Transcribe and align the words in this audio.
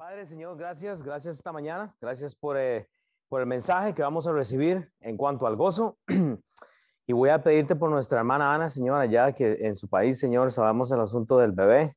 Padre, 0.00 0.24
Señor, 0.24 0.56
gracias, 0.56 1.02
gracias 1.02 1.36
esta 1.36 1.52
mañana, 1.52 1.94
gracias 2.00 2.34
por, 2.34 2.56
eh, 2.56 2.88
por 3.28 3.42
el 3.42 3.46
mensaje 3.46 3.92
que 3.92 4.00
vamos 4.00 4.26
a 4.26 4.32
recibir 4.32 4.90
en 5.00 5.18
cuanto 5.18 5.46
al 5.46 5.56
gozo. 5.56 5.98
y 7.06 7.12
voy 7.12 7.28
a 7.28 7.42
pedirte 7.42 7.76
por 7.76 7.90
nuestra 7.90 8.20
hermana 8.20 8.54
Ana, 8.54 8.70
Señor, 8.70 8.98
allá 8.98 9.30
que 9.32 9.58
en 9.60 9.74
su 9.74 9.90
país, 9.90 10.18
Señor, 10.18 10.52
sabemos 10.52 10.90
el 10.90 11.00
asunto 11.00 11.36
del 11.36 11.52
bebé. 11.52 11.94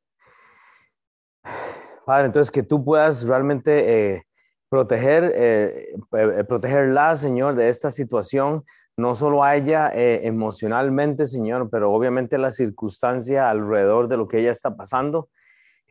Padre, 2.06 2.26
entonces 2.26 2.52
que 2.52 2.62
tú 2.62 2.84
puedas 2.84 3.26
realmente 3.26 4.16
eh, 4.16 4.24
proteger, 4.68 5.32
eh, 5.34 5.96
eh, 6.12 6.44
protegerla, 6.44 7.16
Señor, 7.16 7.56
de 7.56 7.70
esta 7.70 7.90
situación, 7.90 8.66
no 8.98 9.16
solo 9.16 9.46
a 9.46 9.56
ella 9.56 9.90
emocionalmente, 9.94 11.26
Señor, 11.26 11.70
pero 11.70 11.94
obviamente 11.94 12.38
la 12.38 12.52
circunstancia 12.52 13.50
alrededor 13.50 14.10
de 14.10 14.18
lo 14.18 14.28
que 14.28 14.40
ella 14.40 14.52
está 14.52 14.76
pasando. 14.76 15.30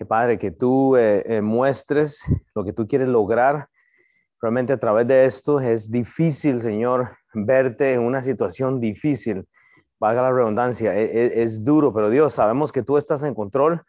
Que 0.03 0.07
Padre, 0.07 0.37
que 0.37 0.51
tú 0.51 0.97
muestres 1.43 2.25
lo 2.57 2.65
que 2.65 2.73
tú 2.73 2.89
quieres 2.89 3.07
lograr. 3.07 3.69
Realmente 4.41 4.73
a 4.73 4.77
través 4.77 5.07
de 5.07 5.27
esto 5.27 5.61
es 5.61 5.93
difícil, 5.93 6.59
Señor, 6.61 7.17
verte 7.33 7.93
en 7.93 8.01
una 8.01 8.21
situación 8.21 8.81
difícil. 8.81 9.47
Valga 10.01 10.23
la 10.23 10.33
redundancia, 10.33 10.93
es, 10.97 11.11
e, 11.15 11.43
es 11.45 11.65
duro, 11.65 11.95
pero 11.95 12.11
Dios, 12.11 12.35
sabemos 12.35 12.73
que 12.73 12.83
tú 12.83 12.97
estás 12.97 13.23
en 13.23 13.33
control 13.33 13.81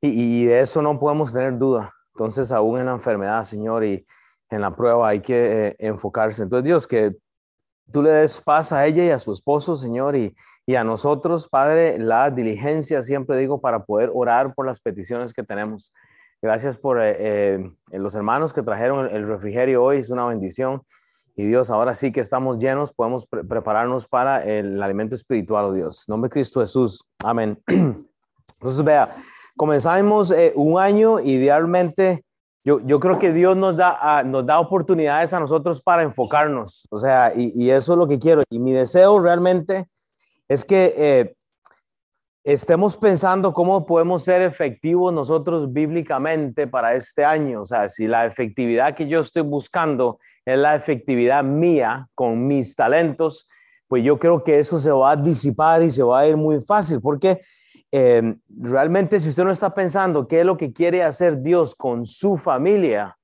y, 0.00 0.46
de 0.46 0.60
eso 0.60 0.80
no 0.80 0.98
podemos 0.98 1.34
tener 1.34 1.58
duda. 1.58 1.92
Entonces, 2.14 2.52
aún 2.52 2.80
en 2.80 2.86
la 2.86 2.92
enfermedad, 2.92 3.42
Señor, 3.42 3.84
y 3.84 4.06
en 4.48 4.62
la 4.62 4.74
prueba 4.74 5.10
hay 5.10 5.20
que 5.20 5.66
eh, 5.66 5.76
enfocarse. 5.78 6.42
Entonces, 6.42 6.64
Dios, 6.64 6.86
que 6.86 7.16
tú 7.92 8.02
le 8.02 8.10
des 8.10 8.40
paz 8.40 8.72
a 8.72 8.86
ella 8.86 9.04
y 9.04 9.10
a 9.10 9.18
su 9.18 9.32
esposo, 9.32 9.76
Señor, 9.76 10.16
y, 10.16 10.34
y 10.66 10.74
a 10.76 10.84
nosotros, 10.84 11.48
Padre, 11.48 11.98
la 11.98 12.30
diligencia, 12.30 13.02
siempre 13.02 13.36
digo, 13.36 13.60
para 13.60 13.84
poder 13.84 14.10
orar 14.14 14.54
por 14.54 14.66
las 14.66 14.80
peticiones 14.80 15.32
que 15.32 15.42
tenemos. 15.42 15.92
Gracias 16.42 16.76
por 16.76 17.02
eh, 17.02 17.16
eh, 17.18 17.70
los 17.98 18.14
hermanos 18.14 18.52
que 18.52 18.62
trajeron 18.62 19.14
el 19.14 19.26
refrigerio 19.26 19.82
hoy, 19.82 19.98
es 19.98 20.10
una 20.10 20.26
bendición. 20.26 20.82
Y 21.36 21.44
Dios, 21.44 21.70
ahora 21.70 21.94
sí 21.94 22.12
que 22.12 22.20
estamos 22.20 22.58
llenos, 22.58 22.92
podemos 22.92 23.26
prepararnos 23.26 24.06
para 24.06 24.44
el 24.44 24.82
alimento 24.82 25.14
espiritual, 25.14 25.66
oh 25.66 25.72
Dios. 25.72 26.04
En 26.06 26.12
nombre 26.12 26.28
de 26.28 26.32
Cristo 26.32 26.60
Jesús. 26.60 27.04
Amén. 27.24 27.58
Entonces, 27.66 28.84
vea, 28.84 29.10
comenzamos 29.56 30.30
eh, 30.30 30.52
un 30.54 30.80
año, 30.80 31.20
idealmente, 31.20 32.24
yo, 32.62 32.80
yo 32.80 33.00
creo 33.00 33.18
que 33.18 33.32
Dios 33.32 33.56
nos 33.56 33.76
da, 33.76 33.98
ah, 34.00 34.22
nos 34.22 34.44
da 34.44 34.60
oportunidades 34.60 35.32
a 35.32 35.40
nosotros 35.40 35.80
para 35.80 36.02
enfocarnos, 36.02 36.86
o 36.90 36.98
sea, 36.98 37.32
y, 37.34 37.70
eso 37.70 37.92
es 37.92 37.98
lo 37.98 38.06
que 38.06 38.18
quiero. 38.18 38.42
Y 38.50 38.58
mi 38.58 38.72
deseo 38.72 39.18
realmente 39.18 39.88
es 40.48 40.64
que 40.64 40.94
eh, 40.96 41.34
estemos 42.44 42.96
pensando 42.96 43.54
cómo 43.54 43.86
podemos 43.86 44.24
ser 44.24 44.42
efectivos 44.42 45.12
nosotros 45.12 45.72
bíblicamente 45.72 46.66
para 46.66 46.94
este 46.94 47.24
año. 47.24 47.62
O 47.62 47.64
sea, 47.64 47.88
si 47.88 48.06
la 48.06 48.26
efectividad 48.26 48.94
que 48.94 49.08
yo 49.08 49.20
estoy 49.20 49.42
buscando 49.42 50.18
es 50.44 50.58
la 50.58 50.74
efectividad 50.74 51.44
mía 51.44 52.08
con 52.14 52.46
mis 52.46 52.76
talentos, 52.76 53.48
pues 53.88 54.04
yo 54.04 54.18
creo 54.18 54.44
que 54.44 54.58
eso 54.58 54.78
se 54.78 54.90
va 54.90 55.12
a 55.12 55.16
disipar 55.16 55.82
y 55.82 55.90
se 55.90 56.02
va 56.02 56.20
a 56.20 56.26
ir 56.26 56.36
muy 56.36 56.60
fácil, 56.60 57.00
porque 57.00 57.40
Em, 57.92 58.40
realmente 58.60 59.18
si 59.18 59.30
usted 59.30 59.44
no 59.44 59.50
está 59.50 59.74
pensando 59.74 60.28
qué 60.28 60.40
es 60.40 60.46
lo 60.46 60.56
que 60.56 60.72
quiere 60.72 61.02
hacer 61.02 61.42
Dios 61.42 61.74
con 61.74 62.04
su 62.04 62.36
familia, 62.36 63.16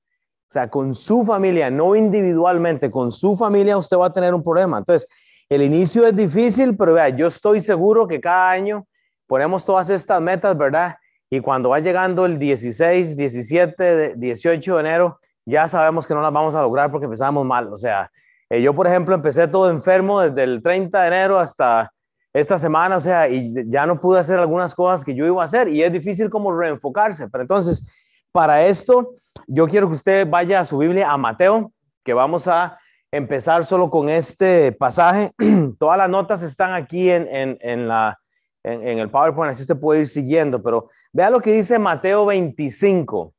o 0.49 0.51
sea, 0.51 0.69
con 0.69 0.93
su 0.93 1.25
familia, 1.25 1.69
no 1.69 1.95
individualmente, 1.95 2.91
con 2.91 3.11
su 3.11 3.35
familia 3.35 3.77
usted 3.77 3.97
va 3.97 4.07
a 4.07 4.13
tener 4.13 4.33
un 4.33 4.43
problema. 4.43 4.77
Entonces, 4.77 5.07
el 5.49 5.61
inicio 5.61 6.05
es 6.05 6.15
difícil, 6.15 6.75
pero 6.75 6.93
vea, 6.93 7.09
yo 7.09 7.27
estoy 7.27 7.61
seguro 7.61 8.07
que 8.07 8.19
cada 8.19 8.49
año 8.49 8.85
ponemos 9.27 9.65
todas 9.65 9.89
estas 9.89 10.21
metas, 10.21 10.57
¿verdad? 10.57 10.95
Y 11.29 11.39
cuando 11.39 11.69
va 11.69 11.79
llegando 11.79 12.25
el 12.25 12.37
16, 12.37 13.15
17, 13.15 14.13
18 14.15 14.73
de 14.75 14.79
enero, 14.79 15.19
ya 15.45 15.67
sabemos 15.67 16.07
que 16.07 16.13
no 16.13 16.21
las 16.21 16.31
vamos 16.31 16.55
a 16.55 16.61
lograr 16.61 16.91
porque 16.91 17.05
empezamos 17.05 17.45
mal. 17.45 17.71
O 17.71 17.77
sea, 17.77 18.11
eh, 18.49 18.61
yo, 18.61 18.73
por 18.73 18.87
ejemplo, 18.87 19.15
empecé 19.15 19.47
todo 19.47 19.69
enfermo 19.69 20.21
desde 20.21 20.43
el 20.43 20.61
30 20.61 21.01
de 21.01 21.07
enero 21.07 21.39
hasta 21.39 21.91
esta 22.39 22.59
semana, 22.59 22.97
o 22.97 22.99
sea, 22.99 23.27
y 23.27 23.51
ya 23.67 23.87
no 23.87 23.99
pude 23.99 24.19
hacer 24.19 24.37
algunas 24.37 24.75
cosas 24.75 25.03
que 25.03 25.15
yo 25.15 25.25
iba 25.25 25.41
a 25.41 25.45
hacer 25.45 25.69
y 25.69 25.81
es 25.81 25.91
difícil 25.91 26.29
como 26.29 26.55
reenfocarse. 26.55 27.27
Pero 27.29 27.41
entonces, 27.41 27.83
para 28.31 28.63
esto, 28.63 29.15
yo 29.47 29.67
quiero 29.67 29.87
que 29.87 29.93
usted 29.93 30.27
vaya 30.29 30.59
a 30.59 30.65
su 30.65 30.77
Biblia, 30.77 31.09
a 31.09 31.17
Mateo, 31.17 31.71
que 32.03 32.13
vamos 32.13 32.47
a 32.47 32.77
empezar 33.11 33.65
solo 33.65 33.89
con 33.89 34.07
este 34.07 34.71
pasaje. 34.71 35.31
Todas 35.79 35.97
las 35.97 36.09
notas 36.09 36.43
están 36.43 36.75
aquí 36.75 37.09
en, 37.09 37.27
en, 37.27 37.57
en 37.59 37.87
la, 37.87 38.19
en, 38.63 38.99
el 38.99 39.09
PowerPoint, 39.09 39.51
así 39.51 39.63
usted 39.63 39.79
puede 39.79 40.01
ir 40.01 40.07
siguiendo, 40.07 40.61
pero 40.61 40.89
vea 41.11 41.31
lo 41.31 41.39
que 41.39 41.53
dice 41.53 41.79
Mateo 41.79 42.27
25. 42.27 43.33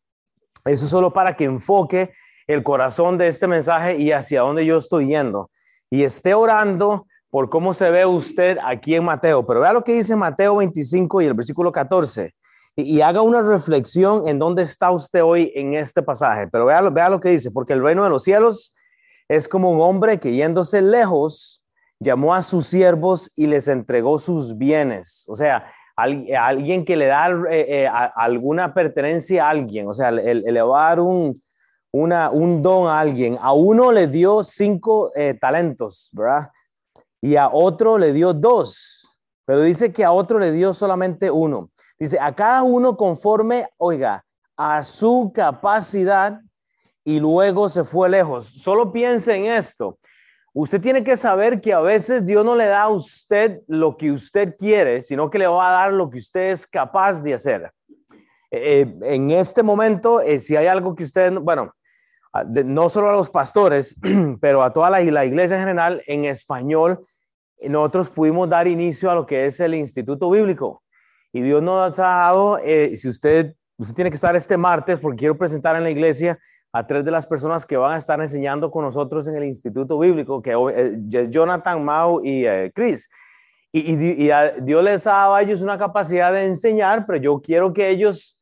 Eso 0.64 0.86
solo 0.88 1.12
para 1.12 1.36
que 1.36 1.44
enfoque 1.44 2.12
el 2.48 2.64
corazón 2.64 3.16
de 3.16 3.28
este 3.28 3.46
mensaje 3.46 3.96
y 3.96 4.10
hacia 4.10 4.40
dónde 4.40 4.66
yo 4.66 4.76
estoy 4.76 5.06
yendo. 5.06 5.50
Y 5.88 6.02
esté 6.02 6.34
orando 6.34 7.06
por 7.30 7.50
cómo 7.50 7.74
se 7.74 7.90
ve 7.90 8.06
usted 8.06 8.58
aquí 8.64 8.94
en 8.94 9.04
Mateo, 9.04 9.46
pero 9.46 9.60
vea 9.60 9.72
lo 9.72 9.84
que 9.84 9.92
dice 9.92 10.16
Mateo 10.16 10.56
25 10.56 11.22
y 11.22 11.26
el 11.26 11.34
versículo 11.34 11.72
14 11.72 12.34
y, 12.80 13.00
haga 13.00 13.22
una 13.22 13.42
reflexión 13.42 14.28
en 14.28 14.38
dónde 14.38 14.62
está 14.62 14.92
usted 14.92 15.24
hoy 15.24 15.50
en 15.56 15.74
este 15.74 16.00
pasaje. 16.00 16.46
Pero 16.46 16.66
vea, 16.66 16.80
vea 16.82 17.08
lo 17.08 17.18
que 17.18 17.30
dice, 17.30 17.50
porque 17.50 17.72
el 17.72 17.82
reino 17.82 18.04
de 18.04 18.10
los 18.10 18.22
cielos 18.22 18.72
es 19.26 19.48
como 19.48 19.72
un 19.72 19.80
hombre 19.80 20.18
que 20.20 20.32
yéndose 20.32 20.80
lejos 20.80 21.60
llamó 21.98 22.34
a 22.34 22.42
sus 22.42 22.66
siervos 22.66 23.32
y 23.34 23.48
les 23.48 23.66
entregó 23.66 24.18
sus 24.18 24.56
bienes. 24.56 25.24
O 25.26 25.34
sea, 25.34 25.72
alguien 25.96 26.84
que 26.84 26.96
le 26.96 27.06
da 27.06 27.28
eh, 27.50 27.82
eh, 27.82 27.88
alguna 28.14 28.72
pertenencia 28.72 29.46
a 29.46 29.50
alguien, 29.50 29.88
o 29.88 29.94
sea, 29.94 30.12
le, 30.12 30.62
un, 30.62 31.34
una, 31.90 32.30
un 32.30 32.62
don 32.62 32.86
a 32.86 33.00
alguien. 33.00 33.36
A 33.40 33.54
uno 33.54 33.90
le 33.90 34.06
dio 34.06 34.44
cinco 34.44 35.10
eh, 35.16 35.36
talentos, 35.38 36.10
¿verdad? 36.12 36.50
Y 37.20 37.36
a 37.36 37.48
otro 37.48 37.98
le 37.98 38.12
dio 38.12 38.32
dos, 38.32 39.18
pero 39.44 39.62
dice 39.62 39.92
que 39.92 40.04
a 40.04 40.12
otro 40.12 40.38
le 40.38 40.52
dio 40.52 40.74
solamente 40.74 41.30
uno. 41.30 41.70
Dice, 41.98 42.18
a 42.20 42.34
cada 42.34 42.62
uno 42.62 42.96
conforme, 42.96 43.68
oiga, 43.76 44.24
a 44.56 44.82
su 44.82 45.32
capacidad 45.34 46.40
y 47.04 47.18
luego 47.18 47.68
se 47.68 47.84
fue 47.84 48.08
lejos. 48.08 48.44
Solo 48.44 48.92
piense 48.92 49.34
en 49.34 49.46
esto. 49.46 49.98
Usted 50.52 50.80
tiene 50.80 51.04
que 51.04 51.16
saber 51.16 51.60
que 51.60 51.72
a 51.72 51.80
veces 51.80 52.24
Dios 52.26 52.44
no 52.44 52.56
le 52.56 52.66
da 52.66 52.82
a 52.82 52.88
usted 52.88 53.60
lo 53.66 53.96
que 53.96 54.10
usted 54.10 54.56
quiere, 54.58 55.00
sino 55.00 55.30
que 55.30 55.38
le 55.38 55.46
va 55.46 55.68
a 55.68 55.72
dar 55.72 55.92
lo 55.92 56.10
que 56.10 56.18
usted 56.18 56.50
es 56.50 56.66
capaz 56.66 57.22
de 57.22 57.34
hacer. 57.34 57.72
Eh, 58.50 58.92
en 59.02 59.30
este 59.30 59.62
momento, 59.62 60.20
eh, 60.20 60.38
si 60.38 60.56
hay 60.56 60.66
algo 60.66 60.94
que 60.94 61.04
usted, 61.04 61.32
bueno, 61.34 61.72
no 62.64 62.88
solo 62.88 63.10
a 63.10 63.16
los 63.16 63.30
pastores, 63.30 63.96
pero 64.40 64.62
a 64.62 64.72
toda 64.72 64.90
la, 64.90 65.02
iglesia 65.02 65.56
en 65.56 65.62
general, 65.62 66.02
en 66.06 66.24
español, 66.24 67.04
nosotros 67.62 68.08
pudimos 68.08 68.48
dar 68.48 68.68
inicio 68.68 69.10
a 69.10 69.14
lo 69.14 69.26
que 69.26 69.46
es 69.46 69.58
el 69.60 69.74
Instituto 69.74 70.30
Bíblico. 70.30 70.82
Y 71.32 71.42
Dios 71.42 71.62
nos 71.62 71.98
ha 71.98 72.02
dado, 72.02 72.58
eh, 72.58 72.96
si 72.96 73.08
usted, 73.08 73.54
usted 73.76 73.94
tiene 73.94 74.10
que 74.10 74.16
estar 74.16 74.34
este 74.36 74.56
martes, 74.56 75.00
porque 75.00 75.18
quiero 75.18 75.36
presentar 75.36 75.76
en 75.76 75.82
la 75.82 75.90
iglesia 75.90 76.38
a 76.72 76.86
tres 76.86 77.04
de 77.04 77.10
las 77.10 77.26
personas 77.26 77.64
que 77.66 77.76
van 77.76 77.94
a 77.94 77.96
estar 77.96 78.20
enseñando 78.20 78.70
con 78.70 78.84
nosotros 78.84 79.26
en 79.28 79.36
el 79.36 79.44
Instituto 79.44 79.98
Bíblico, 79.98 80.42
que 80.42 80.52
eh, 80.52 80.98
es 81.12 81.30
Jonathan, 81.30 81.84
Mau 81.84 82.24
y 82.24 82.46
eh, 82.46 82.70
Chris. 82.74 83.08
Y, 83.70 83.96
Dios 83.96 84.84
les 84.84 85.06
ha 85.06 85.12
dado 85.12 85.34
a 85.34 85.42
ellos 85.42 85.60
una 85.60 85.76
capacidad 85.76 86.32
de 86.32 86.46
enseñar, 86.46 87.04
pero 87.06 87.18
yo 87.18 87.40
quiero 87.40 87.72
que 87.72 87.90
ellos 87.90 88.37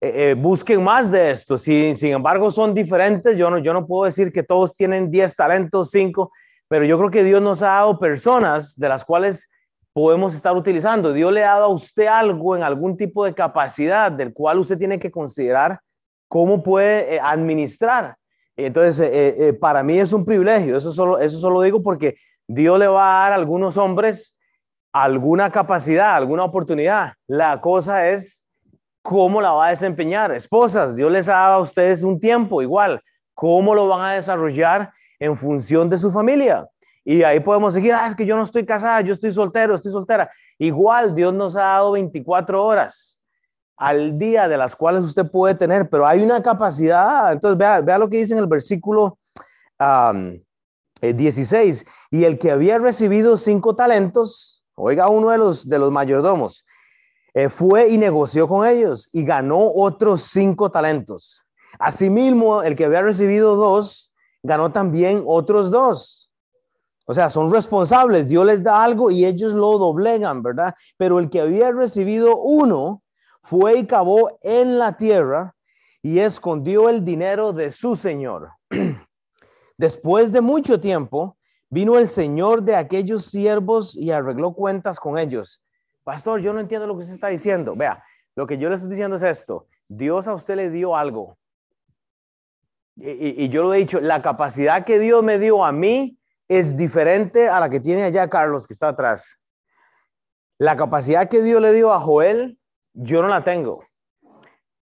eh, 0.00 0.30
eh, 0.30 0.34
busquen 0.34 0.82
más 0.82 1.10
de 1.10 1.30
esto. 1.30 1.58
Si, 1.58 1.94
sin 1.94 2.12
embargo, 2.12 2.50
son 2.50 2.74
diferentes. 2.74 3.36
Yo 3.36 3.50
no, 3.50 3.58
yo 3.58 3.72
no 3.72 3.86
puedo 3.86 4.04
decir 4.04 4.32
que 4.32 4.42
todos 4.42 4.74
tienen 4.74 5.10
10 5.10 5.34
talentos, 5.34 5.90
5, 5.90 6.30
pero 6.68 6.84
yo 6.84 6.98
creo 6.98 7.10
que 7.10 7.24
Dios 7.24 7.42
nos 7.42 7.62
ha 7.62 7.68
dado 7.68 7.98
personas 7.98 8.76
de 8.76 8.88
las 8.88 9.04
cuales 9.04 9.48
podemos 9.92 10.34
estar 10.34 10.56
utilizando. 10.56 11.12
Dios 11.12 11.32
le 11.32 11.44
ha 11.44 11.54
dado 11.54 11.64
a 11.64 11.68
usted 11.68 12.06
algo 12.06 12.56
en 12.56 12.62
algún 12.62 12.96
tipo 12.96 13.24
de 13.24 13.34
capacidad 13.34 14.12
del 14.12 14.32
cual 14.32 14.58
usted 14.58 14.78
tiene 14.78 14.98
que 14.98 15.10
considerar 15.10 15.80
cómo 16.28 16.62
puede 16.62 17.16
eh, 17.16 17.20
administrar. 17.22 18.16
Entonces, 18.56 19.54
para 19.60 19.84
mí 19.84 20.00
es 20.00 20.12
un 20.12 20.24
privilegio. 20.24 20.76
Eso 20.76 20.92
solo, 20.92 21.20
eso 21.20 21.38
solo 21.38 21.62
digo 21.62 21.80
porque 21.80 22.16
Dios 22.48 22.76
le 22.76 22.88
va 22.88 23.20
a 23.20 23.22
dar 23.22 23.32
a 23.32 23.36
algunos 23.36 23.76
hombres 23.76 24.36
alguna 24.92 25.50
capacidad, 25.50 26.16
alguna 26.16 26.44
oportunidad. 26.44 27.12
La 27.26 27.60
cosa 27.60 28.08
es 28.08 28.47
¿cómo 29.08 29.40
la 29.40 29.52
va 29.52 29.68
a 29.68 29.70
desempeñar? 29.70 30.32
Esposas, 30.32 30.94
Dios 30.94 31.10
les 31.10 31.30
ha 31.30 31.36
dado 31.36 31.54
a 31.54 31.60
ustedes 31.60 32.02
un 32.02 32.20
tiempo 32.20 32.60
igual. 32.60 33.02
¿Cómo 33.32 33.74
lo 33.74 33.88
van 33.88 34.02
a 34.04 34.12
desarrollar 34.12 34.92
en 35.18 35.34
función 35.34 35.88
de 35.88 35.96
su 35.96 36.10
familia? 36.10 36.68
Y 37.06 37.22
ahí 37.22 37.40
podemos 37.40 37.72
seguir, 37.72 37.94
ah, 37.94 38.06
es 38.06 38.14
que 38.14 38.26
yo 38.26 38.36
no 38.36 38.42
estoy 38.42 38.66
casada, 38.66 39.00
yo 39.00 39.14
estoy 39.14 39.32
soltero, 39.32 39.74
estoy 39.74 39.92
soltera. 39.92 40.30
Igual 40.58 41.14
Dios 41.14 41.32
nos 41.32 41.56
ha 41.56 41.62
dado 41.62 41.92
24 41.92 42.62
horas 42.62 43.18
al 43.78 44.18
día 44.18 44.46
de 44.46 44.58
las 44.58 44.76
cuales 44.76 45.02
usted 45.02 45.24
puede 45.30 45.54
tener, 45.54 45.88
pero 45.88 46.06
hay 46.06 46.22
una 46.22 46.42
capacidad. 46.42 47.32
Entonces, 47.32 47.56
vea, 47.56 47.80
vea 47.80 47.96
lo 47.96 48.10
que 48.10 48.18
dice 48.18 48.34
en 48.34 48.40
el 48.40 48.46
versículo 48.46 49.18
16. 51.00 51.80
Eh, 51.80 51.86
y 52.10 52.24
el 52.24 52.38
que 52.38 52.50
había 52.50 52.76
recibido 52.76 53.38
cinco 53.38 53.74
talentos, 53.74 54.66
oiga 54.74 55.08
uno 55.08 55.30
de 55.30 55.38
los, 55.38 55.66
de 55.66 55.78
los 55.78 55.90
mayordomos, 55.90 56.66
eh, 57.34 57.48
fue 57.48 57.88
y 57.88 57.98
negoció 57.98 58.48
con 58.48 58.66
ellos 58.66 59.08
y 59.12 59.24
ganó 59.24 59.60
otros 59.74 60.22
cinco 60.22 60.70
talentos. 60.70 61.44
Asimismo, 61.78 62.62
el 62.62 62.74
que 62.74 62.84
había 62.84 63.02
recibido 63.02 63.56
dos, 63.56 64.12
ganó 64.42 64.72
también 64.72 65.22
otros 65.26 65.70
dos. 65.70 66.30
O 67.06 67.14
sea, 67.14 67.30
son 67.30 67.50
responsables, 67.50 68.28
Dios 68.28 68.44
les 68.44 68.62
da 68.62 68.82
algo 68.82 69.10
y 69.10 69.24
ellos 69.24 69.54
lo 69.54 69.78
doblegan, 69.78 70.42
¿verdad? 70.42 70.74
Pero 70.96 71.18
el 71.18 71.30
que 71.30 71.40
había 71.40 71.70
recibido 71.70 72.36
uno 72.36 73.02
fue 73.42 73.78
y 73.78 73.86
cavó 73.86 74.38
en 74.42 74.78
la 74.78 74.96
tierra 74.96 75.54
y 76.02 76.18
escondió 76.18 76.88
el 76.90 77.04
dinero 77.04 77.52
de 77.52 77.70
su 77.70 77.96
señor. 77.96 78.50
Después 79.78 80.32
de 80.32 80.40
mucho 80.40 80.80
tiempo, 80.80 81.38
vino 81.70 81.96
el 81.96 82.08
señor 82.08 82.62
de 82.62 82.76
aquellos 82.76 83.26
siervos 83.26 83.96
y 83.96 84.10
arregló 84.10 84.52
cuentas 84.52 85.00
con 85.00 85.18
ellos. 85.18 85.62
Pastor, 86.08 86.40
yo 86.40 86.54
no 86.54 86.60
entiendo 86.60 86.86
lo 86.86 86.96
que 86.96 87.04
se 87.04 87.12
está 87.12 87.28
diciendo. 87.28 87.76
Vea, 87.76 88.02
lo 88.34 88.46
que 88.46 88.56
yo 88.56 88.70
le 88.70 88.76
estoy 88.76 88.88
diciendo 88.88 89.16
es 89.16 89.22
esto. 89.22 89.66
Dios 89.88 90.26
a 90.26 90.32
usted 90.32 90.56
le 90.56 90.70
dio 90.70 90.96
algo. 90.96 91.36
Y, 92.96 93.50
yo 93.50 93.64
lo 93.64 93.74
he 93.74 93.76
dicho, 93.76 94.00
la 94.00 94.22
capacidad 94.22 94.86
que 94.86 94.98
Dios 94.98 95.22
me 95.22 95.38
dio 95.38 95.62
a 95.62 95.70
mí 95.70 96.18
es 96.48 96.78
diferente 96.78 97.50
a 97.50 97.60
la 97.60 97.68
que 97.68 97.78
tiene 97.78 98.04
allá 98.04 98.26
Carlos, 98.26 98.66
que 98.66 98.72
está 98.72 98.88
atrás. 98.88 99.38
La 100.56 100.78
capacidad 100.78 101.28
que 101.28 101.42
Dios 101.42 101.60
le 101.60 101.74
dio 101.74 101.92
a 101.92 102.00
Joel, 102.00 102.58
yo 102.94 103.20
no 103.20 103.28
la 103.28 103.42
tengo. 103.42 103.84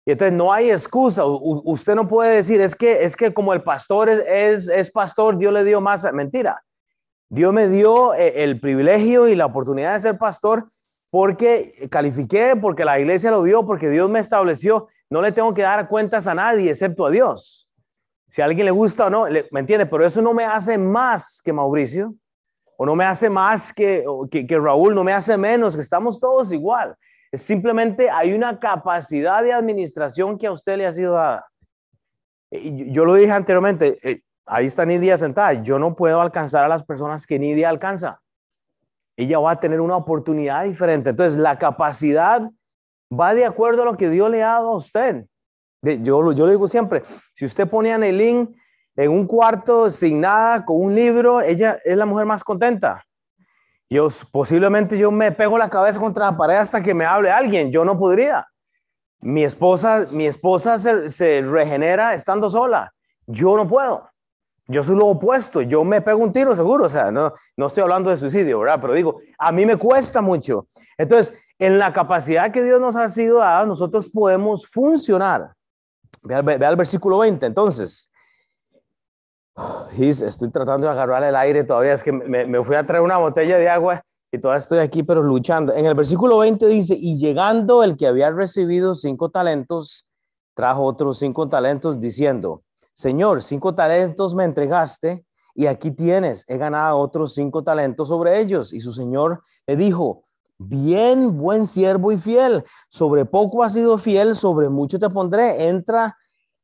Y 0.04 0.12
entonces 0.12 0.36
no 0.36 0.52
hay 0.52 0.70
excusa. 0.70 1.22
usted 1.24 1.94
no 1.94 2.06
puede 2.06 2.36
decir, 2.36 2.60
es 2.60 2.74
que, 2.74 3.02
es 3.02 3.16
que 3.16 3.32
como 3.32 3.54
el 3.54 3.62
pastor 3.62 4.10
es, 4.10 4.68
es, 4.68 4.90
pastor, 4.90 5.38
Dios 5.38 5.54
le 5.54 5.64
dio 5.64 5.80
más. 5.80 6.04
Mentira. 6.12 6.62
Dios 7.30 7.50
me 7.54 7.68
dio 7.68 8.12
eh, 8.12 8.42
el 8.44 8.60
privilegio 8.60 9.26
y 9.26 9.34
la 9.34 9.46
oportunidad 9.46 9.94
de 9.94 10.00
ser 10.00 10.18
pastor 10.18 10.66
porque 11.14 11.87
califiqué, 11.93 12.56
porque 12.61 12.84
la 12.84 12.99
iglesia 12.99 13.31
lo 13.31 13.40
vio, 13.43 13.64
porque 13.64 13.88
Dios 13.88 14.11
me 14.11 14.19
estableció. 14.19 14.88
No 15.08 15.22
le 15.22 15.31
tengo 15.31 15.55
que 15.55 15.62
dar 15.62 15.88
cuentas 15.88 16.26
a 16.26 16.34
nadie 16.34 16.69
excepto 16.69 17.06
a 17.06 17.11
Dios. 17.12 17.70
Si 18.26 18.43
a 18.43 18.46
alguien 18.46 18.64
le 18.64 18.72
gusta 18.72 19.06
o 19.06 19.11
no, 19.11 19.26
¿me 19.52 19.61
entiende? 19.61 19.87
Pero 19.87 20.05
eso 20.05 20.20
no 20.20 20.34
me 20.34 20.44
hace 20.44 20.76
más 20.76 21.40
que 21.40 21.52
Mauricio, 21.52 22.16
o 22.76 22.84
no 22.84 22.96
me 22.96 23.05
hace 23.05 23.31
más 23.31 23.72
que, 23.72 24.05
que, 24.28 24.44
que 24.44 24.58
Raúl, 24.58 24.93
no 24.93 25.05
me 25.05 25.12
hace 25.12 25.37
menos, 25.37 25.76
que 25.76 25.82
estamos 25.82 26.19
todos 26.19 26.50
igual. 26.50 26.96
Simplemente 27.32 28.10
hay 28.10 28.32
una 28.32 28.58
capacidad 28.58 29.40
de 29.40 29.52
administración 29.52 30.37
que 30.37 30.49
a 30.49 30.50
usted 30.50 30.78
le 30.78 30.87
ha 30.87 30.90
sido 30.90 31.12
dada. 31.12 31.46
Yo 32.50 33.05
lo 33.05 33.14
dije 33.14 33.31
anteriormente, 33.31 34.00
eh, 34.02 34.22
ahí 34.46 34.67
está 34.67 34.84
Nidia 34.84 35.17
sentada, 35.17 35.52
yo 35.62 35.78
no 35.78 35.94
puedo 35.94 36.20
alcanzar 36.20 36.64
a 36.64 36.69
las 36.69 36.82
personas 36.82 37.25
que 37.25 37.38
Nidia 37.38 37.69
alcanza. 37.69 38.20
Ella 39.16 39.38
va 39.38 39.52
a 39.52 39.61
tener 39.61 39.81
una 39.81 39.96
oportunidad 39.96 40.64
diferente. 40.64 41.11
Entonces, 41.11 41.38
la 41.38 41.58
capacidad 41.58 42.50
va 43.12 43.34
de 43.34 43.44
acuerdo 43.44 43.82
a 43.82 43.84
lo 43.84 43.96
que 43.96 44.11
Dios 44.11 44.31
le 44.31 44.43
ha 44.43 44.55
dado 44.55 44.70
a 44.70 44.76
usted. 44.76 45.26
Yo, 45.82 46.32
yo 46.32 46.46
lo 46.46 46.50
digo 46.50 46.66
siempre, 46.66 47.02
si 47.34 47.44
usted 47.44 47.69
pone 47.69 47.93
a 47.93 47.99
Nelín 47.99 48.56
en 48.96 49.11
un 49.11 49.26
cuarto 49.26 49.90
sin 49.90 50.20
nada, 50.20 50.64
con 50.64 50.81
un 50.81 50.94
libro, 50.94 51.40
ella 51.40 51.78
es 51.84 51.96
la 51.96 52.06
mujer 52.06 52.26
más 52.26 52.43
contenta. 52.43 53.05
Yo, 53.90 54.08
posiblemente 54.32 54.99
yo 54.99 55.11
me 55.11 55.31
pego 55.31 55.58
la 55.58 55.69
cabeza 55.69 56.00
contra 56.00 56.31
la 56.31 56.37
pared 56.37 56.56
hasta 56.56 56.82
que 56.82 56.94
me 56.94 57.05
hable 57.05 57.31
alguien. 57.31 57.70
Yo 57.70 57.84
no 57.84 57.99
podría. 57.99 58.46
Mi 59.20 59.44
esposa, 59.44 60.06
mi 60.10 60.26
esposa 60.26 60.78
se, 60.78 61.43
regenera 61.43 62.14
estando 62.14 62.49
sola. 62.50 62.93
Yo 63.26 63.56
no 63.56 63.69
puedo. 63.69 64.08
Yo 64.66 64.82
soy 64.82 64.96
lo 64.96 65.06
opuesto. 65.06 65.61
Yo 65.62 65.84
me 65.84 66.00
pego 66.00 66.22
un 66.22 66.32
tiro 66.32 66.55
seguro. 66.56 66.87
O 66.87 66.88
sea, 66.88 67.11
no, 67.11 67.32
no 67.56 67.66
estoy 67.66 67.82
hablando 67.82 68.11
de 68.11 68.16
suicidio, 68.16 68.61
¿verdad? 68.61 68.78
Pero 68.81 68.94
digo, 68.94 69.20
a 69.38 69.52
mí 69.52 69.66
me 69.66 69.76
cuesta 69.76 70.20
mucho. 70.20 70.66
Entonces, 70.96 71.34
en 71.58 71.78
la 71.78 71.93
capacidad 71.93 72.52
que 72.52 72.62
Dios 72.62 72.81
nos 72.81 72.96
ha 72.96 73.08
sido 73.08 73.38
dada, 73.38 73.64
nosotros 73.66 74.11
podemos 74.11 74.66
funcionar. 74.66 75.55
Ve 76.22 76.40
ve 76.43 76.66
al 76.66 76.76
versículo 76.76 77.19
20. 77.19 77.46
Entonces, 77.46 78.11
estoy 79.99 80.50
tratando 80.50 80.87
de 80.87 80.93
agarrar 80.93 81.22
el 81.25 81.37
aire 81.37 81.64
todavía, 81.64 81.93
es 81.93 82.02
que 82.02 82.12
me, 82.12 82.64
fui 82.64 82.76
a 82.76 82.84
traer 82.84 83.02
una 83.02 83.19
botella 83.19 83.56
de 83.58 83.69
agua 83.69 84.02
y 84.32 84.38
todavía 84.38 84.58
estoy 84.58 84.78
aquí, 84.78 85.02
pero 85.02 85.22
luchando. 85.22 85.72
En 85.72 85.87
el 85.87 85.94
versículo 85.94 86.38
20 86.38 86.67
dice, 86.67 86.96
y 86.99 87.19
llegando 87.19 87.84
el 87.84 87.96
que 87.96 88.06
había 88.06 88.31
recibido 88.31 88.94
cinco 88.94 89.31
talentos, 89.31 90.06
trajo 90.55 90.82
otros 90.82 91.19
cinco 91.19 91.49
talentos 91.49 92.00
diciendo, 92.00 92.62
Señor, 92.94 93.43
cinco 93.43 93.75
talentos 93.75 94.35
me 94.35 94.44
entregaste 94.44 95.25
y 95.55 95.67
aquí 95.67 95.91
tienes, 95.91 96.44
he 96.49 96.56
ganado 96.56 96.99
otros 96.99 97.35
cinco 97.35 97.62
talentos 97.62 98.08
sobre 98.08 98.41
ellos. 98.41 98.73
Y 98.73 98.81
su 98.81 98.93
Señor 98.93 99.43
le 99.67 99.76
dijo, 99.76 100.25
bien, 100.58 101.37
buen 101.37 101.67
siervo 101.67 102.12
y 102.12 102.19
fiel, 102.19 102.64
sobre 102.88 103.25
poco 103.25 103.62
has 103.62 103.73
sido 103.75 103.99
fiel, 103.99 104.37
sobre 104.37 104.69
mucho 104.69 104.99
te 104.99 105.11
pondré, 105.11 105.69
entra 105.69 106.17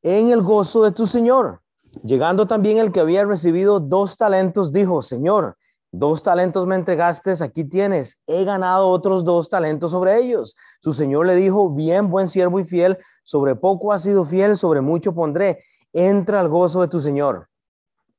en 0.02 0.30
el 0.30 0.42
gozo 0.42 0.84
de 0.84 0.92
tu 0.92 1.06
Señor. 1.06 1.60
Llegando 2.04 2.46
también 2.46 2.78
el 2.78 2.92
que 2.92 3.00
había 3.00 3.24
recibido 3.24 3.80
dos 3.80 4.16
talentos, 4.16 4.72
dijo, 4.72 5.02
Señor, 5.02 5.56
dos 5.90 6.22
talentos 6.22 6.66
me 6.66 6.76
entregaste, 6.76 7.34
aquí 7.42 7.64
tienes, 7.64 8.20
he 8.26 8.44
ganado 8.44 8.88
otros 8.88 9.24
dos 9.24 9.48
talentos 9.48 9.90
sobre 9.90 10.20
ellos. 10.20 10.54
Su 10.80 10.92
Señor 10.92 11.26
le 11.26 11.34
dijo, 11.34 11.70
bien, 11.70 12.08
buen 12.08 12.28
siervo 12.28 12.60
y 12.60 12.64
fiel, 12.64 12.98
sobre 13.24 13.56
poco 13.56 13.92
has 13.92 14.02
sido 14.02 14.24
fiel, 14.24 14.56
sobre 14.56 14.80
mucho 14.80 15.12
pondré, 15.12 15.58
entra 15.92 16.40
al 16.40 16.48
gozo 16.48 16.80
de 16.80 16.88
tu 16.88 17.00
Señor. 17.00 17.48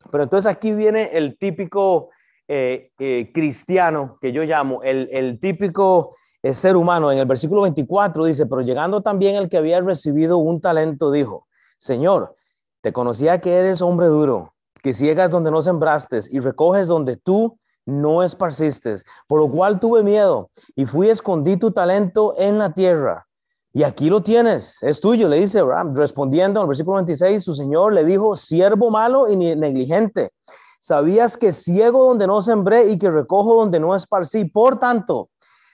Pero 0.10 0.24
entonces 0.24 0.52
aquí 0.52 0.74
viene 0.74 1.12
el 1.14 1.38
típico 1.38 2.10
eh, 2.48 2.92
eh, 3.00 3.32
cristiano 3.34 4.18
que 4.20 4.32
yo 4.32 4.44
llamo, 4.44 4.82
el, 4.84 5.40
típico 5.40 6.16
eh, 6.42 6.54
ser 6.54 6.76
humano. 6.76 7.12
En 7.12 7.20
el 7.20 7.26
versículo 7.26 7.62
24 7.62 8.26
dice, 8.26 8.46
pero 8.46 8.62
llegando 8.62 9.02
también 9.02 9.36
el 9.36 9.48
que 9.48 9.58
había 9.58 9.80
recibido 9.82 10.38
un 10.38 10.60
talento, 10.60 11.12
dijo, 11.12 11.48
Señor, 11.78 12.36
te 12.82 12.92
conocía 12.92 13.40
que 13.40 13.54
eres 13.54 13.82
hombre 13.82 14.08
duro, 14.08 14.54
que 14.82 14.94
ciegas 14.94 15.30
donde 15.32 15.52
no 15.52 15.62
sembraste 15.62 16.20
y 16.32 16.40
recoges 16.40 16.88
donde 16.88 17.16
tú 17.16 17.58
no 17.86 18.24
esparciste, 18.24 18.94
por 19.28 19.40
lo 19.40 19.50
cual 19.50 19.80
tuve 19.80 20.04
miedo 20.04 20.50
y 20.76 20.86
fui 20.86 21.10
escondí 21.10 21.58
tu 21.58 21.72
talento 21.72 22.36
en 22.38 22.58
la 22.58 22.74
tierra. 22.74 23.28
Y 23.74 23.84
aquí 23.84 24.10
lo 24.10 24.22
tienes, 24.22 24.84
es 24.84 25.00
tuyo, 25.00 25.30
le 25.30 25.40
dice 25.40 25.60
Abraham, 25.60 25.96
respondiendo 25.96 26.60
al 26.60 26.68
versículo 26.68 26.98
26, 26.98 27.42
su 27.42 27.54
señor 27.54 27.94
le 27.94 28.04
dijo, 28.04 28.36
siervo 28.36 28.90
malo 28.90 29.30
y 29.30 29.38
negligente, 29.38 30.32
sabías 30.80 31.38
que 31.38 31.54
ciego 31.54 32.04
donde 32.04 32.28
no 32.28 32.42
sembré 32.42 32.90
y 32.90 32.98
que 32.98 33.10
recojo 33.10 33.56
donde 33.56 33.80
no 33.80 33.96
esparcí, 33.96 34.44
por 34.44 34.78
tanto, 34.78 35.30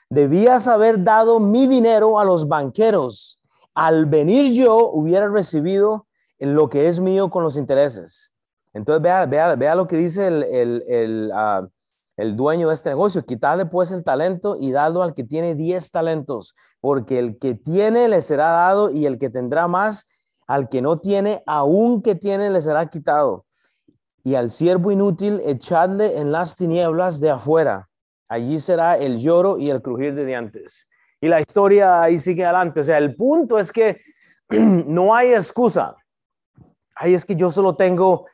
debías 0.09 0.67
haber 0.67 1.03
dado 1.03 1.39
mi 1.39 1.65
dinero 1.65 2.19
a 2.19 2.25
los 2.25 2.47
banqueros. 2.47 3.39
Al 3.73 4.05
venir 4.05 4.53
yo 4.53 4.89
hubiera 4.91 5.27
recibido 5.27 6.05
lo 6.39 6.69
que 6.69 6.88
es 6.88 7.00
mío 7.00 7.29
con 7.29 7.43
los 7.43 7.57
intereses. 7.57 8.31
Entonces, 8.74 9.01
vea, 9.01 9.25
vea, 9.25 9.55
vea 9.55 9.75
lo 9.75 9.88
que 9.88 9.98
dice 9.98 10.27
el, 10.27 10.43
el, 10.43 10.83
el, 10.88 11.31
ah, 11.33 11.67
el 12.17 12.36
dueño 12.36 12.67
de 12.67 12.74
este 12.74 12.89
negocio. 12.89 13.25
Quitadle 13.25 13.65
pues 13.65 13.91
el 13.91 14.03
talento 14.03 14.57
y 14.59 14.71
dado 14.71 15.03
al 15.03 15.13
que 15.13 15.24
tiene 15.24 15.55
10 15.55 15.91
talentos, 15.91 16.53
porque 16.81 17.19
el 17.19 17.38
que 17.39 17.55
tiene 17.55 18.07
le 18.09 18.21
será 18.21 18.50
dado 18.50 18.89
y 18.89 19.05
el 19.05 19.17
que 19.17 19.29
tendrá 19.29 19.67
más, 19.67 20.05
al 20.47 20.67
que 20.69 20.81
no 20.81 21.00
tiene, 21.00 21.43
aún 21.45 22.01
que 22.01 22.15
tiene, 22.15 22.50
le 22.50 22.59
será 22.62 22.88
quitado. 22.88 23.45
Y 24.24 24.36
al 24.36 24.50
siervo 24.50 24.91
inútil 24.91 25.41
echadle 25.45 26.19
en 26.19 26.31
las 26.31 26.55
tinieblas 26.55 27.19
de 27.21 27.29
afuera. 27.29 27.88
Allí 28.27 28.59
será 28.59 28.97
el 28.97 29.19
lloro 29.19 29.57
y 29.57 29.69
el 29.69 29.81
crujir 29.81 30.13
de 30.15 30.25
dientes. 30.25 30.88
Y 31.21 31.29
la 31.29 31.39
historia 31.39 32.01
ahí 32.01 32.19
sigue 32.19 32.43
adelante. 32.43 32.81
O 32.81 32.83
sea, 32.83 32.97
el 32.97 33.15
punto 33.15 33.57
es 33.57 33.71
que 33.71 34.01
no 34.50 35.15
hay 35.15 35.31
excusa 35.31 35.95
ay, 36.97 37.13
es 37.13 37.25
que 37.25 37.36
yo 37.36 37.50
solo 37.50 37.75
tengo 37.75 38.27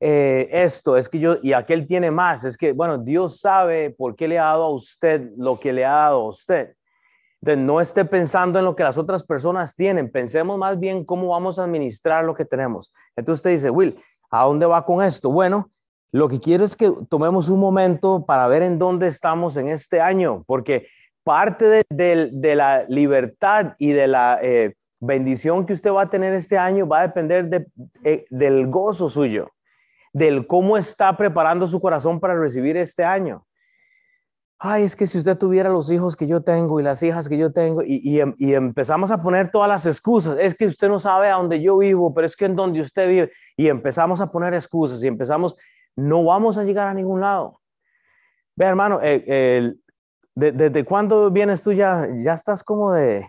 eh, 0.00 0.48
esto, 0.50 0.96
es 0.96 1.08
que 1.08 1.18
yo, 1.18 1.36
y 1.42 1.52
aquel 1.52 1.86
tiene 1.86 2.10
más, 2.10 2.44
es 2.44 2.56
que, 2.56 2.72
bueno, 2.72 2.96
Dios 2.98 3.40
sabe 3.40 3.90
por 3.90 4.16
qué 4.16 4.26
le 4.26 4.38
ha 4.38 4.44
dado 4.44 4.64
a 4.64 4.70
usted 4.70 5.30
lo 5.36 5.60
que 5.60 5.72
le 5.72 5.84
ha 5.84 5.92
dado 5.92 6.22
a 6.22 6.28
usted. 6.28 6.74
Entonces, 7.42 7.64
no 7.64 7.80
esté 7.80 8.04
pensando 8.04 8.58
en 8.58 8.64
lo 8.64 8.74
que 8.74 8.82
las 8.82 8.98
otras 8.98 9.24
personas 9.24 9.74
tienen, 9.74 10.10
pensemos 10.10 10.58
más 10.58 10.78
bien 10.78 11.04
cómo 11.04 11.28
vamos 11.28 11.58
a 11.58 11.64
administrar 11.64 12.24
lo 12.24 12.34
que 12.34 12.44
tenemos. 12.44 12.92
Entonces 13.16 13.40
usted 13.40 13.50
dice, 13.50 13.70
Will, 13.70 13.96
¿a 14.30 14.44
dónde 14.44 14.66
va 14.66 14.84
con 14.84 15.02
esto? 15.02 15.30
Bueno, 15.30 15.70
lo 16.12 16.28
que 16.28 16.40
quiero 16.40 16.64
es 16.64 16.76
que 16.76 16.92
tomemos 17.08 17.48
un 17.48 17.60
momento 17.60 18.24
para 18.26 18.46
ver 18.48 18.62
en 18.62 18.78
dónde 18.78 19.06
estamos 19.06 19.56
en 19.56 19.68
este 19.68 20.00
año, 20.00 20.44
porque 20.46 20.86
parte 21.22 21.84
de, 21.88 22.54
la 22.56 22.84
libertad 22.88 23.74
y 23.78 23.92
de 23.92 24.08
la 24.08 24.38
eh, 24.42 24.74
bendición 24.98 25.64
que 25.64 25.72
usted 25.72 25.92
va 25.92 26.02
a 26.02 26.10
tener 26.10 26.34
este 26.34 26.58
año 26.58 26.86
va 26.86 27.00
a 27.00 27.06
depender 27.06 27.48
de, 27.48 27.66
eh, 28.04 28.24
del 28.30 28.66
gozo 28.66 29.08
suyo, 29.08 29.50
del 30.12 30.46
cómo 30.46 30.76
está 30.76 31.16
preparando 31.16 31.66
su 31.66 31.80
corazón 31.80 32.20
para 32.20 32.38
recibir 32.38 32.76
este 32.76 33.04
año. 33.04 33.46
Ay, 34.58 34.84
es 34.84 34.94
que 34.94 35.06
si 35.06 35.16
usted 35.16 35.38
tuviera 35.38 35.70
los 35.70 35.90
hijos 35.90 36.16
que 36.16 36.26
yo 36.26 36.42
tengo 36.42 36.80
y 36.80 36.82
las 36.82 37.02
hijas 37.02 37.28
que 37.28 37.38
yo 37.38 37.50
tengo 37.50 37.82
y, 37.82 38.20
em, 38.20 38.34
y, 38.36 38.52
empezamos 38.52 39.10
a 39.10 39.20
poner 39.20 39.50
todas 39.50 39.68
las 39.68 39.86
excusas, 39.86 40.36
es 40.38 40.54
que 40.54 40.66
usted 40.66 40.88
no 40.88 41.00
sabe 41.00 41.30
a 41.30 41.36
dónde 41.36 41.62
yo 41.62 41.78
vivo, 41.78 42.12
pero 42.12 42.26
es 42.26 42.36
que 42.36 42.44
en 42.44 42.56
donde 42.56 42.80
usted 42.80 43.08
vive 43.08 43.32
y 43.56 43.68
empezamos 43.68 44.20
a 44.20 44.30
poner 44.30 44.52
excusas 44.52 45.02
y 45.02 45.06
empezamos, 45.06 45.56
no 45.96 46.24
vamos 46.24 46.58
a 46.58 46.64
llegar 46.64 46.88
a 46.88 46.94
ningún 46.94 47.20
lado. 47.20 47.60
Ve, 48.54 48.66
hermano, 48.66 49.00
eh, 49.02 49.72
¿desde 50.34 50.84
cuándo 50.84 51.30
vienes 51.30 51.62
tú 51.62 51.72
ya? 51.72 52.06
Ya 52.12 52.34
estás 52.34 52.62
como 52.62 52.92
de, 52.92 53.24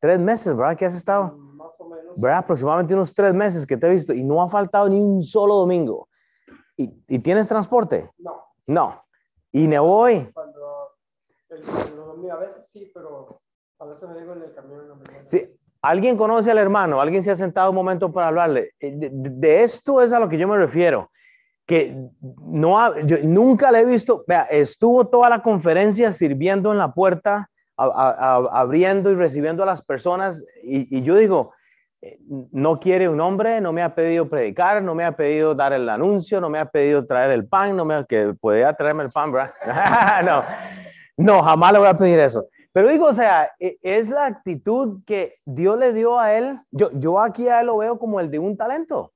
Tres 0.00 0.20
meses, 0.20 0.56
¿verdad? 0.56 0.76
¿Qué 0.76 0.86
has 0.86 0.94
estado? 0.94 1.36
Más 1.36 1.72
o 1.78 1.88
menos. 1.88 2.14
¿verdad? 2.16 2.38
Aproximadamente 2.38 2.94
unos 2.94 3.12
tres 3.12 3.34
meses 3.34 3.66
que 3.66 3.76
te 3.76 3.86
he 3.86 3.90
visto 3.90 4.12
y 4.12 4.22
no 4.22 4.40
ha 4.42 4.48
faltado 4.48 4.88
ni 4.88 5.00
un 5.00 5.22
solo 5.22 5.56
domingo. 5.56 6.08
¿Y, 6.78 6.94
y 7.08 7.18
tienes 7.18 7.48
transporte? 7.48 8.10
No, 8.18 8.42
No. 8.66 9.04
¿Y 9.50 9.66
nevó 9.66 9.98
hoy? 10.00 10.30
cuando 10.32 10.90
el, 11.50 12.30
a 12.30 12.36
veces 12.36 12.68
sí, 12.70 12.90
pero 12.94 13.40
a 13.80 13.84
veces 13.86 14.08
me 14.08 14.18
digo 14.20 14.32
en 14.34 14.42
el 14.42 14.54
camión. 14.54 14.84
Sí. 15.24 15.46
¿Alguien 15.82 16.16
conoce 16.16 16.50
al 16.50 16.58
hermano? 16.58 17.00
¿Alguien 17.00 17.22
se 17.22 17.30
ha 17.30 17.34
sentado 17.36 17.70
un 17.70 17.76
momento 17.76 18.12
para 18.12 18.28
hablarle? 18.28 18.72
Eh, 18.78 18.92
De, 18.94 19.62
esto 19.62 20.00
es 20.02 20.12
a 20.12 20.20
lo 20.20 20.28
que 20.28 20.36
yo 20.38 20.46
me 20.46 20.56
refiero. 20.58 21.10
Que 21.66 21.96
no 22.20 22.78
ha- 22.80 23.00
yo 23.02 23.16
nunca 23.24 23.70
le 23.72 23.80
he 23.80 23.84
visto, 23.84 24.24
vea, 24.26 24.42
estuvo 24.42 25.06
toda 25.08 25.28
la 25.28 25.42
conferencia 25.42 26.12
sirviendo 26.12 26.70
en 26.72 26.78
la 26.78 26.92
puerta, 26.92 27.50
a- 27.76 27.84
a- 27.86 28.36
a- 28.36 28.60
abriendo 28.60 29.10
y 29.10 29.14
recibiendo 29.14 29.62
a 29.62 29.66
las 29.66 29.82
personas. 29.82 30.44
Y, 30.62 30.98
y 30.98 31.02
yo 31.02 31.16
digo, 31.16 31.52
no 32.52 32.78
quiere 32.78 33.08
un 33.08 33.20
hombre, 33.20 33.60
no 33.60 33.72
me 33.72 33.82
ha 33.82 33.94
pedido 33.94 34.28
predicar, 34.28 34.82
no 34.82 34.94
me 34.94 35.04
ha 35.04 35.16
pedido 35.16 35.54
dar 35.54 35.72
el 35.72 35.88
anuncio, 35.88 36.40
no 36.40 36.48
me 36.48 36.58
ha 36.58 36.66
pedido 36.66 37.04
traer 37.04 37.32
el 37.32 37.46
pan, 37.46 37.76
no 37.76 37.84
me 37.84 37.94
ha, 37.94 38.04
que 38.04 38.34
podía 38.40 38.72
traerme 38.72 39.04
el 39.04 39.10
pan, 39.10 39.32
¿verdad? 39.32 39.52
no, 40.24 40.42
no, 41.16 41.42
jamás 41.42 41.72
le 41.72 41.78
voy 41.80 41.88
a 41.88 41.96
pedir 41.96 42.18
eso. 42.20 42.46
Pero 42.72 42.90
digo, 42.90 43.06
o 43.06 43.12
sea, 43.12 43.50
e- 43.58 43.78
es 43.82 44.10
la 44.10 44.26
actitud 44.26 45.02
que 45.04 45.34
Dios 45.44 45.76
le 45.78 45.92
dio 45.92 46.18
a 46.18 46.34
él. 46.34 46.60
Yo, 46.70 46.90
yo 46.92 47.18
aquí 47.18 47.48
a 47.48 47.60
él 47.60 47.66
lo 47.66 47.78
veo 47.78 47.98
como 47.98 48.20
el 48.20 48.30
de 48.30 48.38
un 48.38 48.56
talento. 48.56 49.12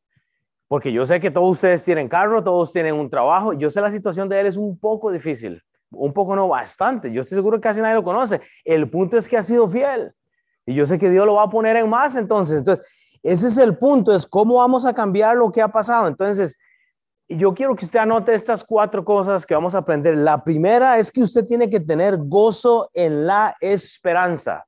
Porque 0.66 0.92
yo 0.92 1.06
sé 1.06 1.20
que 1.20 1.30
todos 1.30 1.50
ustedes 1.50 1.84
tienen 1.84 2.08
carro, 2.08 2.42
todos 2.42 2.72
tienen 2.72 2.94
un 2.94 3.08
trabajo. 3.08 3.52
Yo 3.52 3.70
sé 3.70 3.80
la 3.80 3.92
situación 3.92 4.28
de 4.28 4.40
él 4.40 4.46
es 4.46 4.56
un 4.56 4.78
poco 4.78 5.12
difícil. 5.12 5.62
Un 5.90 6.12
poco 6.12 6.34
no, 6.34 6.48
bastante. 6.48 7.12
Yo 7.12 7.20
estoy 7.20 7.36
seguro 7.36 7.58
que 7.58 7.68
casi 7.68 7.80
nadie 7.80 7.94
lo 7.94 8.02
conoce. 8.02 8.40
El 8.64 8.88
punto 8.90 9.18
es 9.18 9.28
que 9.28 9.36
ha 9.36 9.42
sido 9.42 9.68
fiel. 9.68 10.12
Y 10.66 10.75
yo 10.75 10.87
sé 10.87 10.99
que 10.99 11.11
Dios 11.11 11.26
lo 11.26 11.35
va 11.35 11.45
a 11.45 11.50
poner 11.50 11.76
en 11.76 11.88
más 11.88 12.16
entonces. 12.16 12.59
Entonces, 12.59 12.87
ese 13.23 13.49
es 13.49 13.57
el 13.59 13.76
punto, 13.78 14.14
es 14.14 14.26
cómo 14.26 14.57
vamos 14.57 14.85
a 14.85 14.95
cambiar 14.95 15.37
lo 15.37 15.50
que 15.52 15.62
ha 15.62 15.69
pasado. 15.69 16.09
Entonces, 16.09 16.59
yo 17.28 17.54
quiero 17.54 17.75
que 17.76 17.85
usted 17.85 17.99
anote 18.00 18.35
estas 18.35 18.64
cuatro 18.64 19.04
cosas 19.04 19.47
que 19.47 19.54
vamos 19.54 19.75
a 19.75 19.78
aprender. 19.78 20.16
La 20.16 20.42
primera 20.45 20.99
es 20.99 21.11
que 21.11 21.23
usted 21.23 21.45
tiene 21.45 21.71
que 21.71 21.81
tener 21.81 22.16
gozo 22.19 22.90
en 22.92 23.26
la 23.26 23.54
esperanza. 23.61 24.64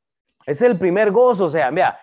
Es 0.47 0.63
el 0.63 0.79
primer 0.79 1.11
gozo. 1.11 1.47
O 1.47 1.49
sea, 1.49 1.71
mira, 1.71 1.99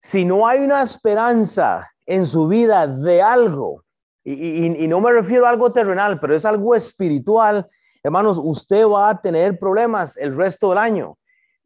si 0.00 0.24
no 0.24 0.46
hay 0.46 0.60
una 0.60 0.82
esperanza 0.82 1.88
en 2.06 2.26
su 2.26 2.46
vida 2.48 2.86
de 2.86 3.22
algo, 3.22 3.84
y, 4.24 4.32
y- 4.32 4.84
y 4.84 4.88
no 4.88 5.00
me 5.00 5.12
refiero 5.12 5.46
a 5.46 5.50
algo 5.50 5.70
terrenal, 5.72 6.18
pero 6.18 6.34
es 6.34 6.44
algo 6.44 6.74
espiritual, 6.74 7.68
hermanos, 8.02 8.38
usted 8.42 8.86
va 8.86 9.10
a 9.10 9.20
tener 9.20 9.58
problemas 9.58 10.16
el 10.16 10.34
resto 10.36 10.70
del 10.70 10.78
año. 10.78 11.16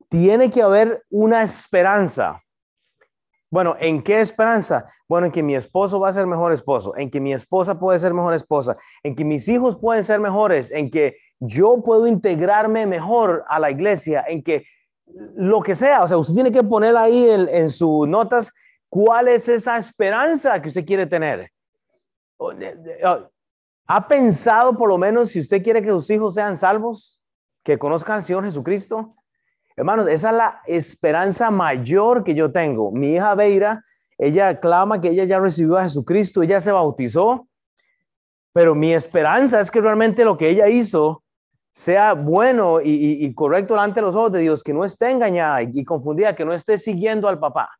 Tiene 0.09 0.51
que 0.51 0.63
haber 0.63 1.05
una 1.11 1.43
esperanza. 1.43 2.43
Bueno, 3.51 3.77
¿en 3.79 4.03
qué 4.03 4.21
esperanza? 4.21 4.85
Bueno, 5.09 5.27
en 5.27 5.33
que 5.33 5.43
mi 5.43 5.55
esposo 5.55 5.99
va 5.99 6.09
a 6.11 6.13
ser 6.13 6.27
mejor 6.27 6.53
esposo, 6.53 6.95
en 6.97 7.11
que 7.11 7.21
mi 7.21 7.33
esposa 7.33 7.79
puede 7.79 7.99
ser 7.99 8.13
mejor 8.13 8.35
esposa, 8.35 8.77
en 9.03 9.15
que 9.17 9.25
mis 9.25 9.49
hijos 9.49 9.77
pueden 9.79 10.05
ser 10.05 10.21
mejores, 10.21 10.71
en 10.71 10.91
que 10.91 11.17
yo 11.41 11.83
puedo 11.83 12.07
integrarme 12.07 12.85
mejor 12.87 13.45
a 13.49 13.59
la 13.59 13.71
iglesia, 13.71 14.25
en 14.29 14.43
que 14.43 14.65
lo 15.37 15.63
que 15.63 15.75
sea, 15.75 16.03
o 16.03 16.07
sea, 16.07 16.19
usted 16.19 16.35
tiene 16.35 16.53
que 16.53 16.63
poner 16.63 16.95
ahí 16.97 17.27
el- 17.27 17.49
en 17.49 17.71
sus 17.71 18.07
notas 18.07 18.53
cuál 18.91 19.29
es 19.29 19.49
esa 19.49 19.79
esperanza 19.79 20.61
que 20.61 20.69
usted 20.69 20.85
quiere 20.85 21.07
tener. 21.07 21.51
¿Ha 23.87 24.07
pensado 24.07 24.77
por 24.77 24.91
lo 24.91 24.99
menos 24.99 25.31
si 25.31 25.41
usted 25.41 25.63
quiere 25.63 25.81
que 25.81 25.89
sus 25.89 26.11
hijos 26.11 26.35
sean 26.35 26.55
salvos, 26.57 27.23
que 27.65 27.79
conozcan 27.79 28.17
al 28.17 28.23
Señor 28.23 28.45
Jesucristo? 28.45 29.15
Hermanos, 29.79 30.09
esa 30.09 30.31
es 30.31 30.37
la 30.37 30.61
esperanza 30.67 31.53
mayor 31.53 32.25
que 32.25 32.35
yo 32.35 32.51
tengo. 32.51 32.91
Mi 32.91 33.11
hija 33.11 33.37
Beira, 33.37 33.85
ella 34.19 34.59
clama 34.59 35.01
que 35.01 35.11
ella 35.11 35.23
ya 35.23 35.39
recibió 35.39 35.79
a 35.79 35.85
Jesucristo, 35.85 36.43
ella 36.43 36.61
se 36.61 36.73
bautizó, 36.73 37.47
pero 38.53 38.75
mi 38.75 38.93
esperanza 38.93 39.61
es 39.61 39.71
que 39.71 39.81
realmente 39.81 40.25
lo 40.25 40.37
que 40.37 40.51
ella 40.51 40.67
hizo 40.69 41.23
sea 41.71 42.15
bueno 42.15 42.81
y, 42.83 43.33
correcto 43.35 43.75
delante 43.75 44.01
de 44.01 44.07
los 44.07 44.17
ojos 44.17 44.33
de 44.33 44.41
Dios, 44.41 44.65
que 44.65 44.75
no 44.75 44.85
esté 44.85 45.13
engañada 45.13 45.63
y, 45.63 45.71
y 45.73 45.85
confundida, 45.85 46.35
que 46.35 46.45
no 46.45 46.53
esté 46.53 46.77
siguiendo 46.77 47.29
al 47.29 47.39
papá. 47.39 47.71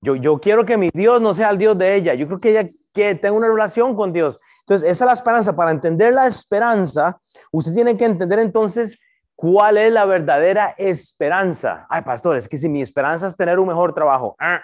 Yo, 0.00 0.16
yo 0.16 0.40
quiero 0.40 0.64
que 0.64 0.78
mi 0.78 0.88
Dios 0.94 1.20
no 1.20 1.34
sea 1.34 1.50
el 1.50 1.58
Dios 1.58 1.76
de 1.76 1.94
ella. 1.94 2.14
Yo 2.14 2.26
creo 2.26 2.40
que 2.40 2.50
ella 2.52 2.70
que 2.94 3.14
tenga 3.16 3.36
una 3.36 3.48
relación 3.48 3.94
con 3.94 4.14
Dios. 4.14 4.40
Entonces, 4.60 4.88
esa 4.88 5.04
es 5.04 5.06
la 5.06 5.12
esperanza. 5.12 5.54
Para 5.54 5.72
entender 5.72 6.14
la 6.14 6.26
esperanza, 6.26 7.20
usted 7.52 7.74
tiene 7.74 7.98
que 7.98 8.06
entender 8.06 8.38
entonces 8.38 8.98
cuál 9.38 9.78
es 9.78 9.92
la 9.92 10.04
verdadera 10.04 10.74
esperanza. 10.76 11.86
Ay, 11.88 12.02
pastor, 12.02 12.36
es 12.36 12.48
que 12.48 12.58
si 12.58 12.68
mi 12.68 12.82
esperanza 12.82 13.28
es 13.28 13.36
tener 13.36 13.60
un 13.60 13.68
mejor 13.68 13.94
trabajo, 13.94 14.34
ah, 14.40 14.60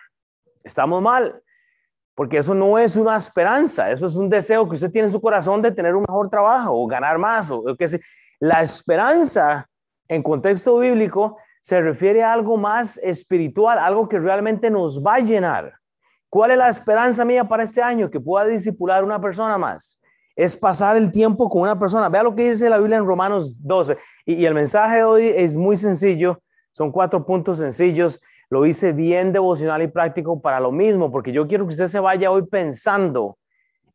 estamos 0.65 1.01
mal. 1.01 1.41
Porque 2.17 2.39
eso 2.39 2.57
no 2.57 2.77
es 2.77 2.97
una 2.97 3.17
esperanza, 3.17 3.93
eso 3.93 4.07
es 4.07 4.17
un 4.17 4.29
deseo 4.29 4.69
que 4.69 4.75
usted 4.75 4.91
tiene 4.91 5.07
en 5.07 5.13
su 5.13 5.21
corazón 5.21 5.63
de 5.63 5.71
tener 5.71 5.95
un 5.95 6.05
mejor 6.09 6.29
trabajo 6.29 6.73
o 6.73 6.89
ganar 6.89 7.19
más 7.19 7.53
o 7.53 7.59
o 7.59 7.77
qué 7.77 7.87
sé. 7.87 8.01
La 8.41 8.63
esperanza 8.63 9.69
en 10.09 10.25
contexto 10.25 10.77
bíblico 10.77 11.39
se 11.61 11.81
refiere 11.81 12.25
a 12.25 12.33
algo 12.33 12.57
más 12.57 12.97
espiritual, 12.97 13.79
algo 13.79 14.09
que 14.09 14.19
realmente 14.19 14.73
nos 14.73 15.01
va 15.01 15.15
a 15.15 15.21
llenar. 15.21 15.73
¿Cuál 16.29 16.51
es 16.51 16.59
la 16.59 16.69
esperanza 16.69 17.25
mía 17.25 17.45
para 17.45 17.63
este 17.63 17.81
año? 17.81 18.11
Que 18.11 18.19
pueda 18.19 18.45
discipular 18.45 19.05
una 19.05 19.21
persona 19.21 19.57
más. 19.57 20.01
Es 20.37 20.57
pasar 20.57 20.97
el 20.97 21.13
tiempo 21.13 21.49
con 21.49 21.63
una 21.63 21.79
persona. 21.79 22.09
Vea 22.09 22.23
lo 22.23 22.35
que 22.35 22.51
dice 22.51 22.69
la 22.69 22.79
Biblia 22.79 22.99
en 22.99 23.07
Romanos 23.07 23.59
12. 23.63 23.97
Y, 24.27 24.45
el 24.45 24.55
mensaje 24.55 24.97
de 24.97 25.05
hoy 25.05 25.27
es 25.29 25.57
muy 25.57 25.77
sencillo. 25.77 26.41
Son 26.73 26.91
cuatro 26.91 27.25
puntos 27.25 27.59
sencillos. 27.59 28.21
Lo 28.51 28.67
hice 28.67 28.93
bien 28.93 29.33
devocional 29.33 29.83
y 29.83 29.89
práctico 29.89 30.41
para 30.41 30.61
lo 30.61 30.73
mismo, 30.73 31.11
porque 31.11 31.33
yo 31.33 31.47
quiero 31.47 31.67
que 31.67 31.73
usted 31.73 31.87
se 31.87 32.01
vaya 32.01 32.31
hoy 32.31 32.47
pensando 32.47 33.39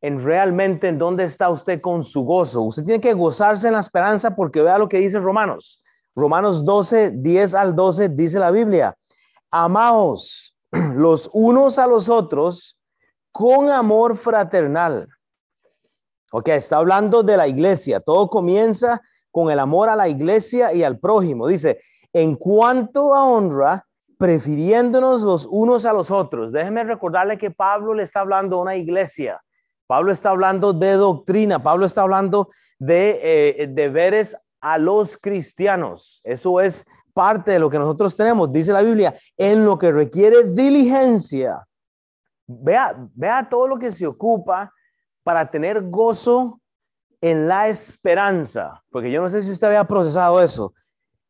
en 0.01 0.24
realmente 0.24 0.88
en 0.88 0.98
dónde 0.98 1.25
está 1.25 1.50
usted 1.50 1.81
con 1.81 2.03
su 2.03 2.24
gozo. 2.24 2.62
Usted 2.62 2.84
tiene 2.84 3.01
que 3.01 3.13
gozarse 3.13 3.67
en 3.67 3.74
la 3.74 3.81
esperanza 3.81 4.36
porque 4.36 4.62
vea 4.62 4.77
lo 4.77 4.88
que 4.88 4.98
dice 4.98 5.19
Romanos. 5.19 5.84
Romanos 6.15 6.63
12, 6.63 7.12
10 7.15 7.53
al 7.55 7.75
12 7.75 8.10
dice 8.10 8.39
la 8.39 8.51
Biblia, 8.51 8.96
amaos 9.51 10.55
los 10.72 11.29
unos 11.34 11.77
a 11.79 11.88
los 11.88 12.10
otros 12.10 12.79
con 13.31 13.69
amor 13.69 14.17
fraternal. 14.17 15.08
Ok, 16.31 16.50
está 16.50 16.77
hablando 16.77 17.24
de 17.24 17.38
la 17.38 17.48
iglesia. 17.48 18.00
Todo 18.00 18.27
comienza 18.27 19.01
con 19.31 19.51
el 19.51 19.59
amor 19.59 19.89
a 19.89 19.95
la 19.95 20.07
iglesia 20.07 20.74
y 20.74 20.83
al 20.83 21.00
prójimo. 21.00 21.48
Dice, 21.48 21.79
en 22.13 22.36
cuanto 22.36 23.13
a 23.13 23.24
honra, 23.25 23.86
prefiriéndonos 24.17 25.21
los 25.21 25.45
unos 25.45 25.86
a 25.86 25.93
los 25.93 26.12
otros. 26.12 26.51
Déjeme 26.51 26.83
recordarle 26.83 27.38
que 27.38 27.51
Pablo 27.51 27.93
le 27.93 28.03
está 28.03 28.19
hablando 28.19 28.57
a 28.57 28.62
una 28.62 28.75
iglesia. 28.75 29.41
Pablo 29.88 30.12
está 30.12 30.29
hablando 30.29 30.74
de 30.74 30.93
doctrina. 30.93 31.63
Pablo 31.63 31.86
está 31.86 32.01
hablando 32.01 32.50
de 32.77 33.19
eh, 33.24 33.67
deberes 33.67 34.36
a 34.62 34.77
los 34.77 35.17
cristianos. 35.17 36.21
Eso 36.24 36.59
es 36.59 36.86
parte 37.13 37.51
de 37.51 37.59
lo 37.59 37.69
que 37.69 37.79
nosotros 37.79 38.15
tenemos, 38.15 38.51
dice 38.51 38.71
la 38.71 38.81
Biblia, 38.81 39.15
en 39.36 39.65
lo 39.65 39.77
que 39.77 39.91
requiere 39.91 40.43
diligencia. 40.43 41.65
Vea, 42.45 42.95
vea 43.13 43.48
todo 43.50 43.67
lo 43.67 43.77
que 43.77 43.91
se 43.91 44.07
ocupa 44.07 44.71
para 45.29 45.51
tener 45.51 45.88
gozo 45.91 46.59
en 47.21 47.48
la 47.48 47.67
esperanza, 47.67 48.83
porque 48.89 49.12
yo 49.12 49.21
no 49.21 49.29
sé 49.29 49.43
si 49.43 49.51
usted 49.51 49.67
había 49.67 49.83
procesado 49.83 50.41
eso, 50.41 50.74